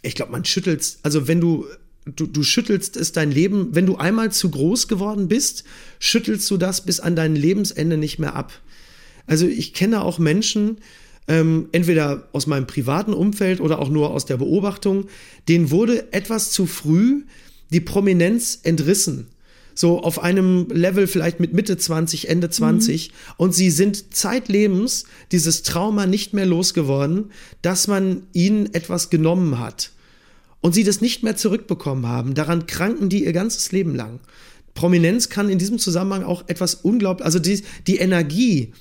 [0.03, 1.67] ich glaube, man schüttelt, also wenn du,
[2.05, 5.65] du, du schüttelst es dein Leben, wenn du einmal zu groß geworden bist,
[5.99, 8.53] schüttelst du das bis an dein Lebensende nicht mehr ab.
[9.27, 10.79] Also ich kenne auch Menschen,
[11.27, 15.09] ähm, entweder aus meinem privaten Umfeld oder auch nur aus der Beobachtung,
[15.49, 17.25] denen wurde etwas zu früh
[17.71, 19.27] die Prominenz entrissen.
[19.79, 23.11] So auf einem Level vielleicht mit Mitte 20, Ende 20.
[23.11, 23.15] Mhm.
[23.37, 27.31] Und sie sind zeitlebens dieses Trauma nicht mehr losgeworden,
[27.63, 29.93] dass man ihnen etwas genommen hat.
[30.61, 32.35] Und sie das nicht mehr zurückbekommen haben.
[32.35, 34.19] Daran kranken die ihr ganzes Leben lang.
[34.75, 38.73] Prominenz kann in diesem Zusammenhang auch etwas unglaublich, also die, die Energie,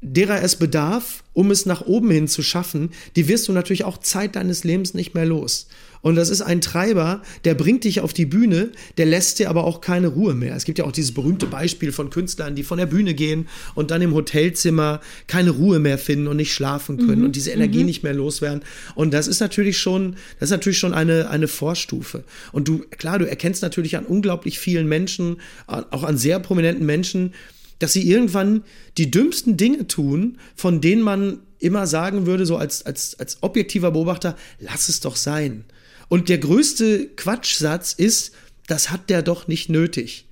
[0.00, 3.98] derer es bedarf, um es nach oben hin zu schaffen, die wirst du natürlich auch
[3.98, 5.68] Zeit deines Lebens nicht mehr los.
[6.00, 9.64] Und das ist ein Treiber, der bringt dich auf die Bühne, der lässt dir aber
[9.64, 10.54] auch keine Ruhe mehr.
[10.54, 13.90] Es gibt ja auch dieses berühmte Beispiel von Künstlern, die von der Bühne gehen und
[13.90, 17.26] dann im Hotelzimmer keine Ruhe mehr finden und nicht schlafen können mhm.
[17.26, 17.86] und diese Energie mhm.
[17.86, 18.62] nicht mehr loswerden.
[18.94, 22.24] Und das ist natürlich schon, das ist natürlich schon eine, eine Vorstufe.
[22.52, 27.32] Und du, klar, du erkennst natürlich an unglaublich vielen Menschen, auch an sehr prominenten Menschen,
[27.78, 28.64] dass sie irgendwann
[28.96, 33.90] die dümmsten Dinge tun, von denen man immer sagen würde, so als, als, als objektiver
[33.90, 35.64] Beobachter, lass es doch sein.
[36.08, 38.32] Und der größte Quatschsatz ist,
[38.66, 40.26] das hat der doch nicht nötig.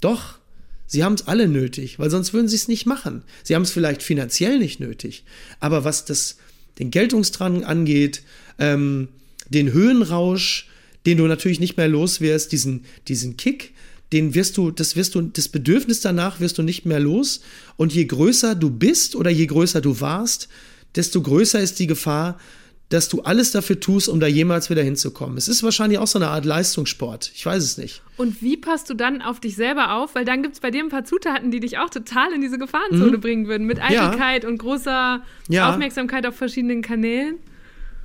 [0.00, 0.38] Doch,
[0.86, 3.22] sie haben es alle nötig, weil sonst würden sie es nicht machen.
[3.42, 5.24] Sie haben es vielleicht finanziell nicht nötig.
[5.60, 6.36] Aber was das,
[6.78, 8.22] den Geltungsdrang angeht,
[8.58, 9.08] ähm,
[9.48, 10.68] den Höhenrausch,
[11.06, 13.72] den du natürlich nicht mehr los wirst, diesen, diesen Kick,
[14.12, 17.40] den wirst du, das wirst du, das Bedürfnis danach wirst du nicht mehr los.
[17.76, 20.48] Und je größer du bist oder je größer du warst,
[20.94, 22.40] desto größer ist die Gefahr,
[22.88, 25.36] dass du alles dafür tust, um da jemals wieder hinzukommen.
[25.36, 27.30] Es ist wahrscheinlich auch so eine Art Leistungssport.
[27.34, 28.02] Ich weiß es nicht.
[28.16, 30.14] Und wie passt du dann auf dich selber auf?
[30.14, 32.58] Weil dann gibt es bei dir ein paar Zutaten, die dich auch total in diese
[32.58, 33.20] Gefahrenzone mhm.
[33.20, 33.66] bringen würden.
[33.66, 34.48] Mit Eitelkeit ja.
[34.48, 35.70] und großer ja.
[35.70, 37.36] Aufmerksamkeit auf verschiedenen Kanälen.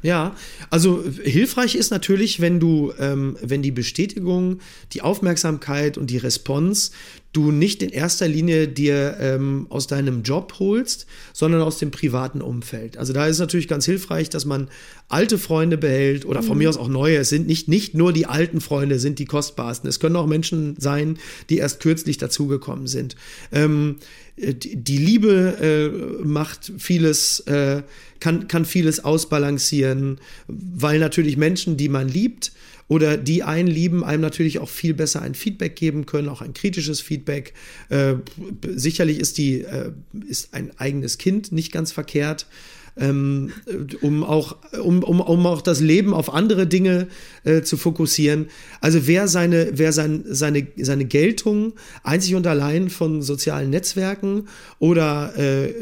[0.04, 0.36] Ja,
[0.70, 4.60] also hilfreich ist natürlich, wenn du, ähm, wenn die Bestätigung,
[4.91, 6.91] die Aufmerksamkeit und die Response
[7.34, 12.41] du nicht in erster Linie dir ähm, aus deinem Job holst, sondern aus dem privaten
[12.41, 12.95] Umfeld.
[12.97, 14.70] Also da ist natürlich ganz hilfreich, dass man
[15.10, 16.60] alte Freunde behält oder von mhm.
[16.60, 17.18] mir aus auch neue.
[17.18, 19.89] Es sind nicht, nicht nur die alten Freunde, sind die kostbarsten.
[19.89, 21.18] Es können auch Menschen sein,
[21.49, 23.16] die erst kürzlich dazugekommen sind.
[23.51, 23.95] Ähm,
[24.38, 27.84] die Liebe äh, macht vieles, äh,
[28.19, 32.51] kann, kann vieles ausbalancieren, weil natürlich Menschen, die man liebt,
[32.88, 36.53] oder die einen lieben, einem natürlich auch viel besser ein Feedback geben können, auch ein
[36.53, 37.53] kritisches Feedback.
[37.89, 38.15] Äh,
[38.75, 39.91] sicherlich ist die äh,
[40.27, 42.45] ist ein eigenes Kind nicht ganz verkehrt.
[42.96, 43.52] Ähm,
[44.02, 47.08] um auch um, um, um auch das Leben auf andere Dinge
[47.44, 48.50] äh, zu fokussieren.
[48.82, 51.74] Also wer seine wer sein, seine seine Geltung
[52.04, 55.74] einzig und allein von sozialen Netzwerken oder äh,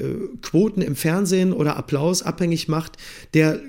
[0.42, 2.98] Quoten im Fernsehen oder Applaus abhängig macht,
[3.34, 3.60] der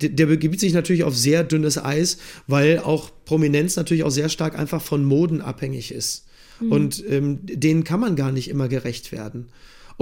[0.00, 4.58] der, begibt sich natürlich auf sehr dünnes Eis, weil auch Prominenz natürlich auch sehr stark
[4.58, 6.26] einfach von Moden abhängig ist.
[6.60, 6.72] Mhm.
[6.72, 9.48] Und ähm, denen kann man gar nicht immer gerecht werden.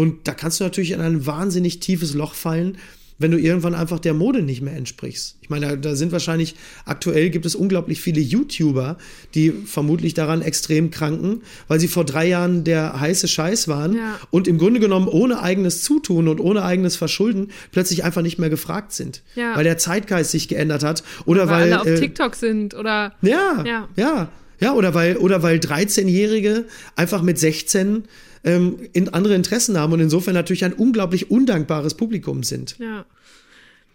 [0.00, 2.78] Und da kannst du natürlich in ein wahnsinnig tiefes Loch fallen,
[3.18, 5.36] wenn du irgendwann einfach der Mode nicht mehr entsprichst.
[5.42, 6.54] Ich meine, da, da, sind wahrscheinlich,
[6.86, 8.96] aktuell gibt es unglaublich viele YouTuber,
[9.34, 14.18] die vermutlich daran extrem kranken, weil sie vor drei Jahren der heiße Scheiß waren ja.
[14.30, 18.48] und im Grunde genommen ohne eigenes Zutun und ohne eigenes Verschulden plötzlich einfach nicht mehr
[18.48, 19.20] gefragt sind.
[19.34, 19.54] Ja.
[19.54, 21.04] Weil der Zeitgeist sich geändert hat.
[21.26, 23.12] Oder, weil, weil alle auf äh, TikTok sind oder.
[23.20, 23.88] Ja, ja.
[23.96, 26.64] Ja, ja oder weil, oder weil 13-Jährige
[26.96, 28.04] einfach mit 16
[28.44, 32.78] ähm, in andere Interessen haben und insofern natürlich ein unglaublich undankbares Publikum sind.
[32.78, 33.04] Ja.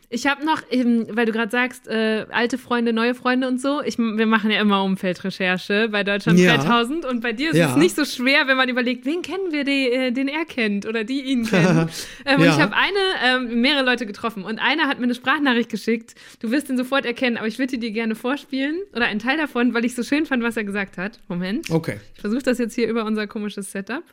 [0.10, 3.82] Ich habe noch, eben, weil du gerade sagst, äh, alte Freunde, neue Freunde und so.
[3.84, 6.58] Ich, wir machen ja immer Umfeldrecherche bei Deutschland ja.
[6.58, 7.72] 3000 und bei dir ist ja.
[7.72, 10.86] es nicht so schwer, wenn man überlegt, wen kennen wir, die, äh, den er kennt
[10.86, 11.90] oder die ihn kennen.
[12.26, 12.36] ähm, ja.
[12.36, 16.16] Und ich habe eine, ähm, mehrere Leute getroffen und einer hat mir eine Sprachnachricht geschickt.
[16.40, 19.74] Du wirst ihn sofort erkennen, aber ich würde dir gerne vorspielen oder einen Teil davon,
[19.74, 21.20] weil ich so schön fand, was er gesagt hat.
[21.28, 21.70] Moment.
[21.72, 21.98] Okay.
[22.14, 24.04] Ich versuche das jetzt hier über unser komisches Setup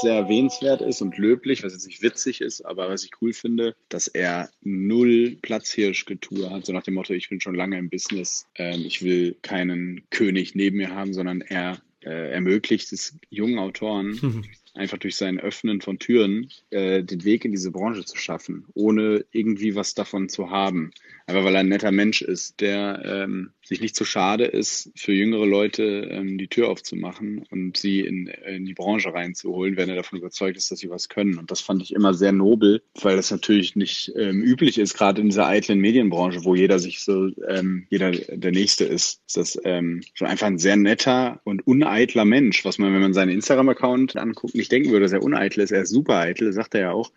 [0.00, 3.74] sehr erwähnenswert ist und löblich, was jetzt nicht witzig ist, aber was ich cool finde,
[3.88, 8.46] dass er null Platzhirschgetue hat, so nach dem Motto, ich bin schon lange im Business,
[8.56, 14.18] ähm, ich will keinen König neben mir haben, sondern er äh, ermöglicht es jungen Autoren,
[14.20, 14.44] mhm.
[14.74, 19.24] einfach durch sein Öffnen von Türen äh, den Weg in diese Branche zu schaffen, ohne
[19.30, 20.92] irgendwie was davon zu haben.
[21.32, 25.14] Einfach weil er ein netter Mensch ist, der ähm, sich nicht zu schade ist, für
[25.14, 29.94] jüngere Leute ähm, die Tür aufzumachen und sie in, in die Branche reinzuholen, wenn er
[29.94, 31.38] davon überzeugt ist, dass sie was können.
[31.38, 35.22] Und das fand ich immer sehr nobel, weil das natürlich nicht ähm, üblich ist, gerade
[35.22, 39.22] in dieser eitlen Medienbranche, wo jeder sich so, ähm, jeder der Nächste ist.
[39.26, 43.14] Ist das ähm, schon einfach ein sehr netter und uneitler Mensch, was man, wenn man
[43.14, 45.70] seinen Instagram-Account anguckt, nicht denken würde, dass er uneitel ist.
[45.70, 47.10] Er ist super eitel, sagt er ja auch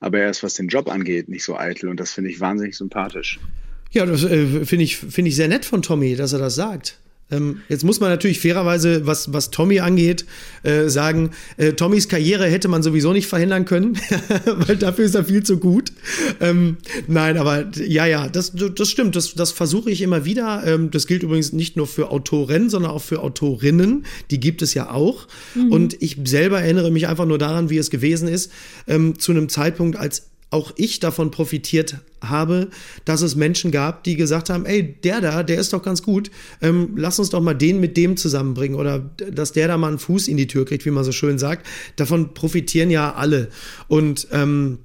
[0.00, 2.76] aber er ist, was den Job angeht, nicht so eitel und das finde ich wahnsinnig
[2.76, 3.38] sympathisch.
[3.92, 6.98] Ja, das äh, finde ich, find ich sehr nett von Tommy, dass er das sagt.
[7.30, 10.24] Ähm, jetzt muss man natürlich fairerweise, was, was Tommy angeht,
[10.62, 13.98] äh, sagen, äh, Tommys Karriere hätte man sowieso nicht verhindern können,
[14.44, 15.92] weil dafür ist er viel zu gut.
[16.40, 19.16] Ähm, nein, aber ja, ja, das, das stimmt.
[19.16, 20.62] Das, das versuche ich immer wieder.
[20.66, 24.04] Ähm, das gilt übrigens nicht nur für Autoren, sondern auch für Autorinnen.
[24.30, 25.26] Die gibt es ja auch.
[25.54, 25.72] Mhm.
[25.72, 28.50] Und ich selber erinnere mich einfach nur daran, wie es gewesen ist,
[28.86, 32.68] ähm, zu einem Zeitpunkt, als auch ich davon profitiert habe,
[33.04, 36.30] dass es Menschen gab, die gesagt haben, ey, der da, der ist doch ganz gut,
[36.60, 39.98] ähm, lass uns doch mal den mit dem zusammenbringen oder dass der da mal einen
[39.98, 41.66] Fuß in die Tür kriegt, wie man so schön sagt.
[41.96, 43.48] Davon profitieren ja alle.
[43.88, 44.78] Und ähm,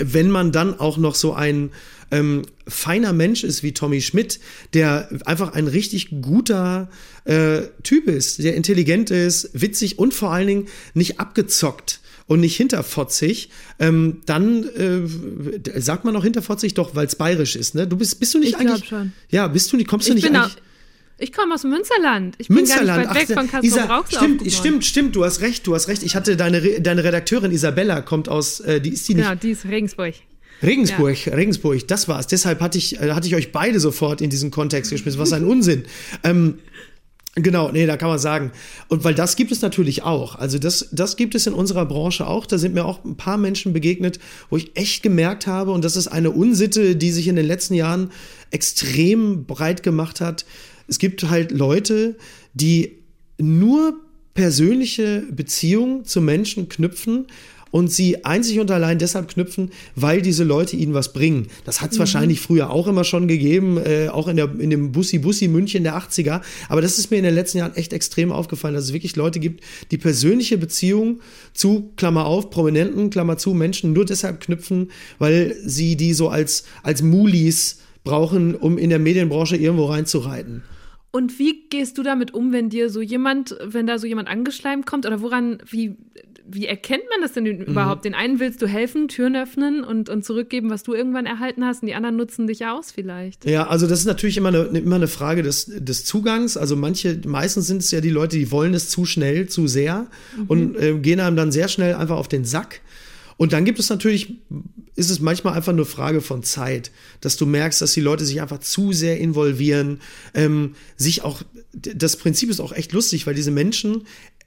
[0.00, 1.70] wenn man dann auch noch so ein
[2.10, 4.38] ähm, feiner Mensch ist wie Tommy Schmidt,
[4.74, 6.88] der einfach ein richtig guter
[7.24, 12.56] äh, Typ ist, der intelligent ist, witzig und vor allen Dingen nicht abgezockt und nicht
[12.56, 17.86] hinterfotzig, ähm, dann äh, sagt man auch hinterfotzig doch, weil es bayerisch ist, ne?
[17.86, 18.88] Du bist, bist du nicht ich eigentlich.
[18.88, 19.12] schon.
[19.30, 20.56] Ja, bist du nicht, kommst du ich nicht eigentlich.
[21.18, 22.34] Ich komme aus Münsterland.
[22.38, 22.86] Ich Münsterland.
[22.86, 25.16] bin gar nicht weit weg von Kassel Stimmt, stimmt, stimmt.
[25.16, 26.02] Du hast recht, du hast recht.
[26.02, 29.24] Ich hatte deine, deine Redakteurin Isabella kommt aus, äh, die ist die nicht.
[29.24, 30.14] Genau, die ist Regensburg.
[30.62, 31.34] Regensburg, ja.
[31.34, 32.26] Regensburg, das war's.
[32.26, 35.20] Deshalb hatte ich, äh, hatte ich euch beide sofort in diesen Kontext geschmissen.
[35.20, 35.84] Was ein Unsinn.
[36.24, 36.58] ähm,
[37.34, 38.52] Genau, nee, da kann man sagen.
[38.88, 40.36] Und weil das gibt es natürlich auch.
[40.36, 42.44] Also das, das gibt es in unserer Branche auch.
[42.44, 44.18] Da sind mir auch ein paar Menschen begegnet,
[44.50, 47.72] wo ich echt gemerkt habe, und das ist eine Unsitte, die sich in den letzten
[47.72, 48.10] Jahren
[48.50, 50.44] extrem breit gemacht hat.
[50.88, 52.16] Es gibt halt Leute,
[52.52, 52.98] die
[53.38, 53.94] nur
[54.34, 57.28] persönliche Beziehungen zu Menschen knüpfen,
[57.72, 61.48] und sie einzig und allein deshalb knüpfen, weil diese Leute ihnen was bringen.
[61.64, 62.00] Das hat es mhm.
[62.00, 65.96] wahrscheinlich früher auch immer schon gegeben, äh, auch in, der, in dem Bussi-Bussi München der
[65.96, 66.42] 80er.
[66.68, 69.40] Aber das ist mir in den letzten Jahren echt extrem aufgefallen, dass es wirklich Leute
[69.40, 71.20] gibt, die persönliche Beziehungen
[71.54, 76.64] zu, Klammer auf, Prominenten, Klammer zu, Menschen nur deshalb knüpfen, weil sie die so als,
[76.82, 80.62] als Mulis brauchen, um in der Medienbranche irgendwo reinzureiten.
[81.10, 84.86] Und wie gehst du damit um, wenn dir so jemand, wenn da so jemand angeschleimt
[84.86, 85.96] kommt oder woran, wie,
[86.48, 87.62] wie erkennt man das denn mhm.
[87.62, 88.04] überhaupt?
[88.04, 91.82] Den einen willst du helfen, Türen öffnen und, und zurückgeben, was du irgendwann erhalten hast,
[91.82, 93.44] und die anderen nutzen dich aus vielleicht.
[93.44, 96.56] Ja, also das ist natürlich immer eine, immer eine Frage des, des Zugangs.
[96.56, 100.06] Also manche, meistens sind es ja die Leute, die wollen es zu schnell, zu sehr
[100.36, 100.44] mhm.
[100.48, 102.80] und äh, gehen einem dann sehr schnell einfach auf den Sack.
[103.36, 104.34] Und dann gibt es natürlich,
[104.94, 108.40] ist es manchmal einfach nur Frage von Zeit, dass du merkst, dass die Leute sich
[108.40, 110.00] einfach zu sehr involvieren,
[110.34, 111.42] ähm, sich auch,
[111.72, 114.02] das Prinzip ist auch echt lustig, weil diese Menschen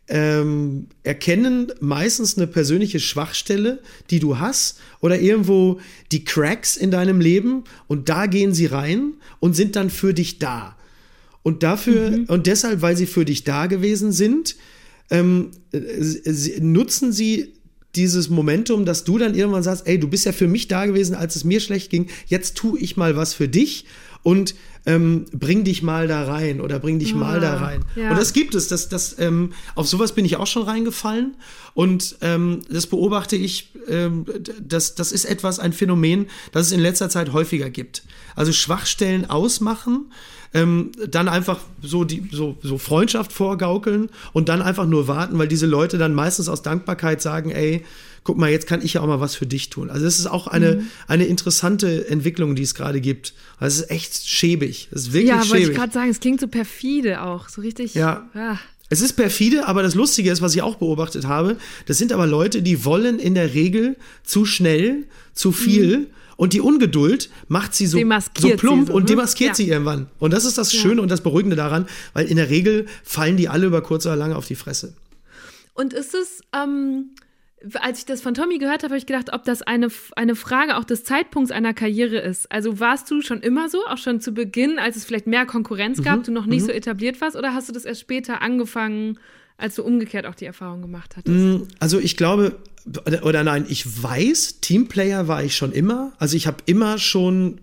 [0.07, 5.79] ähm, erkennen meistens eine persönliche Schwachstelle, die du hast, oder irgendwo
[6.11, 10.39] die Cracks in deinem Leben und da gehen sie rein und sind dann für dich
[10.39, 10.75] da.
[11.41, 12.25] Und dafür, mhm.
[12.25, 14.55] und deshalb, weil sie für dich da gewesen sind,
[15.09, 17.53] ähm, sie, nutzen sie
[17.95, 21.15] dieses Momentum, dass du dann irgendwann sagst, ey, du bist ja für mich da gewesen,
[21.15, 23.85] als es mir schlecht ging, jetzt tue ich mal was für dich
[24.25, 24.55] und
[24.87, 27.85] ähm, bring dich mal da rein oder bring dich ja, mal da rein.
[27.95, 28.09] Ja.
[28.09, 28.67] Und das gibt es.
[28.67, 31.35] Das, das, ähm, auf sowas bin ich auch schon reingefallen.
[31.75, 34.25] Und ähm, das beobachte ich, ähm,
[34.59, 38.01] das, das ist etwas, ein Phänomen, das es in letzter Zeit häufiger gibt.
[38.35, 40.11] Also Schwachstellen ausmachen,
[40.55, 45.49] ähm, dann einfach so, die, so, so Freundschaft vorgaukeln und dann einfach nur warten, weil
[45.49, 47.83] diese Leute dann meistens aus Dankbarkeit sagen, ey,
[48.23, 49.89] guck mal, jetzt kann ich ja auch mal was für dich tun.
[49.89, 50.87] Also es ist auch eine, mhm.
[51.07, 53.33] eine interessante Entwicklung, die es gerade gibt.
[53.59, 54.87] Also es ist echt schäbig.
[54.91, 55.47] Es ist wirklich ja, schäbig.
[55.47, 57.93] Ja, wollte ich gerade sagen, es klingt so perfide auch, so richtig.
[57.93, 58.27] Ja.
[58.33, 58.57] ja.
[58.89, 61.57] Es ist perfide, aber das Lustige ist, was ich auch beobachtet habe,
[61.87, 65.97] das sind aber Leute, die wollen in der Regel zu schnell, zu viel.
[65.99, 66.05] Mhm.
[66.37, 67.97] Und die Ungeduld macht sie so,
[68.37, 69.07] so plump so, und ne?
[69.07, 69.55] demaskiert ja.
[69.55, 70.07] sie irgendwann.
[70.19, 71.01] Und das ist das Schöne ja.
[71.01, 74.35] und das Beruhigende daran, weil in der Regel fallen die alle über kurz oder lange
[74.35, 74.95] auf die Fresse.
[75.73, 77.11] Und ist es, ähm,
[77.75, 80.77] als ich das von Tommy gehört habe, habe ich gedacht, ob das eine, eine Frage
[80.77, 82.51] auch des Zeitpunkts einer Karriere ist.
[82.51, 86.03] Also warst du schon immer so, auch schon zu Beginn, als es vielleicht mehr Konkurrenz
[86.03, 86.23] gab, mhm.
[86.23, 86.67] du noch nicht mhm.
[86.67, 89.17] so etabliert warst, oder hast du das erst später angefangen,
[89.57, 91.35] als du umgekehrt auch die Erfahrung gemacht hattest?
[91.35, 92.57] Mm, also ich glaube,
[93.23, 96.13] oder nein, ich weiß, Teamplayer war ich schon immer.
[96.19, 97.59] Also ich habe immer schon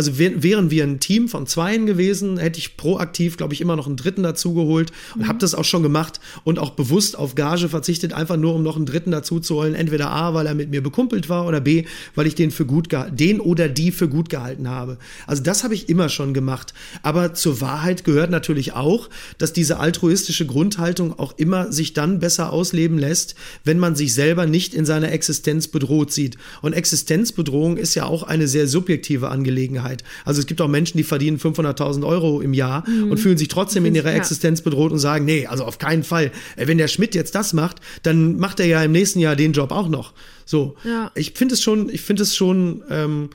[0.00, 3.86] also wären wir ein Team von Zweien gewesen, hätte ich proaktiv, glaube ich, immer noch
[3.86, 5.28] einen Dritten dazu geholt und mhm.
[5.28, 8.76] habe das auch schon gemacht und auch bewusst auf Gage verzichtet, einfach nur um noch
[8.76, 9.74] einen Dritten dazu zu holen.
[9.74, 12.88] Entweder A, weil er mit mir bekumpelt war oder B, weil ich den für gut
[13.10, 14.96] den oder die für gut gehalten habe.
[15.26, 16.72] Also das habe ich immer schon gemacht.
[17.02, 22.54] Aber zur Wahrheit gehört natürlich auch, dass diese altruistische Grundhaltung auch immer sich dann besser
[22.54, 26.38] ausleben lässt, wenn man sich selber nicht in seiner Existenz bedroht sieht.
[26.62, 29.89] Und Existenzbedrohung ist ja auch eine sehr subjektive Angelegenheit.
[29.90, 30.04] Angelegenheit.
[30.24, 33.10] Also es gibt auch Menschen, die verdienen 500.000 Euro im Jahr mhm.
[33.10, 36.30] und fühlen sich trotzdem in ihrer Existenz bedroht und sagen, nee, also auf keinen Fall.
[36.56, 39.72] Wenn der Schmidt jetzt das macht, dann macht er ja im nächsten Jahr den Job
[39.72, 40.12] auch noch.
[40.44, 41.10] So, ja.
[41.14, 43.30] ich finde es schon, ich finde es schon, ähm,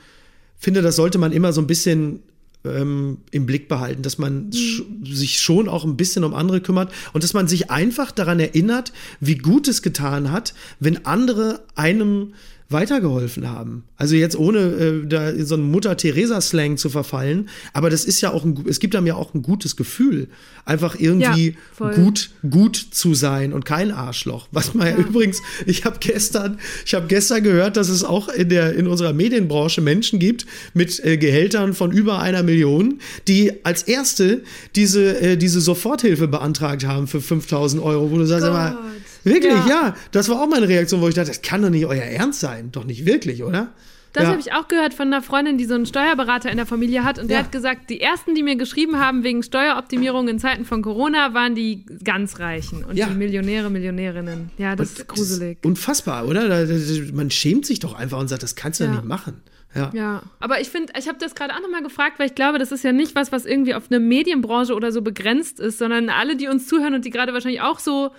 [0.58, 2.22] finde, das sollte man immer so ein bisschen
[2.66, 6.92] ähm, im Blick behalten, dass man sch sich schon auch ein bisschen um andere kümmert
[7.14, 12.34] und dass man sich einfach daran erinnert, wie gut es getan hat, wenn andere einem
[12.70, 13.84] weitergeholfen haben.
[13.96, 18.32] Also jetzt ohne äh, da in so einen Mutter-Theresa-Slang zu verfallen, aber das ist ja
[18.32, 20.28] auch ein, es gibt einem ja auch ein gutes Gefühl,
[20.66, 24.48] einfach irgendwie Ja, gut, gut zu sein und kein Arschloch.
[24.52, 28.50] Was man ja, übrigens, ich habe gestern, ich habe gestern gehört, dass es auch in
[28.50, 33.84] der in unserer Medienbranche Menschen gibt mit äh, Gehältern von über einer Million, die als
[33.84, 34.42] erste
[34.76, 39.05] diese äh, diese Soforthilfe beantragt haben für 5000 Euro, wo du sagst, aber Gott.
[39.26, 39.68] Wirklich, ja.
[39.68, 39.96] Ja.
[40.12, 42.72] das war auch meine Reaktion, wo ich dachte, das kann doch nicht euer Ernst sein,
[42.72, 43.74] doch nicht wirklich, oder?
[44.14, 44.30] Das ja.
[44.30, 47.20] habe ich auch gehört von einer Freundin, die so einen Steuerberater in der Familie hat.
[47.20, 47.44] Und der Ja.
[47.44, 51.54] hat gesagt, die ersten, die mir geschrieben haben wegen Steueroptimierung in Zeiten von Corona, waren
[51.54, 53.08] die ganz Reichen und Ja.
[53.08, 54.52] die Millionäre, Millionärinnen.
[54.58, 55.58] Ja, das ist gruselig.
[55.66, 56.48] Unfassbar, oder?
[56.48, 56.74] Da- da-
[57.14, 58.92] Man schämt sich doch einfach und sagt, das kannst du Ja.
[58.92, 59.42] nicht machen.
[59.76, 59.92] Ja.
[59.94, 62.72] Ja, aber ich finde, ich habe das gerade auch nochmal gefragt, weil ich glaube, das
[62.72, 66.38] ist ja nicht was, was irgendwie auf eine Medienbranche oder so begrenzt ist, sondern alle,
[66.38, 68.12] die uns zuhören und die gerade wahrscheinlich auch so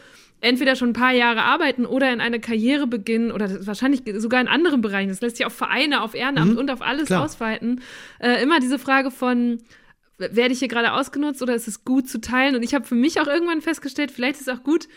[0.46, 4.48] entweder schon ein paar Jahre arbeiten oder in eine Karriere beginnen oder wahrscheinlich sogar in
[4.48, 5.08] anderen Bereichen.
[5.10, 7.06] Das lässt sich auf Vereine, auf Ehrenamt und auf alles Mhm.
[7.06, 7.24] klar.
[7.24, 7.80] ausweiten.
[8.18, 9.58] Äh, immer diese Frage von,
[10.18, 12.54] werde ich hier gerade ausgenutzt oder ist es gut zu teilen?
[12.56, 14.88] Und ich habe für mich auch irgendwann festgestellt, vielleicht ist es auch gut,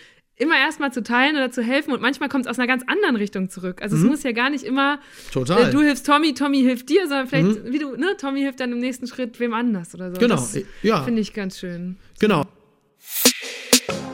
[0.41, 3.17] immer erstmal zu teilen oder zu helfen und manchmal kommt es aus einer ganz anderen
[3.17, 3.81] Richtung zurück.
[3.81, 5.31] Also es muss ja gar nicht immer Mhm.
[5.33, 5.63] Total.
[5.63, 5.69] Mhm.
[5.69, 8.71] äh, du hilfst Tommy, Tommy hilft dir, sondern vielleicht, wie du, ne, Tommy hilft dann
[8.71, 10.17] im nächsten Schritt wem anders oder so.
[10.19, 11.03] Genau, Das ja.
[11.03, 11.97] Finde ich ganz schön.
[12.19, 12.45] Genau.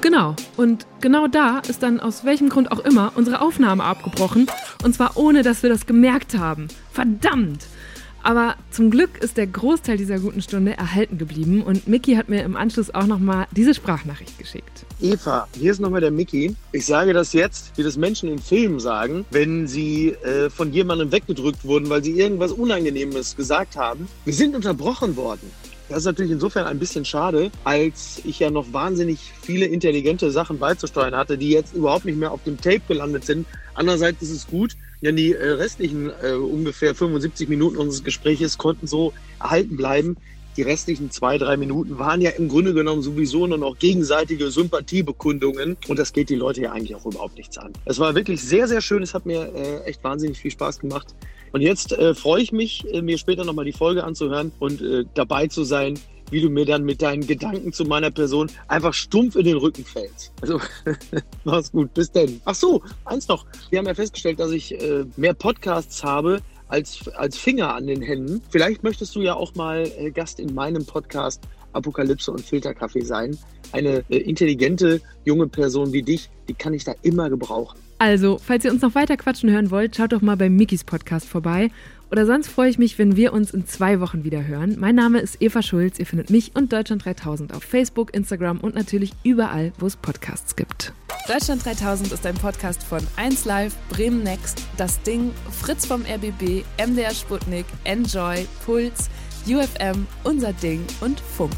[0.05, 0.35] Genau.
[0.55, 4.45] Und genau da ist dann aus welchem Grund auch immer unsere Aufnahme abgebrochen.
[4.83, 6.67] Und zwar ohne, dass wir das gemerkt haben.
[6.91, 7.65] Verdammt!
[8.21, 12.43] Aber zum Glück ist der Großteil dieser guten Stunde erhalten geblieben und Mickey hat mir
[12.43, 14.85] im Anschluss auch nochmal diese Sprachnachricht geschickt.
[15.01, 16.55] Eva, hier ist nochmal der Mickey.
[16.71, 21.11] Ich sage das jetzt, wie das Menschen in Filmen sagen, wenn sie äh, von jemandem
[21.11, 24.07] weggedrückt wurden, weil sie irgendwas Unangenehmes gesagt haben.
[24.23, 25.51] Wir sind unterbrochen worden.
[25.87, 30.57] Das ist natürlich insofern ein bisschen schade, als ich ja noch wahnsinnig viele intelligente Sachen
[30.57, 33.45] beizusteuern hatte, die jetzt überhaupt nicht mehr auf dem Tape gelandet sind.
[33.75, 38.87] Andererseits ist es gut, denn die äh, restlichen äh, ungefähr 75 Minuten unseres Gespräches konnten
[38.87, 40.17] so erhalten bleiben.
[40.57, 45.75] Die restlichen zwei, drei Minuten waren ja im Grunde genommen sowieso nur noch gegenseitige Sympathiebekundungen.
[45.87, 47.73] Und das geht die Leute ja eigentlich auch überhaupt nichts an.
[47.83, 49.03] Es war wirklich sehr, sehr schön.
[49.03, 51.13] Es hat mir äh, echt wahnsinnig viel Spaß gemacht.
[51.51, 55.05] Und jetzt äh, freue ich mich, äh, mir später nochmal die Folge anzuhören und äh,
[55.13, 55.99] dabei zu sein,
[56.31, 59.85] wie du mir dann mit deinen Gedanken zu meiner Person einfach stumpf in den Rücken
[59.85, 60.31] fällst.
[60.41, 60.59] Also,
[61.43, 61.93] mach's gut.
[61.93, 62.41] Bis denn.
[62.45, 63.45] Ach so, eins noch.
[63.69, 68.01] Wir haben ja festgestellt, dass ich äh, mehr Podcasts habe als, als Finger an den
[68.01, 68.41] Händen.
[68.49, 71.41] Vielleicht möchtest du ja auch mal äh, Gast in meinem Podcast
[71.73, 73.37] Apokalypse und Filterkaffee sein.
[73.71, 77.77] Eine äh, intelligente junge Person wie dich, die kann ich da immer gebrauchen.
[77.97, 81.27] Also, falls ihr uns noch weiter quatschen hören wollt, schaut doch mal bei Mickys Podcast
[81.27, 81.71] vorbei.
[82.11, 84.75] Oder sonst freue ich mich, wenn wir uns in zwei Wochen wieder hören.
[84.79, 85.97] Mein Name ist Eva Schulz.
[85.97, 90.55] Ihr findet mich und Deutschland 3000 auf Facebook, Instagram und natürlich überall, wo es Podcasts
[90.55, 90.93] gibt.
[91.27, 97.13] Deutschland 3000 ist ein Podcast von 1Live, Bremen Next, Das Ding, Fritz vom RBB, MDR
[97.13, 99.09] Sputnik, Enjoy, Puls,
[99.47, 101.53] UFM, Unser Ding und Funk.